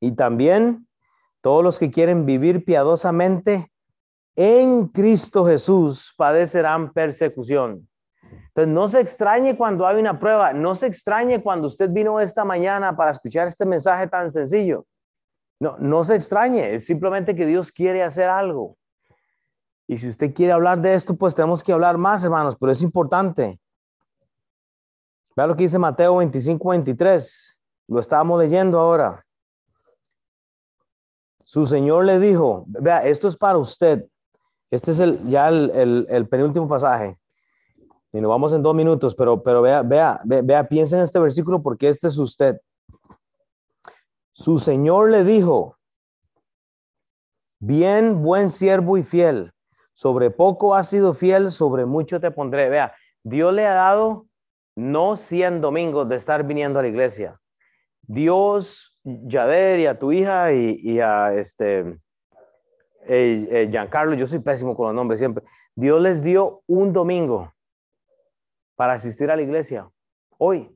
Y 0.00 0.12
también 0.12 0.88
todos 1.40 1.62
los 1.62 1.78
que 1.78 1.92
quieren 1.92 2.26
vivir 2.26 2.64
piadosamente 2.64 3.70
en 4.34 4.88
Cristo 4.88 5.46
Jesús 5.46 6.12
padecerán 6.16 6.92
persecución. 6.92 7.88
Entonces, 8.48 8.72
no 8.72 8.88
se 8.88 9.00
extrañe 9.00 9.56
cuando 9.56 9.86
hay 9.86 9.98
una 10.00 10.18
prueba, 10.18 10.52
no 10.52 10.74
se 10.74 10.86
extrañe 10.86 11.42
cuando 11.42 11.66
usted 11.66 11.90
vino 11.90 12.20
esta 12.20 12.44
mañana 12.44 12.96
para 12.96 13.10
escuchar 13.10 13.46
este 13.46 13.66
mensaje 13.66 14.06
tan 14.06 14.30
sencillo. 14.30 14.86
No, 15.60 15.76
no 15.78 16.04
se 16.04 16.14
extrañe, 16.14 16.74
es 16.74 16.86
simplemente 16.86 17.34
que 17.34 17.46
Dios 17.46 17.72
quiere 17.72 18.02
hacer 18.02 18.28
algo. 18.28 18.76
Y 19.88 19.98
si 19.98 20.08
usted 20.08 20.34
quiere 20.34 20.52
hablar 20.52 20.80
de 20.80 20.94
esto, 20.94 21.14
pues 21.14 21.34
tenemos 21.34 21.62
que 21.62 21.72
hablar 21.72 21.96
más, 21.96 22.24
hermanos, 22.24 22.56
pero 22.58 22.72
es 22.72 22.82
importante. 22.82 23.60
Vea 25.36 25.46
lo 25.46 25.54
que 25.54 25.64
dice 25.64 25.78
Mateo 25.78 26.16
25, 26.16 26.68
23. 26.70 27.62
Lo 27.88 28.00
estábamos 28.00 28.40
leyendo 28.40 28.80
ahora. 28.80 29.24
Su 31.44 31.66
Señor 31.66 32.04
le 32.04 32.18
dijo, 32.18 32.64
vea, 32.66 33.04
esto 33.04 33.28
es 33.28 33.36
para 33.36 33.58
usted. 33.58 34.04
Este 34.70 34.90
es 34.90 34.98
el, 34.98 35.28
ya 35.28 35.48
el, 35.48 36.26
penúltimo 36.28 36.66
pasaje. 36.66 37.16
Y 38.16 38.20
nos 38.22 38.30
vamos 38.30 38.54
en 38.54 38.62
dos 38.62 38.74
minutos, 38.74 39.14
pero, 39.14 39.42
pero 39.42 39.60
vea, 39.60 39.82
vea, 39.82 40.22
vea, 40.24 40.66
piensa 40.66 40.96
en 40.96 41.02
este 41.02 41.20
versículo 41.20 41.62
porque 41.62 41.90
este 41.90 42.08
es 42.08 42.16
usted. 42.16 42.58
Su 44.32 44.58
Señor 44.58 45.10
le 45.10 45.22
dijo, 45.22 45.76
bien, 47.58 48.22
buen 48.22 48.48
siervo 48.48 48.96
y 48.96 49.04
fiel 49.04 49.52
sobre 49.92 50.30
poco 50.30 50.74
has 50.74 50.88
sido 50.88 51.12
fiel, 51.12 51.50
sobre 51.50 51.84
mucho 51.84 52.18
te 52.18 52.30
pondré. 52.30 52.70
Vea, 52.70 52.94
Dios 53.22 53.52
le 53.52 53.66
ha 53.66 53.74
dado 53.74 54.24
no 54.74 55.18
100 55.18 55.60
domingos 55.60 56.08
de 56.08 56.16
estar 56.16 56.42
viniendo 56.46 56.78
a 56.78 56.82
la 56.82 56.88
iglesia. 56.88 57.38
Dios, 58.00 58.98
Yader 59.04 59.78
y 59.80 59.86
a 59.86 59.98
tu 59.98 60.12
hija 60.12 60.54
y, 60.54 61.00
a 61.00 61.34
este 61.34 61.80
eh, 63.06 63.48
eh, 63.50 63.68
Giancarlo, 63.70 64.14
yo 64.14 64.26
soy 64.26 64.38
pésimo 64.38 64.74
con 64.74 64.86
los 64.86 64.94
nombres 64.94 65.18
siempre. 65.18 65.44
Dios 65.74 66.00
les 66.00 66.22
dio 66.22 66.62
un 66.66 66.94
domingo 66.94 67.52
para 68.76 68.92
asistir 68.92 69.30
a 69.30 69.36
la 69.36 69.42
iglesia. 69.42 69.88
Hoy, 70.38 70.70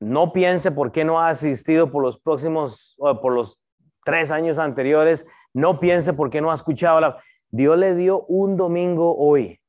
no 0.00 0.32
piense 0.32 0.70
por 0.70 0.92
qué 0.92 1.04
no 1.04 1.20
ha 1.20 1.28
asistido 1.28 1.90
por 1.90 2.02
los 2.02 2.18
próximos, 2.18 2.96
por 2.98 3.32
los 3.32 3.60
tres 4.04 4.30
años 4.30 4.58
anteriores. 4.58 5.26
No 5.52 5.78
piense 5.78 6.12
por 6.12 6.30
qué 6.30 6.40
no 6.40 6.50
ha 6.50 6.54
escuchado 6.54 7.00
la. 7.00 7.22
Dios 7.50 7.78
le 7.78 7.94
dio 7.94 8.24
un 8.26 8.56
domingo 8.56 9.16
hoy, 9.16 9.60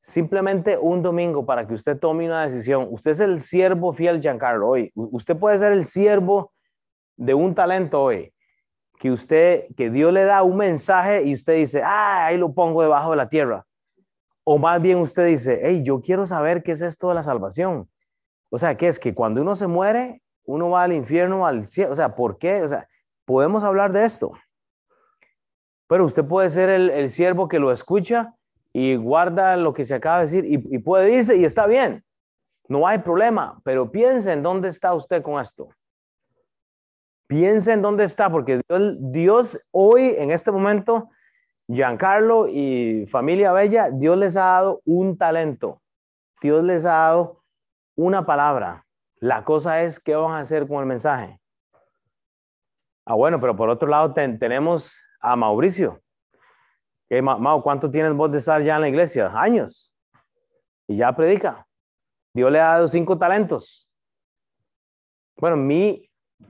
simplemente 0.00 0.76
un 0.76 1.02
domingo 1.02 1.46
para 1.46 1.66
que 1.66 1.74
usted 1.74 1.96
tome 1.98 2.26
una 2.26 2.42
decisión. 2.42 2.88
Usted 2.90 3.12
es 3.12 3.20
el 3.20 3.38
siervo 3.38 3.92
fiel, 3.92 4.20
Giancarlo, 4.20 4.68
hoy. 4.68 4.90
Usted 4.94 5.36
puede 5.36 5.56
ser 5.58 5.72
el 5.72 5.84
siervo 5.84 6.52
de 7.16 7.34
un 7.34 7.54
talento 7.54 8.02
hoy, 8.02 8.34
que 8.98 9.12
usted, 9.12 9.66
que 9.76 9.88
Dios 9.88 10.12
le 10.12 10.24
da 10.24 10.42
un 10.42 10.56
mensaje 10.56 11.22
y 11.22 11.34
usted 11.34 11.54
dice, 11.54 11.82
ah, 11.84 12.26
ahí 12.26 12.36
lo 12.36 12.52
pongo 12.52 12.82
debajo 12.82 13.12
de 13.12 13.16
la 13.16 13.28
tierra. 13.28 13.64
O 14.44 14.58
más 14.58 14.80
bien 14.82 14.98
usted 14.98 15.26
dice, 15.26 15.60
hey, 15.62 15.82
yo 15.84 16.00
quiero 16.00 16.26
saber 16.26 16.62
qué 16.62 16.72
es 16.72 16.82
esto 16.82 17.08
de 17.08 17.14
la 17.14 17.22
salvación. 17.22 17.88
O 18.50 18.58
sea, 18.58 18.76
¿qué 18.76 18.88
es? 18.88 18.98
Que 18.98 19.14
cuando 19.14 19.40
uno 19.40 19.54
se 19.54 19.66
muere, 19.66 20.22
uno 20.44 20.70
va 20.70 20.82
al 20.82 20.92
infierno, 20.92 21.46
al 21.46 21.66
cielo. 21.66 21.92
O 21.92 21.94
sea, 21.94 22.14
¿por 22.14 22.38
qué? 22.38 22.62
O 22.62 22.68
sea, 22.68 22.88
podemos 23.24 23.62
hablar 23.62 23.92
de 23.92 24.04
esto. 24.04 24.32
Pero 25.86 26.04
usted 26.04 26.24
puede 26.24 26.48
ser 26.48 26.68
el, 26.68 27.08
siervo 27.10 27.48
que 27.48 27.58
lo 27.58 27.70
escucha 27.70 28.34
y 28.72 28.96
guarda 28.96 29.56
lo 29.56 29.74
que 29.74 29.84
se 29.84 29.94
acaba 29.94 30.18
de 30.18 30.22
decir 30.22 30.44
y, 30.46 30.78
puede 30.78 31.12
irse 31.12 31.36
y 31.36 31.44
está 31.44 31.66
bien. 31.66 32.04
No 32.68 32.86
hay 32.86 32.98
problema, 32.98 33.60
pero 33.64 33.90
piense 33.90 34.32
en 34.32 34.42
dónde 34.42 34.68
está 34.68 34.94
usted 34.94 35.22
con 35.22 35.40
esto. 35.40 35.68
Piense 37.26 37.72
en 37.72 37.82
dónde 37.82 38.04
está, 38.04 38.30
porque 38.30 38.60
Dios, 38.68 38.96
Dios 38.98 39.60
hoy, 39.70 40.14
en 40.16 40.30
este 40.30 40.50
momento, 40.50 41.10
Giancarlo 41.72 42.48
y 42.48 43.06
familia 43.06 43.50
Bella, 43.52 43.88
Dios 43.90 44.18
les 44.18 44.36
ha 44.36 44.44
dado 44.44 44.82
un 44.84 45.16
talento. 45.16 45.80
Dios 46.42 46.62
les 46.62 46.84
ha 46.84 46.92
dado 46.92 47.42
una 47.96 48.26
palabra. 48.26 48.84
La 49.16 49.42
cosa 49.42 49.82
es 49.82 49.98
qué 49.98 50.14
van 50.14 50.32
a 50.32 50.40
hacer 50.40 50.68
con 50.68 50.80
el 50.80 50.86
mensaje. 50.86 51.40
Ah, 53.06 53.14
bueno, 53.14 53.40
pero 53.40 53.56
por 53.56 53.70
otro 53.70 53.88
lado 53.88 54.12
tenemos 54.12 55.00
a 55.18 55.34
Mauricio. 55.34 56.02
que 57.08 57.22
Mau, 57.22 57.62
¿cuánto 57.62 57.90
tienes 57.90 58.12
vos 58.12 58.30
de 58.30 58.38
estar 58.38 58.60
ya 58.62 58.74
en 58.74 58.82
la 58.82 58.88
iglesia? 58.88 59.32
Años. 59.34 59.94
Y 60.86 60.98
ya 60.98 61.14
predica. 61.14 61.66
Dios 62.34 62.52
le 62.52 62.60
ha 62.60 62.74
dado 62.74 62.88
cinco 62.88 63.16
talentos. 63.16 63.90
Bueno, 65.36 65.56
mi, 65.56 66.06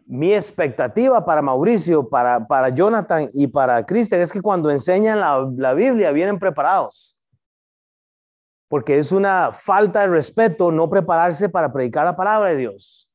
mi 0.07 0.35
expectativa 0.35 1.25
para 1.25 1.43
Mauricio, 1.43 2.09
para, 2.09 2.47
para 2.47 2.69
Jonathan 2.69 3.29
y 3.33 3.47
para 3.47 3.85
Cristian 3.87 4.21
es 4.21 4.33
que 4.33 4.43
cuando 4.43 4.71
enseñan 4.71 5.21
la, 5.21 5.49
la 5.57 5.75
Biblia 5.75 6.13
vienen 6.13 6.39
preparados. 6.39 7.17
Porque 8.69 8.99
es 8.99 9.13
una 9.13 9.53
falta 9.53 10.01
de 10.01 10.09
respeto 10.09 10.73
no 10.73 10.89
prepararse 10.89 11.49
para 11.49 11.73
predicar 11.73 12.05
la 12.05 12.17
palabra 12.17 12.51
de 12.51 12.57
Dios. 12.57 13.09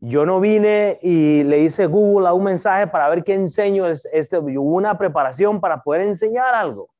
Yo 0.00 0.26
no 0.26 0.40
vine 0.40 0.98
y 1.02 1.42
le 1.44 1.60
hice 1.60 1.86
Google 1.86 2.28
a 2.28 2.34
un 2.34 2.44
mensaje 2.44 2.86
para 2.86 3.08
ver 3.08 3.24
qué 3.24 3.34
enseño. 3.34 3.86
Este, 3.86 4.38
hubo 4.38 4.76
una 4.76 4.98
preparación 4.98 5.60
para 5.60 5.82
poder 5.82 6.02
enseñar 6.02 6.54
algo. 6.54 6.90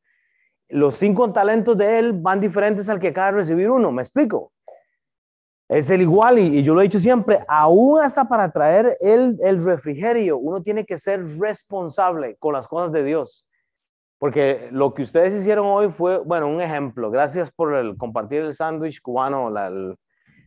Los 0.69 0.97
cinco 0.97 1.31
talentos 1.33 1.77
de 1.77 1.99
él 1.99 2.13
van 2.15 2.41
diferentes 2.41 2.89
al 2.89 2.99
que 2.99 3.09
acaba 3.09 3.33
de 3.33 3.37
recibir 3.39 3.71
uno. 3.71 3.93
¿Me 3.93 4.03
explico? 4.03 4.51
Es 5.69 5.91
el 5.91 6.03
igual 6.03 6.39
y, 6.39 6.63
yo 6.63 6.75
lo 6.75 6.81
he 6.81 6.85
dicho 6.85 7.01
siempre, 7.01 7.45
aún 7.49 8.01
hasta 8.01 8.29
para 8.29 8.53
traer 8.53 8.97
el, 9.01 9.37
el 9.41 9.65
refrigerio, 9.65 10.39
uno 10.39 10.63
tiene 10.63 10.87
que 10.87 10.97
ser 10.97 11.25
responsable 11.39 12.37
con 12.39 12.53
las 12.53 12.69
cosas 12.69 12.93
de 12.93 13.03
Dios. 13.03 13.45
Porque 14.19 14.69
lo 14.73 14.95
que 14.95 15.03
ustedes 15.03 15.35
hicieron 15.35 15.67
hoy 15.67 15.91
fue, 15.91 16.19
bueno, 16.19 16.49
un 16.49 16.61
ejemplo. 16.61 17.11
Gracias 17.11 17.51
por 17.51 17.75
el 17.75 17.97
compartir 17.97 18.43
el 18.43 18.55
sándwich 18.55 19.03
cubano. 19.03 19.53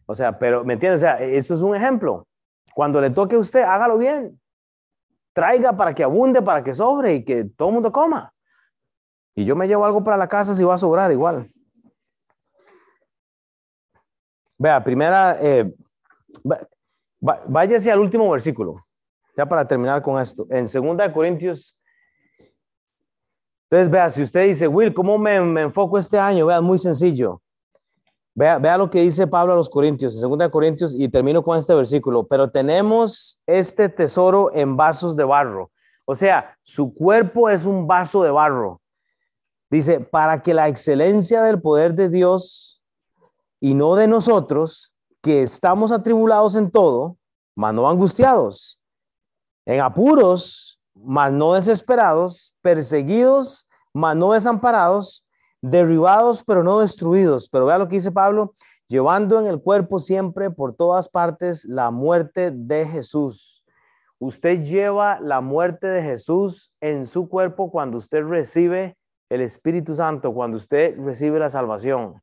o 0.05 0.15
sea, 0.15 0.39
pero, 0.39 0.63
¿me 0.63 0.73
entiendes? 0.73 1.01
O 1.01 1.05
sea, 1.05 1.19
eso 1.19 1.53
es 1.53 1.61
un 1.61 1.75
ejemplo. 1.75 2.25
Cuando 2.73 2.99
le 2.99 3.11
toque 3.11 3.35
a 3.35 3.39
usted, 3.39 3.61
hágalo 3.61 3.97
bien. 3.97 4.39
Traiga 5.33 5.73
para 5.73 5.93
que 5.93 6.03
abunde, 6.03 6.41
para 6.41 6.63
que 6.63 6.73
sobre 6.73 7.15
y 7.15 7.25
que 7.25 7.45
todo 7.45 7.69
el 7.69 7.73
mundo 7.75 7.91
coma. 7.91 8.33
Y 9.35 9.45
yo 9.45 9.55
me 9.55 9.67
llevo 9.67 9.85
algo 9.85 10.03
para 10.03 10.17
la 10.17 10.27
casa 10.27 10.55
si 10.55 10.63
va 10.63 10.73
a 10.73 10.79
sobrar 10.79 11.11
igual. 11.11 11.45
Vea, 14.59 14.83
primera, 14.83 15.37
eh, 15.41 15.73
váyase 17.47 17.89
al 17.89 17.99
último 17.99 18.29
versículo, 18.29 18.85
ya 19.37 19.45
para 19.45 19.65
terminar 19.65 20.01
con 20.01 20.21
esto. 20.21 20.45
En 20.49 20.65
2 20.65 21.13
Corintios. 21.13 21.77
Entonces, 23.69 23.89
vea, 23.89 24.09
si 24.09 24.21
usted 24.21 24.47
dice, 24.47 24.67
Will, 24.67 24.93
¿cómo 24.93 25.17
me, 25.17 25.39
me 25.39 25.61
enfoco 25.61 25.97
este 25.97 26.19
año? 26.19 26.45
Vea, 26.45 26.59
muy 26.59 26.77
sencillo. 26.77 27.41
Vea, 28.35 28.77
lo 28.77 28.89
que 28.89 29.01
dice 29.01 29.27
Pablo 29.27 29.53
a 29.53 29.55
los 29.55 29.69
Corintios, 29.69 30.21
en 30.21 30.29
2 30.29 30.49
Corintios, 30.49 30.93
y 30.93 31.07
termino 31.07 31.41
con 31.41 31.57
este 31.57 31.73
versículo. 31.73 32.27
Pero 32.27 32.49
tenemos 32.49 33.41
este 33.45 33.87
tesoro 33.87 34.51
en 34.53 34.75
vasos 34.75 35.15
de 35.15 35.23
barro. 35.23 35.71
O 36.03 36.15
sea, 36.15 36.57
su 36.61 36.93
cuerpo 36.93 37.49
es 37.49 37.65
un 37.65 37.87
vaso 37.87 38.23
de 38.23 38.31
barro. 38.31 38.81
Dice, 39.69 40.01
para 40.01 40.41
que 40.41 40.53
la 40.53 40.67
excelencia 40.67 41.43
del 41.43 41.61
poder 41.61 41.93
de 41.93 42.09
Dios 42.09 42.68
y 43.59 43.73
no 43.73 43.95
de 43.95 44.07
nosotros, 44.07 44.93
que 45.21 45.43
estamos 45.43 45.91
atribulados 45.91 46.55
en 46.55 46.71
todo, 46.71 47.17
mas 47.55 47.73
no 47.73 47.89
angustiados, 47.89 48.79
en 49.65 49.81
apuros, 49.81 50.79
mas 50.95 51.31
no 51.31 51.53
desesperados, 51.53 52.53
perseguidos, 52.61 53.67
mas 53.93 54.15
no 54.15 54.31
desamparados, 54.31 55.25
derribados 55.61 56.43
pero 56.43 56.63
no 56.63 56.79
destruidos. 56.79 57.49
Pero 57.49 57.65
vea 57.65 57.77
lo 57.77 57.87
que 57.87 57.97
dice 57.97 58.11
Pablo, 58.11 58.53
llevando 58.87 59.39
en 59.39 59.47
el 59.47 59.61
cuerpo 59.61 59.99
siempre 59.99 60.49
por 60.49 60.75
todas 60.75 61.09
partes 61.09 61.65
la 61.65 61.91
muerte 61.91 62.51
de 62.51 62.85
Jesús. 62.85 63.63
Usted 64.19 64.63
lleva 64.63 65.19
la 65.19 65.39
muerte 65.41 65.87
de 65.87 66.01
Jesús 66.01 66.73
en 66.81 67.05
su 67.05 67.29
cuerpo 67.29 67.71
cuando 67.71 67.97
usted 67.97 68.23
recibe 68.23 68.97
el 69.29 69.41
Espíritu 69.41 69.95
Santo, 69.95 70.33
cuando 70.33 70.57
usted 70.57 70.97
recibe 70.97 71.39
la 71.39 71.49
salvación. 71.49 72.21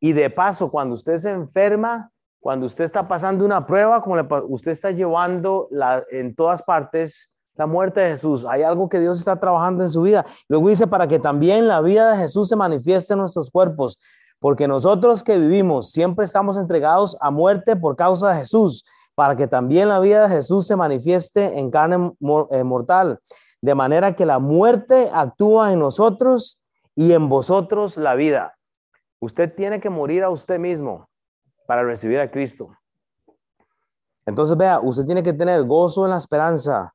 Y 0.00 0.12
de 0.12 0.30
paso, 0.30 0.70
cuando 0.70 0.94
usted 0.94 1.16
se 1.16 1.30
enferma, 1.30 2.10
cuando 2.40 2.66
usted 2.66 2.84
está 2.84 3.08
pasando 3.08 3.44
una 3.44 3.66
prueba, 3.66 4.02
como 4.02 4.16
usted 4.48 4.72
está 4.72 4.90
llevando 4.90 5.66
la, 5.70 6.04
en 6.10 6.34
todas 6.34 6.62
partes 6.62 7.34
la 7.56 7.66
muerte 7.66 8.00
de 8.00 8.10
Jesús. 8.10 8.44
Hay 8.44 8.62
algo 8.62 8.88
que 8.88 9.00
Dios 9.00 9.18
está 9.18 9.38
trabajando 9.38 9.82
en 9.84 9.88
su 9.88 10.02
vida. 10.02 10.26
Luego 10.48 10.68
dice, 10.68 10.86
para 10.86 11.08
que 11.08 11.18
también 11.18 11.68
la 11.68 11.80
vida 11.80 12.12
de 12.12 12.18
Jesús 12.18 12.48
se 12.48 12.56
manifieste 12.56 13.14
en 13.14 13.20
nuestros 13.20 13.50
cuerpos, 13.50 13.98
porque 14.40 14.68
nosotros 14.68 15.22
que 15.22 15.38
vivimos 15.38 15.90
siempre 15.90 16.24
estamos 16.24 16.58
entregados 16.58 17.16
a 17.20 17.30
muerte 17.30 17.76
por 17.76 17.96
causa 17.96 18.32
de 18.32 18.40
Jesús, 18.40 18.84
para 19.14 19.36
que 19.36 19.46
también 19.46 19.88
la 19.88 20.00
vida 20.00 20.28
de 20.28 20.34
Jesús 20.34 20.66
se 20.66 20.76
manifieste 20.76 21.58
en 21.58 21.70
carne 21.70 22.12
eh, 22.50 22.64
mortal, 22.64 23.20
de 23.62 23.74
manera 23.74 24.14
que 24.14 24.26
la 24.26 24.38
muerte 24.38 25.10
actúa 25.12 25.72
en 25.72 25.78
nosotros 25.78 26.60
y 26.94 27.12
en 27.12 27.28
vosotros 27.28 27.96
la 27.96 28.14
vida. 28.14 28.54
Usted 29.24 29.54
tiene 29.54 29.80
que 29.80 29.88
morir 29.88 30.22
a 30.22 30.28
usted 30.28 30.58
mismo 30.58 31.08
para 31.66 31.82
recibir 31.82 32.20
a 32.20 32.30
Cristo. 32.30 32.76
Entonces, 34.26 34.54
vea, 34.54 34.80
usted 34.80 35.06
tiene 35.06 35.22
que 35.22 35.32
tener 35.32 35.64
gozo 35.64 36.04
en 36.04 36.10
la 36.10 36.18
esperanza, 36.18 36.94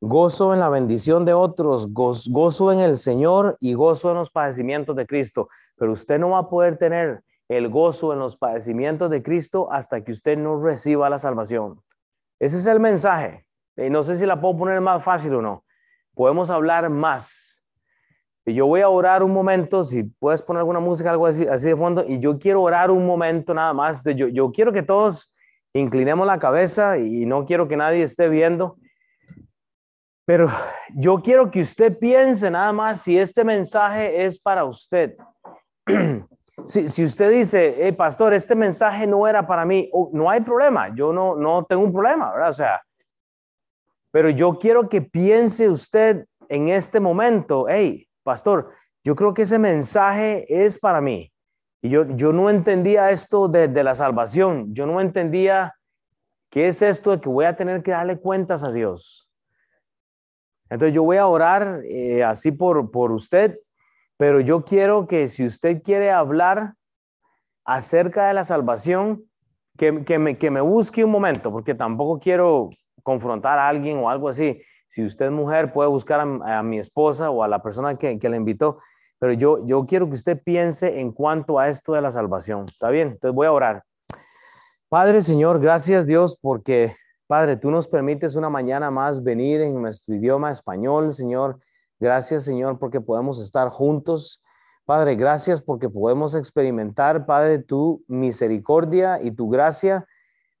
gozo 0.00 0.54
en 0.54 0.60
la 0.60 0.70
bendición 0.70 1.26
de 1.26 1.34
otros, 1.34 1.92
gozo 1.92 2.72
en 2.72 2.80
el 2.80 2.96
Señor 2.96 3.58
y 3.60 3.74
gozo 3.74 4.10
en 4.10 4.16
los 4.16 4.30
padecimientos 4.30 4.96
de 4.96 5.06
Cristo. 5.06 5.50
Pero 5.76 5.92
usted 5.92 6.18
no 6.18 6.30
va 6.30 6.38
a 6.38 6.48
poder 6.48 6.78
tener 6.78 7.22
el 7.48 7.68
gozo 7.68 8.14
en 8.14 8.20
los 8.20 8.38
padecimientos 8.38 9.10
de 9.10 9.22
Cristo 9.22 9.70
hasta 9.70 10.02
que 10.02 10.12
usted 10.12 10.38
no 10.38 10.58
reciba 10.58 11.10
la 11.10 11.18
salvación. 11.18 11.82
Ese 12.40 12.56
es 12.56 12.66
el 12.66 12.80
mensaje. 12.80 13.44
Y 13.76 13.90
no 13.90 14.02
sé 14.02 14.16
si 14.16 14.24
la 14.24 14.40
puedo 14.40 14.56
poner 14.56 14.80
más 14.80 15.04
fácil 15.04 15.34
o 15.34 15.42
no. 15.42 15.66
Podemos 16.14 16.48
hablar 16.48 16.88
más. 16.88 17.51
Yo 18.44 18.66
voy 18.66 18.80
a 18.80 18.88
orar 18.88 19.22
un 19.22 19.32
momento, 19.32 19.84
si 19.84 20.02
puedes 20.02 20.42
poner 20.42 20.60
alguna 20.60 20.80
música, 20.80 21.10
algo 21.10 21.26
así, 21.26 21.46
así 21.46 21.66
de 21.68 21.76
fondo, 21.76 22.04
y 22.06 22.18
yo 22.18 22.38
quiero 22.38 22.62
orar 22.62 22.90
un 22.90 23.06
momento 23.06 23.54
nada 23.54 23.72
más. 23.72 24.02
Yo, 24.04 24.26
yo 24.26 24.50
quiero 24.50 24.72
que 24.72 24.82
todos 24.82 25.32
inclinemos 25.72 26.26
la 26.26 26.38
cabeza 26.38 26.98
y 26.98 27.24
no 27.24 27.46
quiero 27.46 27.68
que 27.68 27.76
nadie 27.76 28.02
esté 28.02 28.28
viendo. 28.28 28.76
Pero 30.24 30.48
yo 30.94 31.20
quiero 31.22 31.50
que 31.50 31.60
usted 31.60 31.96
piense 31.98 32.50
nada 32.50 32.72
más 32.72 33.02
si 33.02 33.18
este 33.18 33.44
mensaje 33.44 34.24
es 34.24 34.40
para 34.40 34.64
usted. 34.64 35.16
Si, 36.66 37.02
usted 37.02 37.30
dice, 37.30 37.92
pastor, 37.96 38.34
este 38.34 38.54
mensaje 38.54 39.04
no 39.06 39.26
era 39.26 39.44
para 39.44 39.64
mí, 39.64 39.90
no 40.12 40.30
hay 40.30 40.42
problema, 40.42 40.94
yo 40.94 41.12
no, 41.12 41.34
no 41.34 41.64
tengo 41.64 41.82
un 41.82 41.92
problema, 41.92 42.30
¿verdad? 42.30 42.50
O 42.50 42.52
sea, 42.52 42.82
pero 44.12 44.30
yo 44.30 44.58
quiero 44.58 44.88
que 44.88 45.02
piense 45.02 45.68
usted 45.68 46.24
en 46.48 46.68
este 46.68 47.00
momento, 47.00 47.66
hey, 47.68 48.06
pastor, 48.22 48.70
yo 49.04 49.14
creo 49.14 49.34
que 49.34 49.42
ese 49.42 49.58
mensaje 49.58 50.44
es 50.48 50.78
para 50.78 51.00
mí. 51.00 51.32
Y 51.80 51.90
yo, 51.90 52.06
yo 52.16 52.32
no 52.32 52.48
entendía 52.48 53.10
esto 53.10 53.48
de, 53.48 53.68
de 53.68 53.84
la 53.84 53.94
salvación, 53.94 54.72
yo 54.74 54.86
no 54.86 55.00
entendía 55.00 55.74
qué 56.50 56.68
es 56.68 56.82
esto 56.82 57.10
de 57.10 57.20
que 57.20 57.28
voy 57.28 57.44
a 57.44 57.56
tener 57.56 57.82
que 57.82 57.90
darle 57.90 58.18
cuentas 58.18 58.62
a 58.62 58.70
Dios. 58.70 59.28
Entonces 60.70 60.94
yo 60.94 61.02
voy 61.02 61.16
a 61.16 61.26
orar 61.26 61.82
eh, 61.84 62.22
así 62.22 62.52
por, 62.52 62.90
por 62.90 63.10
usted 63.12 63.58
pero 64.22 64.38
yo 64.38 64.64
quiero 64.64 65.08
que 65.08 65.26
si 65.26 65.44
usted 65.44 65.82
quiere 65.82 66.12
hablar 66.12 66.74
acerca 67.64 68.28
de 68.28 68.34
la 68.34 68.44
salvación, 68.44 69.24
que, 69.76 70.04
que, 70.04 70.16
me, 70.20 70.38
que 70.38 70.48
me 70.48 70.60
busque 70.60 71.04
un 71.04 71.10
momento, 71.10 71.50
porque 71.50 71.74
tampoco 71.74 72.20
quiero 72.20 72.70
confrontar 73.02 73.58
a 73.58 73.66
alguien 73.66 73.98
o 73.98 74.08
algo 74.08 74.28
así. 74.28 74.62
Si 74.92 75.04
usted 75.04 75.26
es 75.26 75.32
mujer, 75.32 75.72
puede 75.72 75.88
buscar 75.88 76.20
a, 76.20 76.62
mi 76.62 76.78
esposa 76.78 77.30
o 77.30 77.42
a 77.42 77.48
la 77.48 77.62
persona 77.62 77.96
que, 77.96 78.18
que 78.18 78.28
le 78.28 78.36
invitó, 78.36 78.78
pero 79.18 79.32
yo, 79.32 79.64
yo 79.64 79.86
quiero 79.86 80.06
que 80.06 80.14
usted 80.14 80.42
piense 80.42 81.00
en 81.00 81.12
cuanto 81.12 81.58
a 81.58 81.68
esto 81.68 81.94
de 81.94 82.02
la 82.02 82.10
salvación. 82.10 82.66
¿Está 82.68 82.90
bien? 82.90 83.08
Entonces 83.08 83.34
voy 83.34 83.46
a 83.46 83.52
orar. 83.52 83.84
Padre, 84.88 85.22
Señor, 85.22 85.60
gracias 85.60 86.06
Dios 86.06 86.36
porque, 86.38 86.94
Padre, 87.26 87.56
tú 87.56 87.70
nos 87.70 87.88
permites 87.88 88.36
una 88.36 88.50
mañana 88.50 88.90
más 88.90 89.22
venir 89.22 89.62
en 89.62 89.80
nuestro 89.80 90.14
idioma 90.14 90.50
español, 90.50 91.12
Señor 91.12 91.58
Gracias, 92.02 92.42
Señor, 92.42 92.80
porque 92.80 93.00
podemos 93.00 93.40
estar 93.40 93.68
juntos. 93.68 94.42
Padre, 94.84 95.14
gracias 95.14 95.62
porque 95.62 95.88
podemos 95.88 96.34
experimentar, 96.34 97.26
Padre, 97.26 97.60
tu 97.60 98.02
misericordia 98.08 99.22
y 99.22 99.30
tu 99.30 99.48
gracia, 99.48 100.04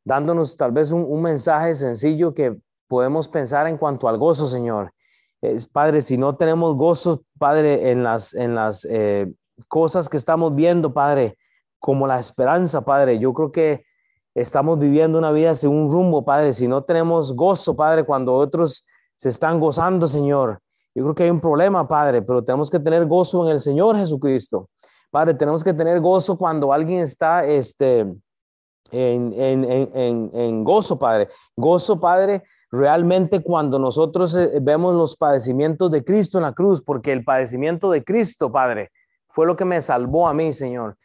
dándonos 0.04 0.56
tal 0.56 0.70
vez 0.70 0.92
un, 0.92 1.20
mensaje 1.20 1.74
sencillo 1.74 2.32
que 2.32 2.56
podemos 2.92 3.26
pensar 3.26 3.66
en 3.68 3.78
cuanto 3.78 4.06
al 4.06 4.18
gozo, 4.18 4.44
Señor. 4.44 4.92
Es, 5.40 5.66
padre, 5.66 6.02
si 6.02 6.18
no 6.18 6.36
tenemos 6.36 6.76
gozo, 6.76 7.22
Padre, 7.38 7.90
en 7.90 8.02
las, 8.02 8.34
en 8.34 8.54
las 8.54 8.84
eh, 8.84 9.32
cosas 9.66 10.10
que 10.10 10.18
estamos 10.18 10.54
viendo, 10.54 10.92
Padre, 10.92 11.38
como 11.78 12.06
la 12.06 12.18
esperanza, 12.18 12.82
Padre, 12.82 13.18
yo 13.18 13.32
creo 13.32 13.50
que 13.50 13.86
estamos 14.34 14.78
viviendo 14.78 15.18
una 15.18 15.30
vida 15.30 15.54
sin 15.54 15.70
un 15.70 15.90
rumbo, 15.90 16.22
Padre. 16.22 16.52
Si 16.52 16.68
no 16.68 16.84
tenemos 16.84 17.34
gozo, 17.34 17.74
Padre, 17.74 18.04
cuando 18.04 18.34
otros 18.34 18.84
se 19.16 19.30
están 19.30 19.58
gozando, 19.58 20.06
Señor, 20.06 20.58
yo 20.94 21.02
creo 21.04 21.14
que 21.14 21.22
hay 21.22 21.30
un 21.30 21.40
problema, 21.40 21.88
Padre, 21.88 22.20
pero 22.20 22.44
tenemos 22.44 22.68
que 22.68 22.78
tener 22.78 23.06
gozo 23.06 23.46
en 23.46 23.52
el 23.52 23.60
Señor 23.60 23.96
Jesucristo. 23.96 24.68
Padre, 25.10 25.32
tenemos 25.32 25.64
que 25.64 25.72
tener 25.72 25.98
gozo 25.98 26.36
cuando 26.36 26.74
alguien 26.74 27.00
está 27.00 27.42
este, 27.46 28.00
en, 28.00 29.32
en, 29.32 29.64
en, 29.64 30.30
en 30.34 30.62
gozo, 30.62 30.98
Padre. 30.98 31.28
Gozo, 31.56 31.98
Padre, 31.98 32.42
realmente 32.72 33.42
cuando 33.42 33.78
nosotros 33.78 34.34
eh, 34.34 34.58
vemos 34.62 34.94
los 34.94 35.16
padecimientos 35.16 35.90
de 35.90 36.02
Cristo 36.02 36.38
en 36.38 36.44
la 36.44 36.54
cruz, 36.54 36.82
porque 36.82 37.12
el 37.12 37.22
padecimiento 37.22 37.90
de 37.90 38.02
Cristo, 38.02 38.50
Padre, 38.50 38.90
fue 39.28 39.46
lo 39.46 39.56
que 39.56 39.66
me 39.66 39.80
salvó 39.80 40.26
a 40.26 40.34
mí, 40.34 40.52
Señor. 40.52 40.96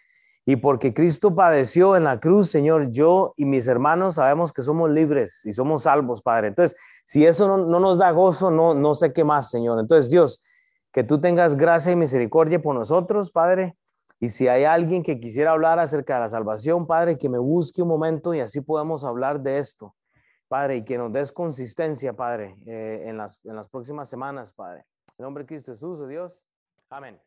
Y 0.45 0.55
porque 0.55 0.93
Cristo 0.93 1.35
padeció 1.35 1.97
en 1.97 2.05
la 2.05 2.21
cruz, 2.21 2.49
Señor, 2.49 2.89
yo 2.89 3.33
y 3.35 3.43
mis 3.43 3.67
hermanos 3.67 4.15
sabemos 4.15 4.53
que 4.53 4.61
somos 4.61 4.89
libres 4.89 5.45
y 5.45 5.51
somos 5.51 5.83
salvos, 5.83 6.21
Padre. 6.21 6.47
Entonces, 6.47 6.79
si 7.03 7.25
eso 7.25 7.57
no, 7.57 7.79
nos 7.79 7.97
da 7.97 8.11
gozo, 8.11 8.49
no, 8.49 8.73
no 8.73 8.95
sé 8.95 9.11
qué 9.11 9.25
más, 9.25 9.49
Señor. 9.49 9.77
Entonces, 9.77 10.09
Dios, 10.09 10.39
que 10.93 11.03
tú 11.03 11.19
tengas 11.19 11.57
gracia 11.57 11.91
y 11.91 11.97
misericordia 11.97 12.61
por 12.61 12.75
nosotros, 12.75 13.29
Padre. 13.29 13.75
Y 14.21 14.29
si 14.29 14.47
hay 14.47 14.63
alguien 14.63 15.03
que 15.03 15.19
quisiera 15.19 15.51
hablar 15.51 15.79
acerca 15.79 16.15
de 16.15 16.21
la 16.21 16.27
salvación, 16.29 16.87
Padre, 16.87 17.17
que 17.17 17.27
me 17.27 17.39
busque 17.39 17.81
un 17.81 17.89
momento 17.89 18.33
y 18.33 18.39
así 18.39 18.61
podamos 18.61 19.03
hablar 19.03 19.41
de 19.41 19.59
esto, 19.59 19.96
Padre, 20.47 20.77
y 20.77 20.85
que 20.85 20.97
nos 20.97 21.11
des 21.11 21.31
consistencia, 21.31 22.13
Padre, 22.13 22.57
eh, 22.65 23.03
en, 23.05 23.17
las, 23.17 23.43
en 23.45 23.55
las 23.55 23.69
próximas 23.69 24.09
semanas, 24.09 24.53
Padre. 24.53 24.85
En 25.17 25.23
nombre 25.23 25.43
de 25.43 25.47
Cristo 25.47 25.73
Jesús, 25.73 26.07
Dios. 26.07 26.45
Amén. 26.89 27.19